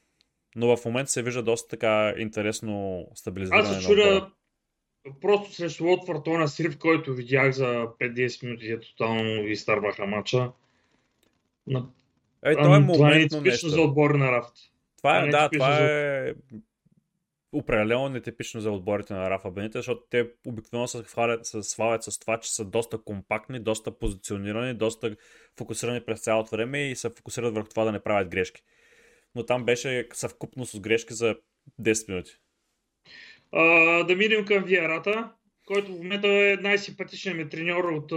Но 0.57 0.77
в 0.77 0.85
момента 0.85 1.11
се 1.11 1.23
вижда 1.23 1.43
доста 1.43 1.69
така 1.69 2.15
интересно 2.19 3.07
стабилизиране. 3.15 3.63
Аз 3.63 3.77
се 3.77 3.89
чудя 3.89 4.31
просто 5.21 5.55
срещу 5.55 5.85
Лотфорд, 5.85 6.27
на 6.27 6.49
срив, 6.49 6.79
който 6.79 7.15
видях 7.15 7.53
за 7.53 7.87
5-10 8.01 8.45
минути, 8.45 8.67
е 8.67 8.81
тотално 8.81 9.49
изтърваха 9.49 10.07
мача. 10.07 10.53
На... 12.47 12.53
Е, 12.53 12.55
това 12.55 12.77
е 12.77 12.87
това 12.87 13.11
не 13.11 13.17
е 13.17 13.29
типично 13.29 13.43
нещо. 13.43 13.69
за 13.69 13.81
отбор 13.81 14.11
на 14.11 14.33
рафт. 14.33 14.53
Това, 14.99 15.19
е, 15.19 15.31
това, 15.31 15.39
е, 15.39 15.43
да, 15.43 15.51
това 15.51 15.79
е 15.79 16.33
определено 17.53 18.09
нетипично 18.09 18.61
за 18.61 18.71
отборите 18.71 19.15
на 19.15 19.31
Рафа 19.31 19.51
Бените, 19.51 19.79
защото 19.79 20.03
те 20.11 20.31
обикновено 20.47 20.89
се 20.89 21.03
хвалят, 21.03 21.47
се 21.47 21.63
свалят 21.63 22.03
с 22.03 22.19
това, 22.19 22.41
че 22.41 22.55
са 22.55 22.65
доста 22.65 22.99
компактни, 22.99 23.61
доста 23.61 23.99
позиционирани, 23.99 24.75
доста 24.75 25.17
фокусирани 25.59 26.01
през 26.01 26.21
цялото 26.21 26.51
време 26.51 26.91
и 26.91 26.97
се 26.97 27.11
фокусират 27.11 27.55
върху 27.55 27.69
това 27.69 27.85
да 27.85 27.93
не 27.93 28.01
правят 28.01 28.29
грешки. 28.29 28.63
Но 29.35 29.47
там 29.47 29.65
беше 29.65 30.09
съвкупност 30.13 30.73
с 30.73 30.81
грешки 30.81 31.15
за 31.15 31.37
10 31.81 32.09
минути. 32.09 32.33
А, 33.53 33.63
да 34.05 34.17
минем 34.17 34.45
към 34.45 34.65
Виарата, 34.65 35.31
който 35.67 35.93
в 35.93 35.97
момента 35.97 36.29
е 36.29 36.57
най-симпатичният 36.61 37.39
ми 37.39 37.49
треньор 37.49 37.85
от 37.85 38.13
а, 38.13 38.17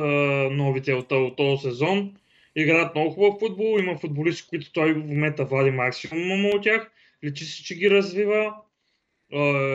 новите 0.52 0.94
от, 0.94 1.12
от 1.12 1.38
този 1.38 1.62
сезон. 1.62 2.16
Играят 2.56 2.96
много 2.96 3.12
хубав 3.12 3.40
футбол, 3.40 3.80
има 3.80 3.98
футболисти, 3.98 4.48
които 4.50 4.72
той 4.72 4.94
в 4.94 4.98
момента 4.98 5.46
вади 5.46 5.72
максимум 5.72 6.46
от 6.46 6.64
тях. 6.64 6.92
Личи 7.24 7.46
се, 7.46 7.64
че 7.64 7.76
ги 7.76 7.90
развива 7.90 8.54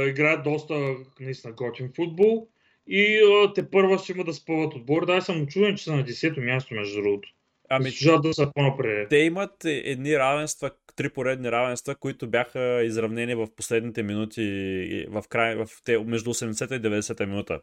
играят 0.08 0.44
доста 0.44 0.94
наистина 1.20 1.52
готин 1.52 1.92
футбол 1.96 2.48
и 2.86 3.20
те 3.54 3.70
първа 3.70 3.98
ще 3.98 4.12
има 4.12 4.24
да 4.24 4.32
спъват 4.32 4.74
отбор. 4.74 5.06
Да, 5.06 5.20
съм 5.20 5.42
очуден, 5.42 5.76
че 5.76 5.84
са 5.84 5.96
на 5.96 6.04
10-то 6.04 6.40
място, 6.40 6.74
между 6.74 7.02
другото. 7.02 7.28
Ами, 7.68 7.90
да 8.22 8.34
са 8.34 8.50
по-напред. 8.54 9.08
Те 9.08 9.16
имат 9.16 9.64
едни 9.64 10.18
равенства, 10.18 10.70
три 10.96 11.10
поредни 11.10 11.52
равенства, 11.52 11.94
които 11.94 12.30
бяха 12.30 12.82
изравнени 12.84 13.34
в 13.34 13.48
последните 13.56 14.02
минути, 14.02 15.06
в 15.08 15.24
край, 15.28 15.56
в 15.56 15.68
те, 15.84 15.98
между 15.98 16.34
80-та 16.34 16.74
и 16.74 16.80
90-та 16.80 17.26
минута. 17.26 17.60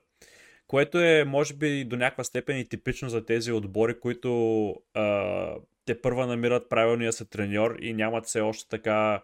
Което 0.67 0.99
е, 0.99 1.23
може 1.25 1.53
би, 1.53 1.85
до 1.85 1.95
някаква 1.95 2.23
степен 2.23 2.57
и 2.57 2.69
типично 2.69 3.09
за 3.09 3.25
тези 3.25 3.51
отбори, 3.51 3.99
които 3.99 4.69
а, 4.93 5.55
те 5.85 6.01
първа 6.01 6.27
намират 6.27 6.69
правилния 6.69 7.13
се 7.13 7.25
треньор 7.25 7.77
и 7.81 7.93
нямат 7.93 8.25
все 8.25 8.41
още 8.41 8.69
така 8.69 9.21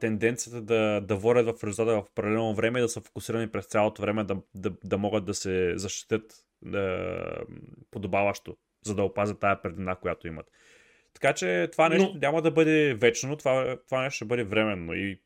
тенденцията 0.00 0.62
да, 0.62 1.00
да 1.00 1.16
водят 1.16 1.58
в 1.58 1.64
резултата 1.64 1.96
в 1.96 2.14
паралелно 2.14 2.54
време 2.54 2.78
и 2.78 2.82
да 2.82 2.88
са 2.88 3.00
фокусирани 3.00 3.48
през 3.48 3.66
цялото 3.66 4.02
време 4.02 4.24
да, 4.24 4.36
да, 4.54 4.72
да 4.84 4.98
могат 4.98 5.24
да 5.24 5.34
се 5.34 5.72
защитят 5.76 6.32
да, 6.62 7.16
подобаващо, 7.90 8.56
за 8.84 8.94
да 8.94 9.02
опазят 9.02 9.40
тая 9.40 9.62
предина, 9.62 9.96
която 9.96 10.26
имат. 10.26 10.46
Така 11.14 11.32
че 11.32 11.68
това 11.72 11.88
нещо 11.88 12.10
Но... 12.14 12.20
няма 12.20 12.42
да 12.42 12.50
бъде 12.50 12.94
вечно, 12.94 13.36
това, 13.36 13.76
това 13.86 14.02
нещо 14.02 14.16
ще 14.16 14.24
бъде 14.24 14.44
временно 14.44 14.94
и 14.94 15.20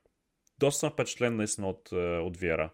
доста 0.58 0.78
съм 0.78 0.90
впечатлен 0.90 1.36
наистина 1.36 1.68
от, 1.68 1.92
от 1.92 2.36
Виера. 2.36 2.70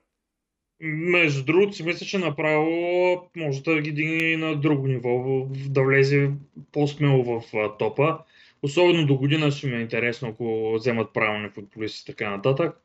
Между 0.85 1.45
другото 1.45 1.73
си 1.73 1.83
мисля, 1.83 2.07
че 2.07 2.19
направо 2.19 3.31
може 3.37 3.63
да 3.63 3.81
ги 3.81 3.93
дигне 3.93 4.37
на 4.37 4.57
друго 4.57 4.87
ниво, 4.87 5.47
да 5.69 5.83
влезе 5.83 6.31
по-смело 6.73 7.25
в 7.25 7.43
топа. 7.79 8.19
Особено 8.63 9.07
до 9.07 9.17
година 9.17 9.51
ще 9.51 9.67
ми 9.67 9.77
е 9.77 9.81
интересно, 9.81 10.29
ако 10.29 10.73
вземат 10.73 11.13
правилни 11.13 11.49
футболисти 11.49 12.11
и 12.11 12.15
така 12.15 12.31
нататък. 12.31 12.77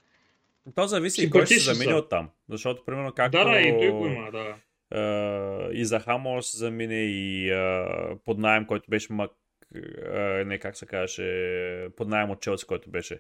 То 0.76 0.88
зависи 0.88 1.26
и 1.26 1.30
кой 1.30 1.46
ще 1.46 1.56
се 1.56 1.74
замени 1.74 1.94
от 1.94 2.10
там. 2.10 2.30
Защото, 2.50 2.86
примерно, 2.86 3.12
както... 3.12 3.38
Да, 3.38 3.44
да, 3.44 3.60
и 3.60 3.72
той 3.80 3.90
го 3.90 4.08
има, 4.08 4.32
да. 4.32 4.56
Uh, 4.94 5.72
и 5.72 5.86
за 5.86 6.00
Хамор 6.00 6.42
се 6.42 6.58
замине 6.58 7.04
и 7.04 7.52
uh, 7.52 8.18
под 8.26 8.38
найем, 8.38 8.66
който 8.66 8.90
беше 8.90 9.14
мак... 9.14 9.32
Uh, 9.76 10.44
не, 10.44 10.58
как 10.58 10.78
се 10.78 10.86
казваше, 10.86 11.88
под 11.98 12.08
найем 12.08 12.30
от 12.30 12.42
Челси, 12.42 12.66
който 12.66 12.90
беше. 12.90 13.20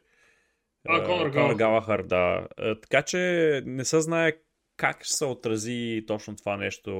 А, 0.87 1.03
Конор, 1.03 1.53
Галахар, 1.55 2.03
да. 2.03 2.47
Така 2.57 3.01
че 3.01 3.61
не 3.65 3.85
се 3.85 4.01
знае 4.01 4.33
как 4.77 5.03
ще 5.03 5.13
се 5.13 5.25
отрази 5.25 6.03
точно 6.07 6.35
това 6.35 6.57
нещо 6.57 6.91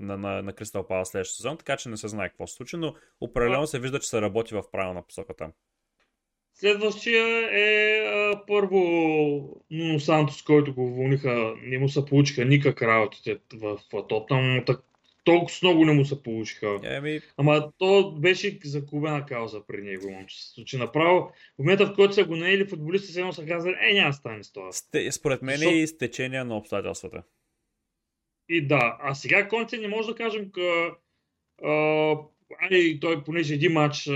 на, 0.00 0.16
на, 0.16 0.42
на 0.42 0.52
Crystal 0.52 0.88
Palace 0.88 1.04
следващия 1.04 1.36
сезон, 1.36 1.56
така 1.58 1.76
че 1.76 1.88
не 1.88 1.96
се 1.96 2.08
знае 2.08 2.28
какво 2.28 2.46
се 2.46 2.54
случи, 2.54 2.76
но 2.76 2.94
определено 3.20 3.66
се 3.66 3.80
вижда, 3.80 4.00
че 4.00 4.08
се 4.08 4.20
работи 4.20 4.54
в 4.54 4.62
правилна 4.72 5.02
посока 5.06 5.34
там. 5.36 5.52
Следващия 6.54 7.48
е 7.52 7.98
а, 7.98 8.46
първо 8.46 8.78
Нуно 9.70 10.00
Сантос, 10.00 10.42
който 10.42 10.74
го 10.74 10.84
уволниха, 10.84 11.54
не 11.62 11.78
му 11.78 11.88
се 11.88 12.04
получиха 12.04 12.44
никак 12.44 12.82
работите 12.82 13.38
в, 13.54 13.78
в 13.92 14.06
Тотнам, 14.08 14.64
толкова 15.24 15.58
много 15.62 15.84
не 15.84 15.92
му 15.92 16.04
се 16.04 16.22
получиха. 16.22 16.80
Еми... 16.84 17.20
Ама 17.36 17.72
то 17.78 18.12
беше 18.12 18.58
закубена 18.64 19.26
кауза 19.26 19.66
при 19.66 19.82
него, 19.82 20.10
момче. 20.10 20.36
Че 20.66 20.78
направо, 20.78 21.32
в 21.54 21.58
момента 21.58 21.86
в 21.86 21.94
който 21.94 22.14
са 22.14 22.24
го 22.24 22.36
наели, 22.36 22.68
футболистите 22.68 23.12
се 23.12 23.20
едно 23.20 23.32
са 23.32 23.46
казали, 23.46 23.74
е, 23.90 23.94
няма 23.94 24.12
стане 24.12 24.44
с 24.44 24.52
това. 24.52 24.72
Сте, 24.72 25.12
според 25.12 25.42
мен 25.42 25.62
е 25.62 25.74
и 25.74 25.86
стечение 25.86 26.44
на 26.44 26.56
обстоятелствата. 26.56 27.22
И 28.48 28.66
да, 28.66 28.96
а 29.00 29.14
сега 29.14 29.48
Конте 29.48 29.78
не 29.78 29.88
може 29.88 30.08
да 30.08 30.14
кажем, 30.14 30.50
къ, 30.52 30.90
а, 31.64 32.16
той 33.00 33.24
понеже 33.24 33.54
един 33.54 33.72
матч 33.72 34.08
а, 34.08 34.12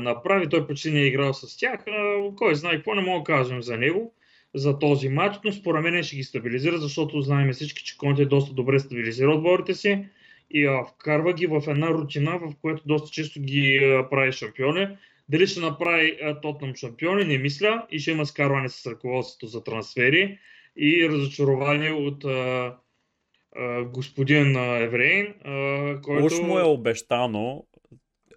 направи, 0.00 0.48
той 0.48 0.66
почти 0.66 0.90
не 0.90 1.00
е 1.00 1.06
играл 1.06 1.34
с 1.34 1.58
тях, 1.58 1.84
а, 1.86 2.20
кой 2.36 2.54
знае 2.54 2.76
какво 2.76 2.94
не 2.94 3.02
мога 3.02 3.18
да 3.18 3.24
кажем 3.24 3.62
за 3.62 3.76
него, 3.76 4.14
за 4.54 4.78
този 4.78 5.08
матч, 5.08 5.38
но 5.44 5.52
според 5.52 5.82
мен 5.82 6.02
ще 6.02 6.16
ги 6.16 6.24
стабилизира, 6.24 6.78
защото 6.78 7.20
знаем 7.20 7.52
всички, 7.52 7.84
че 7.84 7.98
Конте 7.98 8.22
е 8.22 8.26
доста 8.26 8.54
добре 8.54 8.78
стабилизира 8.78 9.30
отборите 9.30 9.74
си 9.74 10.04
и 10.52 10.66
а, 10.66 10.84
вкарва 10.84 11.32
ги 11.32 11.46
в 11.46 11.62
една 11.68 11.88
рутина, 11.90 12.38
в 12.38 12.52
която 12.60 12.82
доста 12.86 13.10
често 13.10 13.40
ги 13.40 13.76
а, 13.76 14.08
прави 14.08 14.32
шампиони. 14.32 14.88
Дали 15.28 15.46
ще 15.46 15.60
направи 15.60 16.18
Тотнам 16.42 16.74
шампиони, 16.74 17.24
не 17.24 17.38
мисля 17.38 17.86
и 17.90 17.98
ще 17.98 18.10
има 18.10 18.26
скарване 18.26 18.68
с 18.68 18.86
ръководството 18.86 19.46
за 19.46 19.64
трансфери 19.64 20.38
и 20.76 21.08
разочарование 21.08 21.92
от 21.92 22.24
а, 22.24 22.76
господин 23.84 24.56
Еврейн, 24.56 25.34
който... 26.02 26.24
Уж 26.24 26.40
му 26.40 26.58
е 26.58 26.62
обещано 26.62 27.64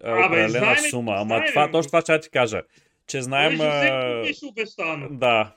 определена 0.00 0.76
сума, 0.90 1.12
ама 1.16 1.24
знаем, 1.24 1.44
това, 1.48 1.70
точно 1.70 1.88
това 1.88 2.00
ще 2.00 2.20
ти 2.20 2.30
кажа, 2.30 2.62
че 3.06 3.22
знаем... 3.22 3.56
Знаем 3.56 4.34
се 4.34 4.46
обещано. 4.46 5.08
Да. 5.10 5.54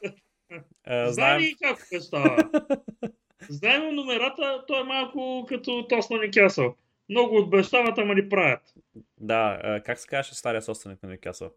знаем 1.08 1.42
и 1.42 1.56
как 1.62 1.88
става. 2.02 2.38
знаем 3.50 3.96
номерата, 3.96 4.64
то 4.68 4.80
е 4.80 4.84
малко 4.84 5.46
като 5.50 5.88
Тосна 5.88 6.18
Никясъл. 6.18 6.76
Много 7.10 7.38
обещават, 7.38 7.98
ама 7.98 8.16
ни 8.16 8.30
правят. 8.30 8.74
Да, 9.18 9.82
как 9.86 10.00
се 10.00 10.08
казваше 10.08 10.36
стария 10.36 10.62
собственик 10.62 11.04
на 11.04 11.10
Никясъл? 11.10 11.52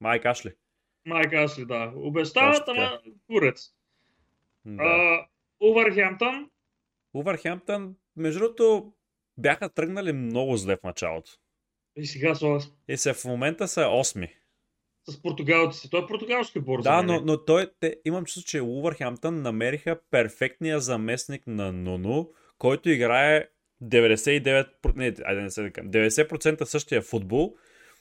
Майк 0.00 0.24
Ашли. 0.24 0.52
Майк 1.06 1.32
Ашли, 1.32 1.64
да. 1.64 1.92
Обещават, 1.96 2.68
ама 2.68 3.00
курец. 3.26 3.74
Да. 4.64 5.26
Увърхемптън 5.60 6.50
Увърхемптън, 7.14 7.96
между 8.16 8.40
другото, 8.40 8.92
бяха 9.38 9.68
тръгнали 9.68 10.12
много 10.12 10.56
зле 10.56 10.76
в 10.76 10.82
началото. 10.82 11.30
И 11.96 12.06
сега 12.06 12.34
са 12.34 12.44
8. 12.44 12.72
И 12.88 12.96
се 12.96 13.12
в 13.12 13.24
момента 13.24 13.68
са 13.68 13.80
8. 13.80 14.30
С 15.10 15.22
португалците. 15.22 15.90
Той 15.90 16.00
е 16.00 16.06
португалски 16.06 16.60
борз. 16.60 16.82
Да, 16.82 17.02
но, 17.02 17.20
но 17.24 17.44
той, 17.44 17.66
те, 17.80 17.96
имам 18.04 18.24
чувство, 18.24 18.42
че 18.46 18.62
Увърхемптън 18.62 19.42
намериха 19.42 19.98
перфектния 20.10 20.80
заместник 20.80 21.46
на 21.46 21.72
Нуну, 21.72 22.28
който 22.58 22.90
играе 22.90 23.46
99%, 23.84 24.66
не, 24.96 25.14
айде 25.24 25.42
не 25.42 25.50
се 25.50 25.70
90% 25.70 26.64
същия 26.64 27.02
футбол, 27.02 27.54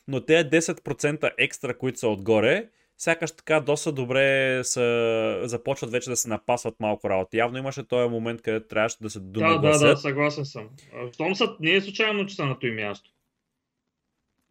но 0.07 0.25
те 0.25 0.49
10% 0.49 1.31
екстра, 1.37 1.73
които 1.73 1.99
са 1.99 2.07
отгоре, 2.07 2.69
сякаш 2.97 3.31
така 3.31 3.59
доста 3.59 3.91
добре 3.91 4.59
са, 4.63 5.41
започват 5.43 5.91
вече 5.91 6.09
да 6.09 6.15
се 6.15 6.29
напасват 6.29 6.75
малко 6.79 7.09
работа. 7.09 7.37
Явно 7.37 7.57
имаше 7.57 7.87
този 7.87 8.09
момент, 8.09 8.41
където 8.41 8.67
трябваше 8.67 8.97
да 9.01 9.09
се 9.09 9.19
донагласят. 9.19 9.81
Да, 9.81 9.87
да, 9.87 9.93
да, 9.93 9.97
съгласен 9.97 10.45
съм. 10.45 10.69
Щом 11.13 11.35
са, 11.35 11.55
не 11.59 11.71
е 11.71 11.81
случайно, 11.81 12.25
че 12.25 12.35
са 12.35 12.45
на 12.45 12.59
този 12.59 12.73
място. 12.73 13.11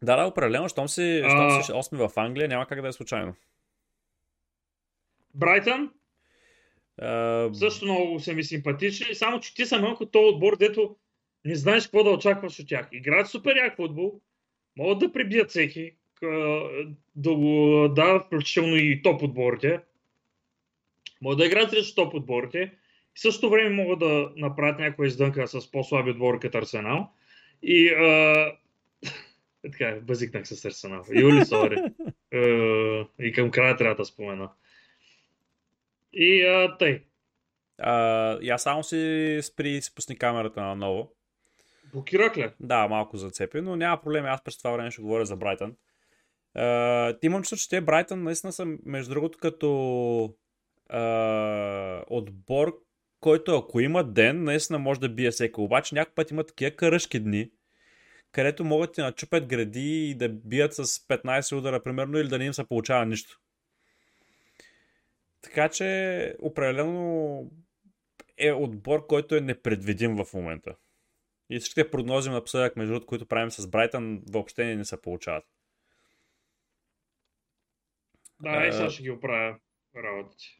Да, 0.03 0.17
да, 0.17 0.27
определено, 0.27 0.69
щом 0.69 0.89
си, 0.89 1.23
а... 1.25 1.63
си 1.63 1.73
8 1.73 2.09
в 2.09 2.19
Англия, 2.19 2.49
няма 2.49 2.67
как 2.67 2.83
да 2.83 2.89
е 2.89 2.93
случайно. 2.93 3.35
Брайтън? 5.35 5.91
А... 7.03 7.51
Също 7.55 7.85
много 7.85 8.21
са 8.21 8.33
ми 8.33 8.45
симпатични, 8.45 9.15
само 9.15 9.41
че 9.41 9.55
ти 9.55 9.67
са 9.67 9.81
малко 9.81 10.07
този 10.07 10.35
отбор, 10.35 10.57
дето 10.57 10.97
не 11.45 11.55
знаеш 11.55 11.85
какво 11.85 12.05
да 12.05 12.11
очакваш 12.11 12.59
от 12.59 12.69
тях. 12.69 12.89
Играят 12.93 13.29
супер 13.29 13.57
як 13.57 13.77
футбол, 13.77 14.21
могат 14.77 14.99
да 14.99 15.13
прибият 15.13 15.51
всеки, 15.51 15.93
да 17.17 17.35
го 17.35 17.89
дава 17.89 18.21
включително 18.21 18.77
и 18.77 19.03
топ 19.03 19.23
отборите. 19.23 19.81
Може 21.23 21.39
да 21.39 21.47
играят 21.47 21.71
срещу 21.71 21.95
топ 21.95 22.15
отборите. 22.15 22.73
В 23.15 23.21
същото 23.21 23.51
време 23.51 23.71
могат 23.71 23.99
да 23.99 24.33
направят 24.37 24.79
някоя 24.79 25.07
издънка 25.07 25.49
с 25.49 25.71
по-слаби 25.71 26.11
отбори 26.11 26.39
като 26.39 26.59
Арсенал. 26.59 27.11
И 27.63 27.89
а... 27.89 28.53
така, 29.63 30.01
базикнах 30.03 30.49
с 30.49 30.65
Арсенал. 30.65 31.05
Юли, 31.15 31.45
сори. 31.45 31.83
и 33.19 33.33
към 33.35 33.51
края 33.51 33.77
трябва 33.77 33.95
да 33.95 34.05
спомена. 34.05 34.51
И 36.13 36.43
а, 36.43 36.77
тъй. 36.79 37.05
А, 37.79 38.39
я 38.43 38.59
само 38.59 38.83
си 38.83 39.39
спри 39.43 39.71
и 39.71 39.83
си 39.83 39.95
пусни 39.95 40.19
камерата 40.19 40.61
на 40.61 40.75
ново. 40.75 41.13
Блокирах 41.93 42.37
ли? 42.37 42.51
Да, 42.61 42.89
малко 42.89 43.17
зацепи, 43.17 43.61
но 43.61 43.77
няма 43.77 44.03
проблем. 44.03 44.25
Аз 44.27 44.45
през 44.45 44.59
това 44.59 44.71
време 44.71 44.91
ще 44.91 45.03
говоря 45.03 45.27
за 45.27 45.37
Брайтън. 45.37 45.75
Uh, 46.57 47.19
имам 47.23 47.43
чувство, 47.43 47.57
че 47.57 47.69
те 47.69 47.81
Брайтън 47.81 48.23
наистина 48.23 48.53
са, 48.53 48.67
между 48.87 49.15
другото, 49.15 49.39
като 49.39 49.67
uh, 50.93 52.05
отбор, 52.07 52.79
който 53.21 53.57
ако 53.57 53.81
има 53.81 54.05
ден, 54.05 54.45
наистина 54.45 54.79
може 54.79 55.01
да 55.01 55.09
бие 55.09 55.31
всеки. 55.31 55.61
Обаче 55.61 55.95
някакъв 55.95 56.15
път 56.15 56.31
има 56.31 56.45
такива 56.45 56.71
каръшки 56.71 57.21
дни, 57.21 57.51
където 58.33 58.64
могат 58.64 58.95
да 58.95 59.05
начупят 59.05 59.47
гради 59.47 60.11
и 60.11 60.14
да 60.14 60.29
бият 60.29 60.74
с 60.74 60.85
15 60.85 61.57
удара, 61.57 61.83
примерно, 61.83 62.18
или 62.18 62.29
да 62.29 62.39
не 62.39 62.45
им 62.45 62.55
се 62.55 62.68
получава 62.68 63.07
нищо. 63.07 63.41
Така 65.41 65.68
че, 65.68 66.37
определено 66.39 67.51
е 68.39 68.53
отбор, 68.53 69.07
който 69.07 69.35
е 69.35 69.41
непредвидим 69.41 70.16
в 70.16 70.35
момента. 70.35 70.76
И 71.51 71.59
всичките 71.59 71.91
прогнози 71.91 72.31
напоследък, 72.31 72.76
между 72.76 72.93
другото, 72.93 73.07
които 73.07 73.26
правим 73.26 73.51
с 73.51 73.66
Брайтън, 73.66 74.22
въобще 74.31 74.76
не 74.76 74.85
се 74.85 75.03
получават. 75.03 75.45
Да, 78.41 78.66
и 78.66 78.72
сега 78.72 78.91
ще 78.91 79.03
ги 79.03 79.11
оправя 79.11 79.59
работите. 79.97 80.58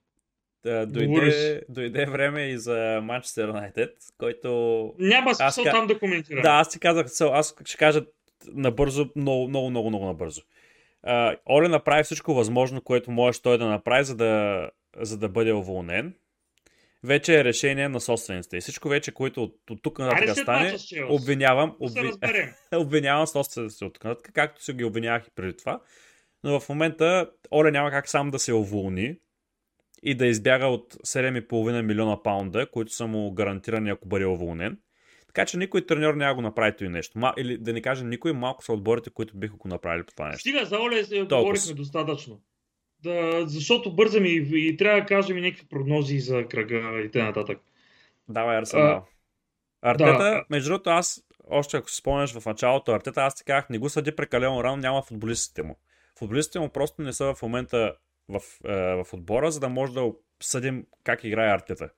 Да, 0.65 0.87
дойде, 0.87 1.63
дойде 1.69 2.07
време 2.07 2.47
и 2.47 2.59
за 2.59 3.01
Манчестър 3.03 3.49
Юнайтед, 3.49 3.91
който... 4.19 4.95
Няма 4.99 5.35
смисъл 5.35 5.65
аз, 5.67 5.73
там 5.73 5.87
да 5.87 5.99
коментирам. 5.99 6.43
Да, 6.43 6.51
аз 6.51 6.71
ти 6.71 6.81
казах, 6.81 7.07
аз 7.21 7.55
ще 7.65 7.77
кажа 7.77 8.05
набързо, 8.47 9.09
много, 9.17 9.49
много, 9.49 9.71
много, 9.71 9.89
много 9.89 10.07
набързо. 10.07 10.43
Uh, 11.07 11.39
Оле 11.51 11.69
направи 11.69 12.03
всичко 12.03 12.35
възможно, 12.35 12.83
което 12.83 13.11
можеш 13.11 13.41
той 13.41 13.59
да 13.59 13.67
направи, 13.67 14.05
за 14.05 14.17
да, 14.17 14.71
за 14.97 15.19
да 15.19 15.29
бъде 15.29 15.53
уволнен. 15.53 16.15
Вече 17.05 17.41
е 17.41 17.45
решение 17.45 17.89
на 17.89 18.01
собствениците. 18.01 18.57
И 18.57 18.61
всичко 18.61 18.89
вече, 18.89 19.13
което 19.13 19.43
от, 19.43 19.71
от 19.71 19.83
тук 19.83 19.99
нататък 19.99 20.39
стане, 20.39 20.77
обвинявам, 21.09 21.77
обви... 21.81 22.11
обвинявам 22.75 23.27
собствениците 23.27 23.85
от 23.85 23.95
тук 23.95 24.05
нататък, 24.05 24.31
както 24.35 24.65
си 24.65 24.73
ги 24.73 24.85
обвинявах 24.85 25.27
и 25.27 25.31
преди 25.35 25.57
това. 25.57 25.81
Но 26.45 26.61
в 26.61 26.69
момента 26.69 27.31
Оле 27.53 27.71
няма 27.71 27.91
как 27.91 28.09
сам 28.09 28.31
да 28.31 28.39
се 28.39 28.53
уволни 28.53 29.17
и 30.03 30.15
да 30.15 30.27
избяга 30.27 30.67
от 30.67 30.95
7,5 30.95 31.83
милиона 31.83 32.23
паунда, 32.23 32.67
които 32.71 32.93
са 32.93 33.07
му 33.07 33.33
гарантирани 33.33 33.91
ако 33.91 34.09
бъде 34.09 34.27
уволнен. 34.27 34.79
Така 35.27 35.47
че 35.47 35.57
никой 35.57 35.87
треньор 35.87 36.15
няма 36.15 36.35
го 36.35 36.43
направи 36.43 36.77
това 36.77 36.91
нещо. 36.91 37.19
Ма, 37.19 37.35
или 37.39 37.59
да 37.59 37.73
не 37.73 37.83
кажем, 37.83 38.09
никой 38.09 38.33
малко 38.33 38.65
са 38.65 38.73
отборите, 38.73 39.11
които 39.11 39.37
биха 39.37 39.57
го 39.57 39.69
направили 39.69 40.03
по 40.03 40.13
това 40.13 40.29
нещо. 40.29 40.41
Стига, 40.41 40.65
за 40.65 40.79
Оле 40.79 41.25
говорихме 41.25 41.75
достатъчно. 41.75 42.41
Да, 43.03 43.47
защото 43.47 43.95
бързам 43.95 44.25
и, 44.25 44.49
и 44.53 44.77
трябва 44.77 45.01
да 45.01 45.07
кажем 45.07 45.39
и 45.39 45.41
някакви 45.41 45.67
прогнози 45.69 46.21
за 46.21 46.45
кръга 46.49 47.01
и 47.05 47.11
т.н. 47.11 47.45
Давай, 48.29 48.59
Арсенал. 48.59 49.07
Артета, 49.83 50.19
да. 50.19 50.45
между 50.51 50.71
другото, 50.71 50.91
аз, 50.91 51.25
още 51.51 51.77
ако 51.77 51.91
си 51.91 51.97
спомняш 51.97 52.39
в 52.39 52.47
началото, 52.47 52.93
Артета, 52.93 53.21
аз 53.21 53.35
ти 53.35 53.45
казах, 53.45 53.69
не 53.71 53.79
го 53.79 53.89
съди 53.89 54.17
прекалено 54.17 54.65
рано, 54.65 54.77
няма 54.77 55.03
футболистите 55.03 55.63
му. 55.63 55.79
Футболистите 56.19 56.61
му 56.61 56.69
просто 56.69 57.03
не 57.03 57.13
са 57.13 57.35
в 57.35 57.43
момента 57.43 57.95
в, 58.29 58.41
е, 58.65 59.05
в 59.05 59.07
отбора, 59.13 59.51
за 59.51 59.61
да 59.61 59.69
може 59.69 59.93
да 59.93 60.13
съдим 60.41 60.87
как 61.05 61.25
играе 61.25 61.55
Артета. 61.55 61.91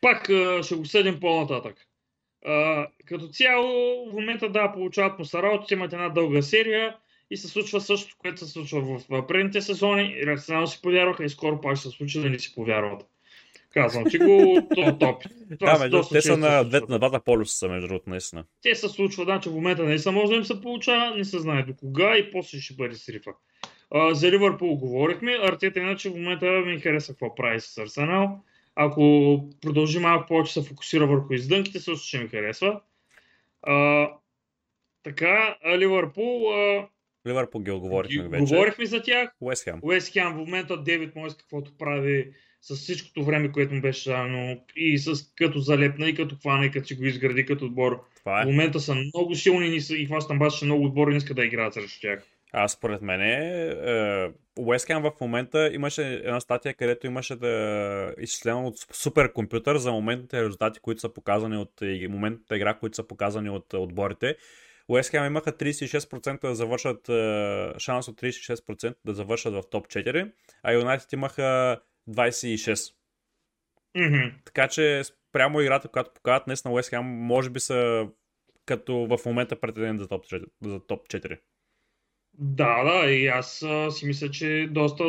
Пак 0.00 0.28
е, 0.28 0.62
ще 0.62 0.74
го 0.74 0.84
съдим 0.84 1.20
по-нататък. 1.20 1.76
Е, 2.46 2.86
като 3.06 3.28
цяло, 3.28 4.04
в 4.10 4.12
момента 4.12 4.48
да, 4.48 4.72
получават 4.72 5.18
му 5.18 5.24
Сараото, 5.24 5.74
имат 5.74 5.92
една 5.92 6.08
дълга 6.08 6.42
серия 6.42 6.96
и 7.30 7.36
се 7.36 7.48
случва 7.48 7.80
същото, 7.80 8.16
което 8.18 8.46
се 8.46 8.52
случва 8.52 8.80
в 8.80 9.26
предните 9.26 9.60
сезони. 9.60 10.14
И 10.16 10.30
Арсенал 10.30 10.66
си 10.66 10.82
повярваха 10.82 11.24
и 11.24 11.28
скоро 11.28 11.60
пак 11.60 11.76
ще 11.76 11.88
се 11.88 11.96
случи 11.96 12.20
да 12.20 12.30
не 12.30 12.38
си 12.38 12.54
повярват. 12.54 13.06
Казвам 13.70 14.04
ти 14.10 14.18
го, 14.18 14.68
то 14.74 14.98
топ. 15.00 15.22
да, 15.60 15.78
между, 15.78 16.02
те 16.12 16.22
са 16.22 16.36
на, 16.36 16.64
две, 16.64 16.80
на 16.88 16.98
двата 16.98 17.20
полюса, 17.20 17.68
между 17.68 17.88
другото, 17.88 18.10
наистина. 18.10 18.44
Те 18.62 18.74
се 18.74 18.88
случва, 18.88 19.24
да, 19.24 19.40
че 19.40 19.50
в 19.50 19.52
момента 19.52 19.82
не 19.84 19.98
са 19.98 20.12
може 20.12 20.30
да 20.30 20.36
им 20.36 20.44
се 20.44 20.60
получава, 20.60 21.16
не 21.16 21.24
се 21.24 21.38
знае 21.38 21.62
до 21.62 21.74
кога 21.74 22.16
и 22.16 22.30
после 22.30 22.60
ще 22.60 22.74
бъде 22.74 22.94
срифа. 22.94 23.30
А, 23.90 24.14
за 24.14 24.32
Ливърпул 24.32 24.76
говорихме. 24.76 25.38
Артета 25.42 25.80
иначе 25.80 26.10
в 26.10 26.14
момента 26.14 26.46
ми 26.46 26.80
хареса 26.80 27.12
какво 27.12 27.34
прави 27.34 27.60
с 27.60 27.78
Арсенал. 27.78 28.40
Ако 28.74 29.44
продължи 29.60 29.98
малко 29.98 30.26
повече 30.26 30.52
се 30.52 30.62
фокусира 30.62 31.06
върху 31.06 31.34
издънките, 31.34 31.80
също 31.80 32.06
ще 32.06 32.18
ми 32.18 32.28
харесва. 32.28 32.80
А, 33.62 34.08
така, 35.02 35.56
Ливърпул. 35.78 36.52
А, 36.52 36.88
Ливърпул 37.28 37.60
ги 37.60 37.70
оговорихме 37.70 38.28
вече. 38.28 38.40
Говорихме 38.40 38.86
за 38.86 39.02
тях. 39.02 39.30
Уест 39.40 39.64
Хем. 39.64 39.78
Уест 39.82 40.12
Хем 40.12 40.32
в 40.32 40.36
момента 40.36 40.82
Девид 40.82 41.16
Мойс 41.16 41.34
каквото 41.34 41.72
прави 41.78 42.32
с 42.60 42.76
всичкото 42.76 43.24
време, 43.24 43.52
което 43.52 43.74
му 43.74 43.80
беше 43.80 44.10
дано 44.10 44.56
и 44.76 44.98
с 44.98 45.34
като 45.34 45.58
залепна 45.58 46.08
и 46.08 46.14
като 46.14 46.36
хвана 46.36 46.66
и 46.66 46.70
като 46.70 46.86
си 46.86 46.94
го 46.94 47.04
изгради 47.04 47.46
като 47.46 47.64
отбор. 47.64 47.92
Е. 47.92 48.30
В 48.30 48.46
момента 48.46 48.80
са 48.80 48.94
много 48.94 49.34
силни 49.34 49.80
и 49.90 50.06
хващам 50.06 50.38
баш, 50.38 50.62
много 50.62 50.84
отбори 50.84 51.10
не 51.10 51.16
иска 51.16 51.34
да 51.34 51.44
играят 51.44 51.74
срещу 51.74 52.00
тях. 52.00 52.24
А 52.52 52.68
според 52.68 53.02
мен 53.02 53.20
Уест 54.58 54.88
в 54.88 55.12
момента 55.20 55.70
имаше 55.72 56.02
една 56.02 56.40
статия, 56.40 56.74
където 56.74 57.06
имаше 57.06 57.36
да 57.36 58.14
изчислено 58.18 58.66
от 58.66 58.74
суперкомпютър 58.92 59.76
за 59.76 59.92
моментните 59.92 60.44
резултати, 60.44 60.80
които 60.80 61.00
са 61.00 61.14
показани 61.14 61.56
от 61.56 61.80
моментната 62.08 62.56
игра, 62.56 62.74
които 62.74 62.96
са 62.96 63.06
показани 63.06 63.50
от 63.50 63.74
отборите. 63.74 64.36
Уест 64.88 65.14
имаха 65.14 65.52
36% 65.52 66.40
да 66.40 66.54
завършат, 66.54 67.06
шанс 67.80 68.08
от 68.08 68.20
36% 68.20 68.94
да 69.04 69.14
завършат 69.14 69.54
в 69.54 69.62
топ 69.70 69.86
4, 69.86 70.32
а 70.62 70.72
Юнайтед 70.72 71.12
имаха 71.12 71.80
26%. 72.10 72.94
Mm-hmm. 73.96 74.32
Така 74.44 74.68
че 74.68 75.02
прямо 75.32 75.60
играта, 75.60 75.88
която 75.88 76.10
показват 76.14 76.44
днес 76.46 76.64
на 76.64 76.70
Уест 76.70 76.92
може 77.02 77.50
би 77.50 77.60
са 77.60 78.08
като 78.66 78.94
в 78.96 79.18
момента 79.26 79.60
претендент 79.60 80.00
за 80.00 80.08
топ 80.08 80.24
4. 80.24 80.44
За 80.62 80.86
топ 80.86 81.08
4. 81.08 81.38
Да, 82.38 82.84
да, 82.84 83.10
и 83.10 83.26
аз 83.26 83.62
а, 83.62 83.90
си 83.90 84.06
мисля, 84.06 84.30
че 84.30 84.68
доста 84.70 85.04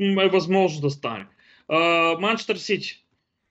е 0.00 0.28
възможно 0.28 0.80
да 0.80 0.90
стане. 0.90 1.26
Манчестър 2.20 2.56
Сити. 2.56 3.04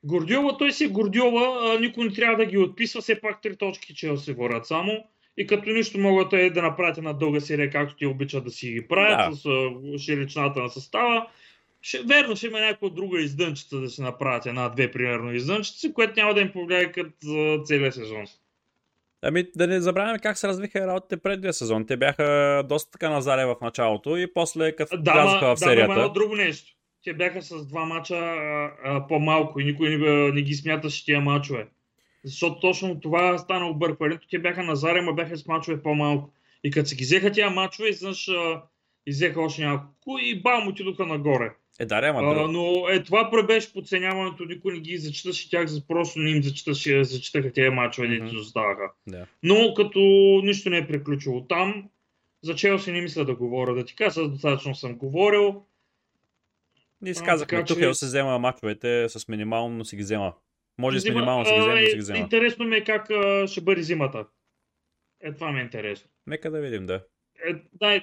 Гордиова, 0.04 0.58
той 0.58 0.72
си 0.72 0.84
е 0.84 0.88
Гордиова, 0.88 1.76
а, 1.76 1.80
никой 1.80 2.06
не 2.06 2.14
трябва 2.14 2.38
да 2.38 2.46
ги 2.46 2.58
отписва, 2.58 3.02
все 3.02 3.22
пак 3.22 3.42
три 3.42 3.56
точки, 3.56 3.96
че 3.96 4.18
се 4.18 4.34
ворят 4.34 4.66
само. 4.66 5.04
И 5.38 5.48
като 5.48 5.70
нищо 5.70 6.00
могат 6.00 6.34
е 6.34 6.50
да 6.50 6.62
направят 6.62 6.98
една 6.98 7.14
дълга 7.14 7.40
серия, 7.40 7.70
както 7.70 7.96
ти 7.96 8.06
обичат 8.06 8.44
да 8.44 8.52
си 8.52 8.72
ги 8.72 8.88
правят, 8.88 9.32
да. 9.32 9.36
с 9.36 10.04
ширичната 10.04 10.62
на 10.62 10.70
състава. 10.70 11.28
Ще, 11.82 12.02
верно, 12.04 12.36
ще 12.36 12.48
има 12.48 12.60
някаква 12.60 12.90
друга 12.90 13.22
издънчица 13.22 13.80
да 13.80 13.90
си 13.90 14.02
направят 14.02 14.46
една-две, 14.46 14.92
примерно, 14.92 15.34
издънчици, 15.34 15.94
което 15.94 16.20
няма 16.20 16.34
да 16.34 16.42
им 16.42 16.52
повлияе 16.52 16.92
като 16.92 17.62
целия 17.66 17.92
сезон. 17.92 18.26
Ами 19.22 19.46
да 19.56 19.68
не 19.68 19.82
забравяме 19.82 20.20
как 20.20 20.38
се 20.38 20.48
развиха 20.48 20.88
работите 20.88 21.18
предния 21.18 21.54
сезон. 21.54 21.86
Те 21.86 21.98
бяха 21.98 22.64
доста 22.70 22.92
така 22.92 23.10
назаре 23.10 23.46
в 23.46 23.56
началото 23.62 24.18
и 24.18 24.34
после 24.34 24.76
като 24.76 24.98
да, 24.98 25.14
влязаха 25.14 25.56
в 25.56 25.60
серията. 25.60 25.94
Да, 25.94 26.02
но 26.02 26.10
друго 26.10 26.36
нещо. 26.36 26.76
Те 27.04 27.14
бяха 27.14 27.42
с 27.42 27.68
два 27.68 27.86
мача 27.86 28.16
а, 28.16 28.72
а, 28.84 29.08
по-малко 29.08 29.60
и 29.60 29.66
никой 29.66 29.90
не, 29.90 30.32
не 30.32 30.42
ги 30.42 30.54
смяташе 30.54 31.06
тия 31.06 31.22
мачове. 31.22 31.68
Защото 32.24 32.60
точно 32.60 33.00
това 33.00 33.38
стана 33.38 33.70
объркването. 33.70 34.28
Те 34.32 34.40
бяха 34.40 34.64
на 34.64 34.76
заре, 34.76 35.02
ма 35.02 35.14
бяха 35.14 35.38
с 35.38 35.48
мачове 35.48 35.84
по-малко. 35.84 36.30
И 36.64 36.72
като 36.72 36.90
се 36.90 36.96
ги 36.96 37.04
взеха 37.04 37.32
тия 37.32 37.50
мачове, 37.50 37.90
изведнъж 37.90 38.30
иззеха 39.08 39.42
още 39.42 39.66
няколко 39.66 40.20
и 40.22 40.42
бам 40.42 40.68
отидоха 40.68 41.06
нагоре. 41.06 41.52
Е, 41.80 41.86
да, 41.86 42.02
ама 42.04 42.20
а, 42.20 42.48
но 42.48 42.90
е, 42.90 43.04
това 43.04 43.44
беше 43.48 43.74
подценяването, 43.74 44.46
никой 44.46 44.74
не 44.74 44.80
ги 44.80 44.98
зачиташе 44.98 45.50
тях, 45.50 45.66
просто 45.88 46.20
не 46.20 46.30
им 46.30 46.44
зачиташе, 46.44 47.04
зачитаха 47.04 47.54
тези 47.54 47.70
мачове, 47.70 48.08
mm-hmm. 48.08 48.40
оставаха. 48.40 48.92
Да. 49.08 49.26
Но 49.44 49.74
като 49.74 50.00
нищо 50.44 50.70
не 50.70 50.78
е 50.78 50.88
приключило 50.88 51.48
там, 51.48 51.90
за 52.44 52.56
Челси 52.56 52.92
не 52.92 53.02
мисля 53.02 53.26
да 53.26 53.36
говоря, 53.36 53.76
да 53.76 53.86
ти 53.86 53.96
кажа, 53.96 54.28
достатъчно 54.28 54.76
съм 54.76 54.96
говорил. 54.96 55.66
Ние 57.02 57.14
си 57.14 57.24
казахме, 57.24 57.66
че... 57.66 57.94
се 57.94 58.06
взема 58.06 58.40
мачовете 58.40 59.10
с 59.10 59.28
минимално, 59.28 59.78
но 59.78 59.86
си 59.86 59.96
ги 59.96 60.04
взема. 60.04 60.34
Може 60.78 60.98
и 60.98 61.00
с 61.00 61.06
минимално 61.06 61.46
си 61.46 61.54
ги 61.54 61.60
взема, 61.60 61.82
но 61.82 61.88
си 61.88 61.96
ги 61.96 62.00
взема. 62.00 62.20
Интересно 62.20 62.66
ми 62.66 62.76
е 62.76 62.84
как 62.84 63.10
а, 63.10 63.48
ще 63.48 63.62
бъде 63.62 63.82
зимата. 63.82 64.26
Е, 65.22 65.34
това 65.34 65.52
ми 65.52 65.60
е 65.60 65.64
интересно. 65.64 66.10
Нека 66.28 66.52
да 66.52 66.62
видим, 66.62 66.86
да. 66.86 67.04
Е, 67.48 67.54
дай, 67.74 68.02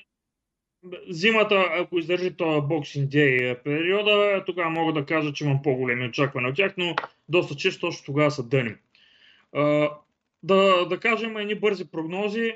зимата, 1.08 1.64
ако 1.70 1.98
издържи 1.98 2.36
този 2.36 2.60
Boxing 2.60 3.06
Day 3.08 3.62
периода, 3.62 4.42
тогава 4.46 4.70
мога 4.70 4.92
да 4.92 5.06
кажа, 5.06 5.32
че 5.32 5.44
имам 5.44 5.62
по-големи 5.62 6.08
очаквания 6.08 6.50
от 6.50 6.56
тях, 6.56 6.74
но 6.76 6.94
доста 7.28 7.56
често 7.56 7.80
точно 7.80 8.04
тогава 8.06 8.30
са 8.30 8.48
дъни. 8.48 8.74
Да, 10.42 10.86
да 10.88 11.00
кажем 11.00 11.36
едни 11.36 11.54
бързи 11.54 11.90
прогнози. 11.90 12.52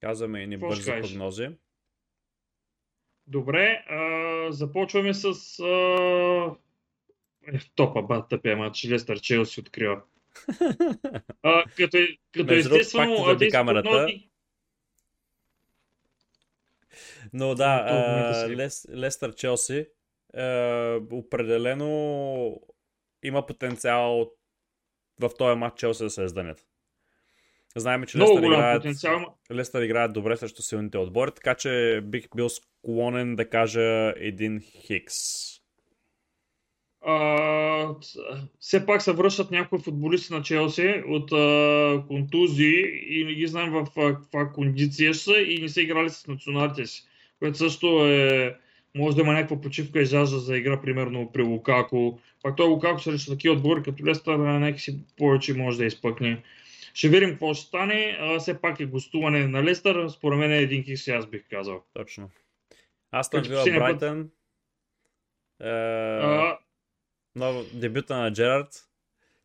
Казваме 0.00 0.42
едни 0.42 0.54
Какво 0.56 0.68
бързи 0.68 0.90
прогнози. 0.90 1.48
Добре, 3.26 3.84
а, 3.88 4.52
започваме 4.52 5.14
с 5.14 5.24
а, 5.60 6.56
е 7.54 7.58
топа 7.74 8.02
бат 8.02 8.28
тъпия 8.28 8.56
матч, 8.56 8.88
Лестър 8.90 9.20
Челси 9.20 9.60
открива. 9.60 10.02
А, 11.42 11.64
като, 11.76 11.96
е- 11.96 12.16
като 12.32 12.52
Между 12.54 12.74
естествено... 12.76 13.16
пак 13.16 13.24
ти 13.24 13.24
заби 13.30 13.38
тези 13.38 13.50
камерата. 13.50 13.88
прогнози- 13.88 14.28
Но 17.32 17.54
да, 17.54 17.84
а, 17.86 18.48
Лес, 18.48 18.86
Лестър 18.94 19.34
Челси 19.34 19.86
а, 20.34 21.00
определено 21.12 22.60
има 23.22 23.46
потенциал 23.46 24.30
в 25.20 25.30
този 25.38 25.58
матч 25.58 25.78
Челси 25.78 26.02
да 26.02 26.10
се 26.10 26.22
издънят. 26.22 26.66
Знаем, 27.76 28.04
че 28.06 28.16
Много 28.16 28.32
Лестър 28.32 28.46
играят, 28.46 28.82
потенциал. 28.82 29.34
Лестър 29.52 29.82
играят 29.82 30.12
добре 30.12 30.36
срещу 30.36 30.62
силните 30.62 30.98
отбори, 30.98 31.30
така 31.32 31.54
че 31.54 32.00
бих 32.04 32.28
бил 32.36 32.48
склонен 32.48 33.36
да 33.36 33.50
кажа 33.50 34.14
един 34.16 34.60
Хикс. 34.60 35.14
А, 37.08 37.94
все 38.60 38.86
пак 38.86 39.02
се 39.02 39.12
връщат 39.12 39.50
някои 39.50 39.78
футболисти 39.78 40.32
на 40.32 40.42
Челси 40.42 41.02
от 41.06 41.32
а, 41.32 42.04
контузии 42.08 42.80
и 43.08 43.24
не 43.24 43.34
ги 43.34 43.46
знаем 43.46 43.72
в 43.72 43.86
каква 43.94 44.52
кондиция 44.52 45.14
са 45.14 45.38
и 45.38 45.62
не 45.62 45.68
са 45.68 45.82
играли 45.82 46.10
с 46.10 46.26
националите 46.26 46.86
си. 46.86 47.04
Което 47.38 47.58
също 47.58 48.06
е... 48.06 48.56
Може 48.94 49.16
да 49.16 49.22
има 49.22 49.32
някаква 49.32 49.60
почивка 49.60 50.00
и 50.00 50.04
жажда 50.04 50.38
за 50.38 50.56
игра, 50.56 50.80
примерно 50.80 51.32
при 51.32 51.42
Лукако. 51.42 52.20
Пак 52.42 52.56
той 52.56 52.66
Лукако 52.66 52.98
срещу 53.00 53.32
такива 53.32 53.54
отбори, 53.54 53.82
като 53.82 54.06
Лестър, 54.06 54.36
някакси 54.36 54.98
повече 55.16 55.54
може 55.54 55.78
да 55.78 55.84
изпъкне. 55.84 56.42
Ще 56.94 57.08
видим 57.08 57.30
какво 57.30 57.54
ще 57.54 57.66
стане. 57.66 58.16
А, 58.20 58.38
все 58.38 58.60
пак 58.60 58.80
е 58.80 58.86
гостуване 58.86 59.48
на 59.48 59.64
Лестър. 59.64 60.08
Според 60.08 60.38
мен 60.38 60.52
е 60.52 60.58
един 60.58 60.84
хикс, 60.84 61.08
аз 61.08 61.26
бих 61.26 61.44
казал. 61.50 61.84
Точно. 61.94 62.30
Вила 63.12 63.22
последния 63.22 63.80
път- 63.80 63.98
Брайтън. 63.98 64.30
Е, 65.60 65.68
А, 65.68 66.58
нов 67.36 67.66
дебюта 67.74 68.16
на 68.16 68.32
Джерард. 68.32 68.68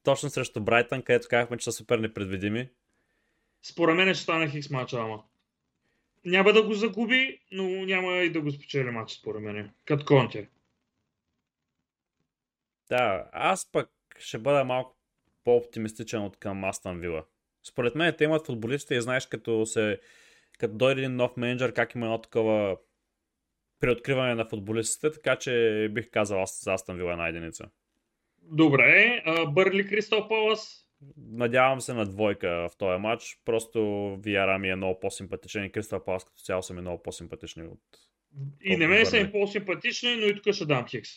Точно 0.03 0.29
срещу 0.29 0.61
Брайтън, 0.61 1.01
където 1.01 1.27
казахме, 1.29 1.57
че 1.57 1.63
са 1.63 1.71
супер 1.71 1.99
непредвидими. 1.99 2.69
Според 3.63 3.95
мен 3.95 4.13
ще 4.13 4.23
стане 4.23 4.49
хикс 4.49 4.69
мача, 4.69 4.97
ама. 4.97 5.23
Няма 6.25 6.53
да 6.53 6.63
го 6.63 6.73
загуби, 6.73 7.39
но 7.51 7.63
няма 7.63 8.17
и 8.17 8.31
да 8.31 8.41
го 8.41 8.51
спечели 8.51 8.89
матч, 8.89 9.11
според 9.11 9.41
мен. 9.41 9.71
Като 9.85 10.05
Конте. 10.05 10.49
Да, 12.89 13.29
аз 13.31 13.71
пък 13.71 13.89
ще 14.19 14.37
бъда 14.37 14.63
малко 14.63 14.97
по-оптимистичен 15.43 16.21
от 16.21 16.37
към 16.37 16.63
Астон 16.63 16.99
Вила. 16.99 17.25
Според 17.63 17.95
мен 17.95 18.15
те 18.17 18.23
имат 18.23 18.45
футболистите 18.45 18.95
и 18.95 19.01
знаеш 19.01 19.27
като 19.27 19.65
се 19.65 19.99
като 20.59 20.73
дойде 20.73 21.01
един 21.01 21.15
нов 21.15 21.37
менеджер, 21.37 21.73
как 21.73 21.95
има 21.95 22.05
едно 22.05 22.21
такова 22.21 22.77
преоткриване 23.79 24.35
на 24.35 24.45
футболистите, 24.45 25.11
така 25.11 25.35
че 25.35 25.87
бих 25.91 26.09
казал 26.11 26.41
аз 26.41 26.63
за 26.63 26.73
Астон 26.73 26.97
Вила 26.97 27.11
една 27.11 27.27
единица. 27.27 27.69
Добре, 28.41 29.23
Бърли 29.47 29.87
Кристал 29.87 30.27
Палас. 30.27 30.90
Надявам 31.17 31.81
се 31.81 31.93
на 31.93 32.05
двойка 32.05 32.67
в 32.69 32.77
този 32.77 32.99
матч. 32.99 33.39
Просто 33.45 34.09
Виара 34.23 34.59
ми 34.59 34.69
е 34.69 34.75
много 34.75 34.99
по-симпатичен 34.99 35.63
и 35.63 35.71
Кристал 35.71 36.03
Палас 36.03 36.25
като 36.25 36.41
цяло 36.41 36.63
са 36.63 36.73
ми 36.73 36.81
много 36.81 37.03
по-симпатични 37.03 37.63
от... 37.63 37.79
И 38.63 38.77
на 38.77 38.87
мен 38.87 39.05
са 39.05 39.17
им 39.17 39.31
по-симпатични, 39.31 40.15
но 40.15 40.25
и 40.25 40.35
тук 40.35 40.53
ще 40.53 40.65
дам 40.65 40.87
хикс. 40.87 41.09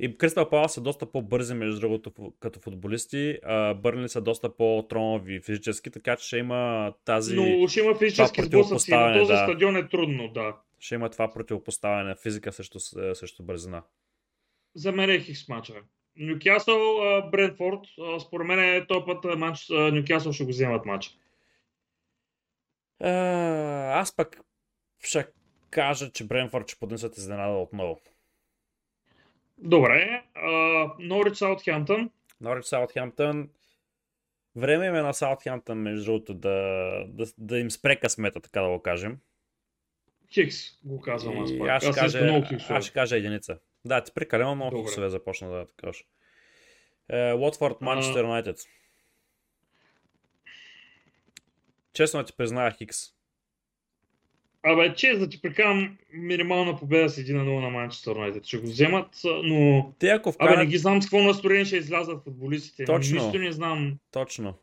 И 0.00 0.18
Кристал 0.18 0.50
Палас 0.50 0.74
са 0.74 0.80
доста 0.80 1.12
по-бързи, 1.12 1.54
между 1.54 1.80
другото, 1.80 2.32
като 2.40 2.60
футболисти. 2.60 3.38
А 3.42 3.74
Бърли 3.74 4.08
са 4.08 4.20
доста 4.20 4.56
по-тромави 4.56 5.40
физически, 5.40 5.90
така 5.90 6.16
че 6.16 6.26
ще 6.26 6.36
има 6.38 6.92
тази... 7.04 7.36
Но 7.36 7.68
ще 7.68 7.80
има 7.80 7.94
физически 7.94 8.42
сблъсъци. 8.42 8.90
На 8.90 9.18
този 9.18 9.32
да. 9.32 9.38
стадион 9.38 9.76
е 9.76 9.88
трудно, 9.88 10.28
да. 10.28 10.56
Ще 10.78 10.94
има 10.94 11.10
това 11.10 11.32
противопоставяне 11.32 12.04
на 12.04 12.16
физика 12.16 12.52
срещу, 12.52 12.80
с- 12.80 13.14
срещу 13.14 13.42
бързина. 13.42 13.82
За 14.74 14.92
мен 14.92 15.10
е 15.10 15.20
хикс 15.20 15.48
мача. 15.48 15.74
Нюкасъл, 16.18 16.96
Брентфорд. 17.30 17.80
Според 18.26 18.46
мен 18.46 18.58
е 18.58 18.86
този 18.86 19.04
път 19.06 19.38
матч, 19.38 19.66
Нюкасъл 19.70 20.32
ще 20.32 20.44
го 20.44 20.50
вземат 20.50 20.86
матч. 20.86 21.10
А, 23.00 23.10
аз 24.00 24.16
пък 24.16 24.40
ще 25.00 25.26
кажа, 25.70 26.10
че 26.12 26.26
Бренфорд 26.26 26.68
ще 26.68 26.78
поднесат 26.78 27.16
изненада 27.16 27.58
отново. 27.58 28.00
Добре. 29.58 30.22
Норич 30.98 31.36
Саутхемптън. 31.36 32.10
Норич 32.40 32.64
Саутхемптън. 32.64 33.48
Време 34.56 34.86
им 34.86 34.94
е 34.94 35.02
на 35.02 35.14
Саутхемптън, 35.14 35.78
между 35.78 36.04
другото, 36.04 36.34
да, 36.34 36.50
да, 37.08 37.26
да 37.38 37.58
им 37.58 37.70
спре 37.70 37.96
късмета, 37.96 38.40
така 38.40 38.60
да 38.60 38.68
го 38.68 38.82
кажем. 38.82 39.18
Хикс, 40.32 40.56
го 40.84 41.00
казвам 41.00 41.42
аз 41.42 41.58
пак. 41.58 41.68
аз 41.68 41.82
ще, 41.82 41.92
кажа, 41.92 42.42
аз 42.68 42.84
ще 42.84 42.94
кажа 42.94 43.16
единица. 43.16 43.58
Да, 43.84 44.04
ти 44.04 44.12
прекалено 44.14 44.54
много 44.54 44.82
хиксове 44.82 45.10
започна 45.10 45.50
да 45.50 45.66
кажеш. 45.76 46.04
Е, 47.08 47.32
Уотфорд, 47.32 47.80
Манчестър 47.80 48.24
Юнайтед. 48.24 48.56
Честно 51.92 52.24
ти 52.24 52.32
призная 52.36 52.70
Хикс. 52.70 52.98
Абе, 54.62 54.94
чест 54.94 55.20
да 55.20 55.28
ти 55.28 55.42
прекарам 55.42 55.98
минимална 56.12 56.78
победа 56.78 57.08
с 57.08 57.16
1 57.16 57.32
на 57.32 57.44
0 57.44 57.60
на 57.60 57.70
Манчестър 57.70 58.16
Юнайтед. 58.16 58.46
Ще 58.46 58.58
го 58.58 58.66
вземат, 58.66 59.08
но... 59.24 59.92
Те 59.98 60.08
ако 60.08 60.28
Абе, 60.28 60.34
вкарат... 60.34 60.58
не 60.58 60.66
ги 60.66 60.78
знам 60.78 61.02
с 61.02 61.06
какво 61.06 61.22
настроение 61.22 61.64
ще 61.64 61.76
излязат 61.76 62.24
футболистите. 62.24 62.84
Точно. 62.84 63.22
Нищо 63.22 63.38
не 63.38 63.52
знам. 63.52 63.98
Точно. 64.12 64.54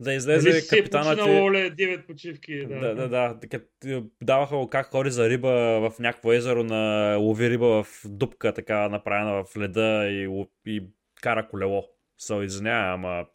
Да 0.00 0.04
Дали 0.04 0.16
излезе 0.16 0.58
е 0.58 0.78
капитана 0.78 1.14
ти... 1.14 1.30
Оле 1.30 1.70
9 1.70 2.06
почивки. 2.06 2.66
Да, 2.66 2.78
Да, 2.80 2.94
да, 2.94 3.08
да. 3.08 3.48
Като 3.50 4.04
даваха 4.22 4.68
как 4.70 4.86
хори 4.86 5.10
за 5.10 5.28
риба 5.28 5.50
в 5.90 5.98
някакво 5.98 6.32
езеро 6.32 6.64
на 6.64 7.16
лови 7.16 7.50
риба 7.50 7.82
в 7.82 8.02
дупка, 8.04 8.54
така 8.54 8.88
направена 8.88 9.44
в 9.44 9.56
леда 9.56 10.08
и, 10.10 10.46
и 10.66 10.82
кара 11.22 11.48
колело. 11.48 11.88
Се 12.18 12.34
извинява, 12.34 12.94
ама 12.94 13.26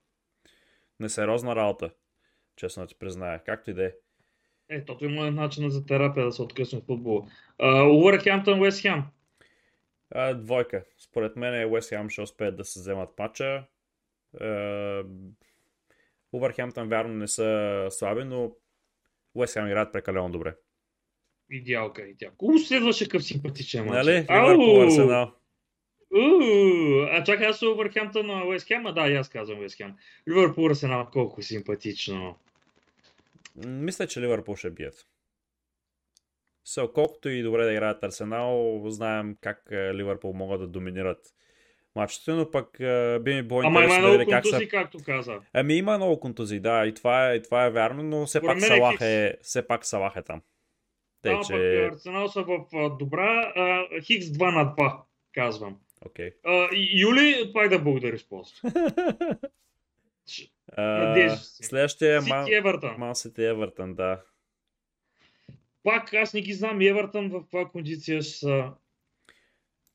несериозна 0.99 1.55
работа. 1.55 1.89
Честно 2.55 2.84
да 2.84 2.88
ти 2.88 2.95
призная. 2.95 3.43
Както 3.43 3.72
и 3.72 3.74
да 3.74 3.86
е. 3.86 3.91
Е, 4.70 4.86
тото 4.86 5.05
има 5.05 5.32
начин 5.32 5.70
за 5.70 5.86
терапия 5.86 6.26
да 6.26 6.32
се 6.32 6.41
откъсне 6.41 6.78
от 6.78 6.86
футбола. 6.86 7.28
Уърхемптън, 7.91 8.61
Уест 8.61 8.82
Хем. 8.82 9.03
Двойка. 10.36 10.84
Според 10.97 11.36
мен 11.36 11.72
Уест 11.72 11.89
Хем 11.89 12.09
ще 12.09 12.22
успеят 12.22 12.57
да 12.57 12.66
се 12.66 12.80
вземат 12.80 13.09
матча. 13.20 13.63
Увърхемптън 16.36 16.89
вярно 16.89 17.13
не 17.13 17.27
са 17.27 17.88
слаби, 17.89 18.23
но 18.23 18.51
Уест 19.36 19.53
Хем 19.53 19.67
играят 19.67 19.93
прекалено 19.93 20.29
добре. 20.29 20.55
Идеалка, 21.51 22.01
идеалка. 22.01 22.45
У, 22.45 22.57
следваше 22.57 23.09
къв 23.09 23.23
симпатичен 23.23 23.86
матч. 23.86 24.05
Нали? 24.05 24.25
Ливърпул 24.31 24.81
Арсенал. 24.81 25.31
У, 26.13 26.20
а 27.12 27.24
чакай, 27.24 27.47
аз 27.47 27.62
Увърхемптън 27.62 28.28
на 28.28 28.45
Уест 28.45 28.67
Хем, 28.67 28.86
а 28.86 28.91
да, 28.91 29.07
и 29.07 29.16
аз 29.16 29.29
казвам 29.29 29.59
Уест 29.59 29.78
Хем. 29.78 29.95
Ливърпул 30.29 30.70
Арсенал, 30.70 31.09
колко 31.12 31.41
симпатично. 31.41 32.39
Мисля, 33.66 34.07
че 34.07 34.21
Ливърпул 34.21 34.55
ще 34.55 34.70
бият. 34.70 35.07
So, 36.67 36.93
колкото 36.93 37.29
и 37.29 37.43
добре 37.43 37.63
да 37.63 37.71
играят 37.71 38.03
Арсенал, 38.03 38.83
знаем 38.89 39.37
как 39.41 39.67
е, 39.71 39.93
Ливърпул 39.93 40.33
могат 40.33 40.59
да 40.59 40.67
доминират 40.67 41.33
матчите, 41.96 42.32
но 42.32 42.51
пък 42.51 42.80
е, 42.80 43.20
би 43.20 43.34
ми 43.34 43.43
било 43.43 43.59
Ама 43.59 43.70
има 43.70 43.80
интересно 43.84 44.01
да 44.01 44.08
много 44.08 44.20
видя 44.20 44.32
как 44.32 44.46
са... 44.47 44.67
както 44.67 44.97
каза. 45.05 45.39
Ами 45.54 45.74
има 45.74 45.97
много 45.97 46.20
контузии, 46.20 46.59
да, 46.59 46.86
и 46.86 46.93
това 46.93 47.32
е, 47.32 47.36
и 47.36 47.42
това 47.43 47.66
е 47.66 47.72
вярно, 47.72 48.04
но 48.04 48.26
все 48.26 48.42
пак, 48.42 48.58
е 48.58 48.62
Салах 48.62 48.92
хикс. 48.92 49.01
е, 49.05 49.38
все 49.42 49.67
пак 49.67 49.86
Салах 49.86 50.16
е 50.16 50.22
там. 50.22 50.42
Тъй, 51.22 51.36
Да, 51.36 51.42
че... 51.42 51.54
пък 51.54 51.93
Арсенал 51.93 52.28
са 52.28 52.42
в 52.43 52.59
добра. 53.00 53.51
а, 53.55 54.01
Хикс 54.01 54.26
2 54.26 54.54
на 54.55 54.76
2, 54.76 54.97
казвам. 55.34 55.78
Окей. 56.05 56.32
А, 56.43 56.67
Юли, 56.74 57.51
пак 57.54 57.70
да 57.70 57.80
благодариш 57.80 58.26
после. 58.30 58.70
Надежда 60.78 61.38
се. 61.38 61.63
Следващия 61.63 62.17
е 62.17 62.20
Ман... 62.20 62.46
Сити 62.46 62.55
Евертън. 62.55 62.96
Ман 62.97 63.16
Сити 63.16 63.43
Евертън, 63.43 63.96
да. 63.96 64.22
Пак 65.84 66.13
аз 66.13 66.34
не 66.34 66.42
ги 66.42 66.54
знам 66.54 66.82
Евертън 66.82 67.30
в 67.30 67.42
каква 67.42 67.66
кондиция 67.66 68.22
ще 68.22 68.38
са. 68.38 68.72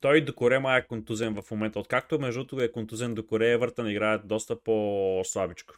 Той 0.00 0.24
до 0.24 0.34
Корема 0.34 0.76
е 0.76 0.86
контузен 0.86 1.42
в 1.42 1.50
момента. 1.50 1.78
Откакто 1.78 2.18
между 2.18 2.44
другото 2.44 2.64
е 2.64 2.72
контузен 2.72 3.14
до 3.14 3.26
Коре, 3.26 3.50
Евертън 3.50 3.90
играят 3.90 4.28
доста 4.28 4.60
по-слабичко. 4.60 5.74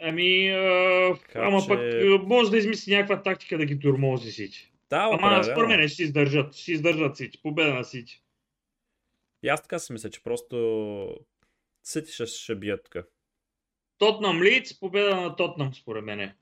Ами, 0.00 0.48
а, 0.48 1.16
Така 1.20 1.40
ама 1.40 1.60
пък 1.68 1.80
може 2.26 2.50
да 2.50 2.58
измисли 2.58 2.94
някаква 2.94 3.22
тактика 3.22 3.58
да 3.58 3.64
ги 3.64 3.80
турмози 3.80 4.32
Сити. 4.32 4.72
Да, 4.90 5.08
Ама 5.12 5.44
според 5.44 5.68
мен 5.68 5.88
ще 5.88 6.02
издържат. 6.02 6.54
Ще 6.54 6.72
издържат 6.72 7.16
Сити. 7.16 7.42
Победа 7.42 7.74
на 7.74 7.84
Сити. 7.84 8.22
И 9.42 9.48
аз 9.48 9.62
така 9.62 9.78
си 9.78 9.92
мисля, 9.92 10.10
че 10.10 10.22
просто 10.22 11.16
Сити 11.82 12.12
ще, 12.12 12.26
ще 12.26 12.54
бият 12.54 12.88
тук. 12.90 13.04
Тотнам 13.98 14.42
Лиц, 14.42 14.80
победа 14.80 15.16
на 15.16 15.36
Тотнам, 15.36 15.74
според 15.74 16.04
мен. 16.04 16.32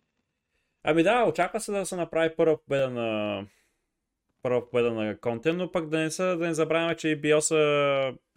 Ами 0.82 1.02
да, 1.02 1.24
очаква 1.24 1.60
се 1.60 1.72
да 1.72 1.86
се 1.86 1.96
направи 1.96 2.36
първа 2.36 2.62
победа 2.62 2.90
на 2.90 3.46
първа 4.42 4.70
победа 4.70 4.92
на 4.92 5.18
Конте, 5.18 5.52
но 5.52 5.72
пък 5.72 5.88
да 5.88 5.98
не, 5.98 6.10
са, 6.10 6.24
да 6.36 6.46
не 6.46 6.54
забравяме, 6.54 6.96
че 6.96 7.08
и 7.08 7.16
Биоса 7.16 7.56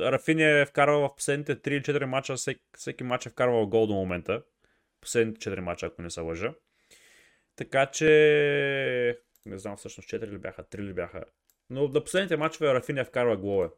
Рафини 0.02 0.62
е 0.62 0.66
вкарвал 0.66 1.02
в 1.02 1.16
последните 1.16 1.56
3 1.56 1.70
или 1.70 1.82
4 1.82 2.06
мача, 2.06 2.36
всеки, 2.36 2.62
всеки 2.78 3.04
матч 3.04 3.26
е 3.26 3.30
вкарвал 3.30 3.68
гол 3.68 3.88
до 3.88 3.94
момента. 3.94 4.44
Последните 5.02 5.50
4 5.50 5.60
мача, 5.60 5.86
ако 5.86 6.02
не 6.02 6.10
се 6.10 6.22
лъжа. 6.22 6.54
Така 7.56 7.86
че... 7.86 9.20
Не 9.46 9.58
знам 9.58 9.78
всъщност 9.78 10.10
4 10.10 10.28
ли 10.28 10.38
бяха, 10.38 10.64
3 10.64 10.78
ли 10.80 10.94
бяха. 10.94 11.24
Но 11.70 11.88
на 11.88 12.04
последните 12.04 12.38
мачове 12.38 12.74
Рафини 12.74 13.00
е 13.00 13.04
вкарва 13.06 13.38
голове. 13.38 13.70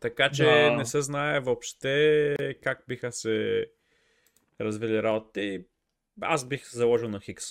Така 0.00 0.30
че 0.30 0.44
Да. 0.44 0.70
не 0.76 0.86
се 0.86 1.00
знае 1.00 1.40
въобще 1.40 2.36
как 2.62 2.84
биха 2.88 3.12
се 3.12 3.66
развили 4.60 5.02
работите. 5.02 5.64
Аз 6.20 6.48
бих 6.48 6.70
заложил 6.70 7.08
на 7.08 7.20
Хикс. 7.20 7.44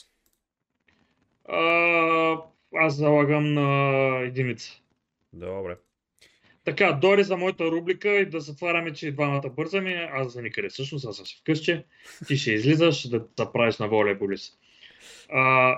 А, 1.45 2.41
аз 2.75 2.95
залагам 2.95 3.53
на 3.53 4.19
единица. 4.19 4.81
Добре. 5.33 5.77
Така, 6.65 6.91
дори 6.91 7.23
за 7.23 7.37
моята 7.37 7.71
рубрика 7.71 8.09
и 8.09 8.25
да 8.25 8.39
затваряме, 8.39 8.93
че 8.93 9.07
и 9.07 9.11
двамата 9.11 9.49
бързаме. 9.49 10.09
Аз 10.13 10.33
за 10.33 10.41
никъде 10.41 10.69
всъщност, 10.69 11.05
аз 11.05 11.17
съм 11.17 11.25
си 11.25 11.37
вкъщи. 11.41 11.83
Ти 12.27 12.37
ще 12.37 12.51
излизаш 12.51 13.09
да 13.09 13.25
се 13.39 13.45
правиш 13.53 13.77
на 13.77 13.87
волейболист. 13.87 14.59
А, 15.29 15.75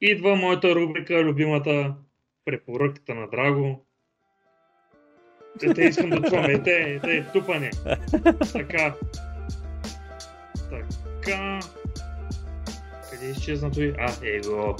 идва 0.00 0.36
моята 0.36 0.74
рубрика, 0.74 1.24
любимата 1.24 1.94
препоръката 2.44 3.14
на 3.14 3.30
Драго. 3.30 3.86
Те, 5.60 5.74
те 5.74 5.82
искам 5.82 6.10
да 6.10 6.22
чувам. 6.22 6.44
Е, 6.44 6.62
те, 6.62 7.00
те, 7.02 7.26
тупане. 7.32 7.70
Така. 8.52 8.94
Така. 10.70 11.60
Къде 13.10 13.30
изчезна 13.30 13.70
той? 13.70 13.94
А, 13.98 14.12
е 14.22 14.40
го. 14.40 14.54
О, 14.54 14.76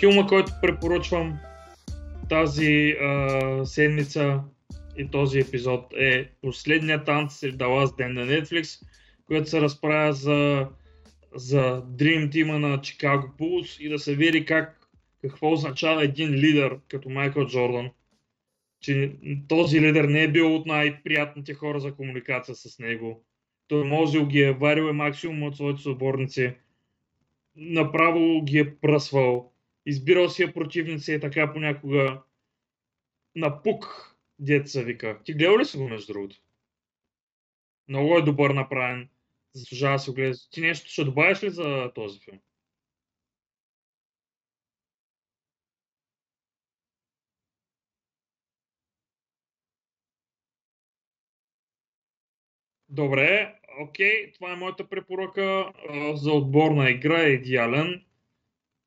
филма, 0.00 0.26
който 0.26 0.52
препоръчвам 0.62 1.38
тази 2.28 2.96
а, 3.02 3.66
седмица 3.66 4.40
и 4.98 5.10
този 5.10 5.38
епизод 5.38 5.92
е 5.96 6.28
последният 6.42 7.04
танц 7.06 7.34
сред 7.34 7.54
Last 7.54 7.98
Dance 7.98 8.12
на 8.12 8.26
Netflix, 8.26 8.86
който 9.26 9.50
се 9.50 9.60
разправя 9.60 10.12
за, 10.12 10.68
за 11.34 11.82
Dream 11.82 12.30
Team 12.30 12.58
на 12.58 12.78
Chicago 12.78 13.28
Bulls 13.38 13.80
и 13.80 13.88
да 13.88 13.98
се 13.98 14.16
види 14.16 14.44
как, 14.44 14.88
какво 15.22 15.52
означава 15.52 16.04
един 16.04 16.30
лидер 16.30 16.78
като 16.88 17.10
Майкъл 17.10 17.46
Джордан. 17.46 17.90
Че 18.80 19.12
този 19.48 19.80
лидер 19.80 20.04
не 20.04 20.22
е 20.22 20.28
бил 20.28 20.56
от 20.56 20.66
най-приятните 20.66 21.54
хора 21.54 21.80
за 21.80 21.92
комуникация 21.94 22.54
с 22.54 22.78
него. 22.78 23.24
Той 23.68 23.84
може 23.84 24.24
ги 24.24 24.40
е 24.40 24.52
варил 24.52 24.82
е 24.82 24.92
максимум 24.92 25.42
от 25.42 25.56
своите 25.56 25.82
съборници. 25.82 26.52
Направо 27.56 28.42
ги 28.44 28.58
е 28.58 28.76
пръсвал. 28.76 29.52
Избирал 29.86 30.28
си 30.28 30.42
е 30.42 30.52
противници 30.52 31.12
и 31.12 31.20
така 31.20 31.52
понякога 31.52 32.22
на 33.34 33.62
пук, 33.62 34.16
деца 34.38 34.82
вика. 34.82 35.18
Ти 35.24 35.34
гледал 35.34 35.58
ли 35.58 35.64
си 35.64 35.76
го 35.76 35.88
между 35.88 36.12
другото? 36.12 36.36
Много 37.88 38.16
е 38.16 38.22
добър 38.22 38.50
направен. 38.50 39.08
Заслужава 39.52 39.94
да 39.94 39.98
се 39.98 40.12
гледа. 40.12 40.38
Ти 40.50 40.60
нещо 40.60 40.90
ще 40.90 41.04
добавиш 41.04 41.42
ли 41.42 41.50
за 41.50 41.92
този 41.94 42.20
филм? 42.20 42.40
Добре, 52.88 53.59
окей, 53.80 54.32
това 54.32 54.52
е 54.52 54.56
моята 54.56 54.88
препоръка 54.88 55.72
а, 55.88 56.16
за 56.16 56.32
отборна 56.32 56.90
игра, 56.90 57.22
е 57.22 57.28
идеален. 57.28 58.04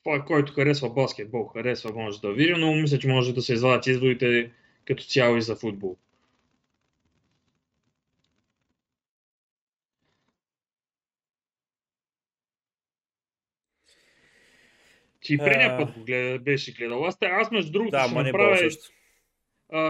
Това, 0.03 0.15
е 0.15 0.25
който 0.25 0.53
харесва 0.53 0.89
баскетбол, 0.89 1.45
харесва, 1.45 1.91
може 1.93 2.21
да 2.21 2.33
види, 2.33 2.53
но 2.57 2.75
мисля, 2.75 2.99
че 2.99 3.07
може 3.07 3.33
да 3.33 3.41
се 3.41 3.53
извадят 3.53 3.87
изводите 3.87 4.51
като 4.85 5.03
цяло 5.03 5.37
и 5.37 5.41
за 5.41 5.55
футбол. 5.55 5.97
Ти 15.21 15.37
предния 15.37 15.77
път 15.77 15.91
го 15.91 16.03
гледа, 16.03 16.39
беше 16.39 16.73
гледал. 16.73 17.05
Аз, 17.05 17.17
аз 17.21 17.51
между 17.51 17.71
другото 17.71 17.91
Да, 17.91 18.03
ще, 18.03 18.23
направя, 18.23 18.57
също. 18.57 18.93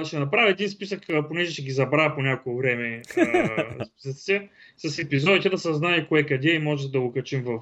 Ще 0.04 0.20
направя 0.20 0.50
един 0.50 0.70
списък, 0.70 1.02
понеже 1.28 1.52
ще 1.52 1.62
ги 1.62 1.72
забравя 1.72 2.16
по 2.16 2.22
някакво 2.22 2.58
време 2.58 3.02
списъците, 3.86 4.50
с 4.78 5.00
епизодите 5.00 5.50
да 5.50 5.58
се 5.58 5.74
знае 5.74 6.08
кое 6.08 6.26
къде 6.26 6.52
и 6.52 6.60
може 6.60 6.91
да 6.91 7.00
го 7.00 7.14
качим 7.14 7.44
в 7.44 7.60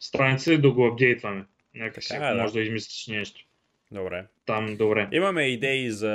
страница 0.00 0.52
и 0.52 0.58
да 0.58 0.70
го 0.70 0.86
апдейтваме. 0.86 1.44
Някак 1.74 2.02
си, 2.02 2.08
Така 2.08 2.26
ако 2.26 2.36
да. 2.36 2.42
може 2.42 2.54
да 2.54 2.60
измислиш 2.60 3.06
нещо. 3.06 3.46
Добре. 3.90 4.24
Там 4.46 4.76
добре. 4.76 5.08
Имаме 5.12 5.42
идеи 5.42 5.90
за, 5.90 6.14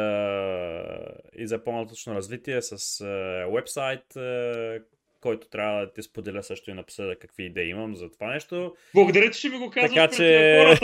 и 1.38 1.48
за 1.48 1.64
по-нататъчно 1.64 2.16
развитие 2.16 2.62
с 2.62 3.06
вебсайт, 3.54 4.16
е, 4.16 4.80
който 5.22 5.48
трябва 5.50 5.86
да 5.86 5.94
ти 5.94 6.02
споделя 6.04 6.44
също 6.44 6.72
и 6.72 6.74
напоследък 6.74 7.20
какви 7.20 7.44
идеи 7.44 7.70
имам 7.70 7.96
за 7.96 8.12
това 8.12 8.28
нещо. 8.28 8.76
Благодаря, 8.94 9.32
че 9.32 9.40
ще 9.40 9.50
ми 9.50 9.58
го 9.58 9.70
казваш 9.70 9.94
Така 9.94 10.08
че- 10.08 10.80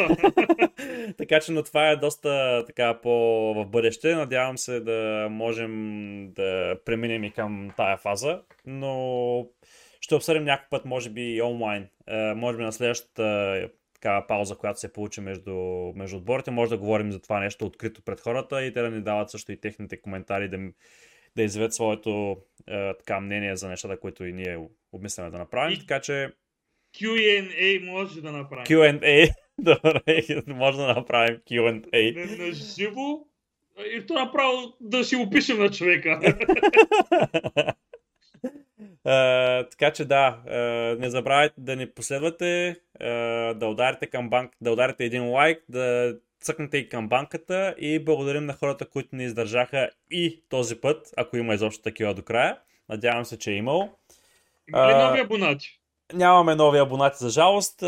така 1.18 1.40
че, 1.40 1.52
но 1.52 1.64
това 1.64 1.90
е 1.90 1.96
доста 1.96 2.64
така 2.66 3.00
по 3.02 3.10
в 3.54 3.66
бъдеще. 3.66 4.16
Надявам 4.16 4.58
се 4.58 4.80
да 4.80 5.28
можем 5.32 5.74
да 6.34 6.76
преминем 6.86 7.24
и 7.24 7.32
към 7.32 7.72
тая 7.78 7.98
фаза, 7.98 8.42
но 8.66 9.48
ще 10.02 10.16
обсъдим 10.16 10.44
някакъв 10.44 10.70
път, 10.70 10.86
може 10.86 11.10
би 11.10 11.22
и 11.22 11.42
онлайн. 11.42 11.88
Е, 12.08 12.34
може 12.34 12.58
би 12.58 12.64
на 12.64 12.72
следващата 12.72 13.24
е, 13.64 13.68
такава 13.94 14.28
пауза, 14.28 14.56
която 14.56 14.80
се 14.80 14.94
получи 14.94 15.22
между, 15.22 15.56
между 15.96 16.18
отборите, 16.18 16.52
може 16.52 16.70
да 16.70 16.78
говорим 16.78 17.12
за 17.12 17.22
това 17.22 17.40
нещо 17.40 17.66
открито 17.66 18.02
пред 18.02 18.20
хората 18.20 18.64
и 18.64 18.74
те 18.74 18.82
да 18.82 18.90
ни 18.90 19.02
дават 19.02 19.30
също 19.30 19.52
и 19.52 19.60
техните 19.60 20.02
коментари, 20.02 20.50
да, 20.50 20.58
да 21.36 21.44
изявят 21.44 21.74
своето 21.74 22.38
е, 22.68 22.94
така 22.98 23.20
мнение 23.20 23.56
за 23.56 23.70
нещата, 23.70 24.00
които 24.00 24.26
и 24.26 24.34
ние 24.34 24.60
обмисляме 24.92 25.32
да 25.32 25.38
направим. 25.38 25.74
И- 25.74 25.80
Така 25.80 26.00
че 26.00 26.30
Q&A 26.96 27.86
може 27.86 28.22
да 28.22 28.32
направим. 28.32 28.66
Q&A, 28.66 29.34
добре, 29.58 30.24
може 30.48 30.78
да 30.78 30.88
направим 30.88 31.38
Q&A. 31.38 32.16
На, 32.16 32.46
на 32.46 32.54
живо 32.54 33.26
и 33.96 34.06
то 34.06 34.14
направо 34.14 34.74
да 34.82 35.04
си 35.04 35.16
опишем 35.16 35.60
на 35.60 35.70
човека. 35.70 36.20
Uh, 39.06 39.70
така 39.72 39.92
че 39.92 40.06
да, 40.06 40.42
uh, 40.48 41.00
не 41.00 41.10
забравяйте 41.10 41.56
да 41.58 41.76
ни 41.76 41.90
последвате, 41.90 42.76
uh, 43.02 43.54
да 43.54 43.68
ударите 43.68 44.08
към 44.08 44.30
банк, 44.30 44.52
да 44.62 44.72
ударите 44.72 45.06
един 45.06 45.30
лайк, 45.30 45.64
да 45.70 46.16
цъкнете 46.44 46.78
и 46.78 46.90
към 46.90 47.10
банката 47.10 47.76
и 47.78 48.06
благодарим 48.06 48.46
на 48.46 48.54
хората, 48.54 48.86
които 48.86 49.16
ни 49.16 49.24
издържаха 49.24 49.90
и 50.12 50.44
този 50.50 50.82
път, 50.82 51.14
ако 51.18 51.38
има 51.38 51.54
изобщо 51.54 51.84
такива 51.84 52.14
до 52.14 52.24
края. 52.24 52.58
Надявам 52.90 53.26
се, 53.26 53.40
че 53.40 53.52
е 53.52 53.56
имало. 53.56 53.90
Има 54.70 54.88
ли 54.88 54.94
нови 54.94 55.20
абонати? 55.20 55.80
Нямаме 56.14 56.56
нови 56.56 56.80
абонати 56.80 57.18
за 57.20 57.30
жалост, 57.30 57.82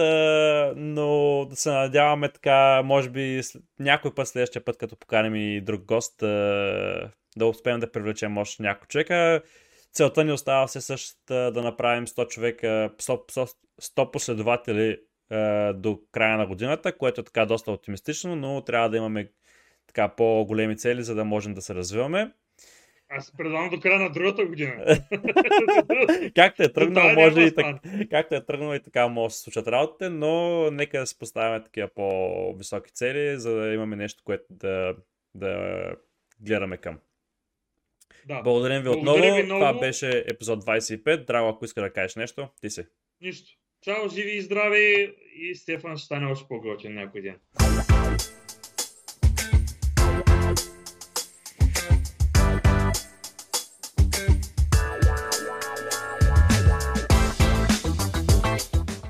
но 0.76 1.46
да 1.50 1.56
се 1.56 1.72
надяваме 1.72 2.30
така, 2.30 2.82
може 2.84 3.10
би 3.10 3.42
някой 3.80 4.16
път, 4.16 4.28
следващия 4.28 4.66
път, 4.66 4.78
като 4.78 4.96
поканим 4.96 5.36
и 5.36 5.62
друг 5.62 5.82
гост, 5.82 6.16
да 7.38 7.46
успеем 7.46 7.80
да 7.80 7.92
привлечем 7.92 8.38
още 8.38 8.64
някой 8.64 8.88
човека. 8.88 9.42
Целта 9.94 10.24
ни 10.24 10.32
остава 10.32 10.68
все 10.68 10.82
същата 10.82 11.52
да 11.52 11.62
направим 11.62 12.08
100 12.08 12.28
човека, 12.28 12.90
100, 12.98 13.32
100, 13.32 13.56
100 13.82 14.12
последователи 14.12 14.98
до 15.76 16.00
края 16.12 16.38
на 16.38 16.48
годината, 16.48 16.98
което 16.98 17.22
е 17.22 17.24
така 17.24 17.46
доста 17.46 17.72
оптимистично, 17.72 18.36
но 18.36 18.62
трябва 18.62 18.90
да 18.90 18.98
имаме 18.98 19.32
така 19.88 20.08
по-големи 20.10 20.78
цели, 20.78 21.04
за 21.04 21.16
да 21.16 21.26
можем 21.26 21.54
да 21.54 21.62
се 21.62 21.76
развиваме. 21.76 22.32
Аз 23.10 23.38
предлагам 23.38 23.70
до 23.70 23.80
края 23.80 24.00
на 24.00 24.10
другата 24.10 24.46
година. 24.46 24.76
Както 26.36 26.64
е 26.64 26.74
тръгнал, 26.74 27.14
може 27.14 27.42
и 27.42 27.56
така, 27.56 27.80
както 28.10 28.36
е 28.36 28.46
тръгнал 28.46 28.76
и 28.76 28.84
така 28.84 29.08
може 29.08 29.32
да 29.32 29.36
се 29.36 29.42
случат 29.42 29.68
работите, 29.68 30.10
но 30.10 30.72
нека 30.72 31.00
да 31.00 31.08
се 31.08 31.20
поставяме 31.20 31.64
такива 31.64 31.88
по-високи 31.96 32.92
цели, 32.92 33.40
за 33.40 33.56
да 33.56 33.74
имаме 33.74 33.96
нещо, 33.96 34.24
което 34.26 34.46
да, 34.50 34.96
да 35.36 35.82
гледаме 36.40 36.78
към. 36.78 37.00
Да, 38.28 38.42
Благодарим 38.42 38.82
ви 38.82 38.90
Благодаря 38.90 39.18
отново. 39.18 39.36
ви 39.36 39.44
много. 39.44 39.60
Това 39.60 39.80
беше 39.80 40.26
епизод 40.28 40.66
25. 40.66 41.26
Драго, 41.26 41.50
ако 41.50 41.66
иска 41.66 41.82
да 41.82 41.94
кажеш 41.94 42.16
нещо, 42.16 42.48
ти 42.62 42.70
си. 42.70 42.86
нищо. 43.22 43.58
Чао, 43.82 44.10
живи 44.10 44.32
и 44.32 44.42
здрави 44.42 45.16
и 45.36 45.56
Стефан 45.56 45.98
ще 45.98 46.06
стане 46.06 46.26
още 46.26 46.48
по-готин 46.48 46.94
някой 46.94 47.22
ден. 47.22 47.36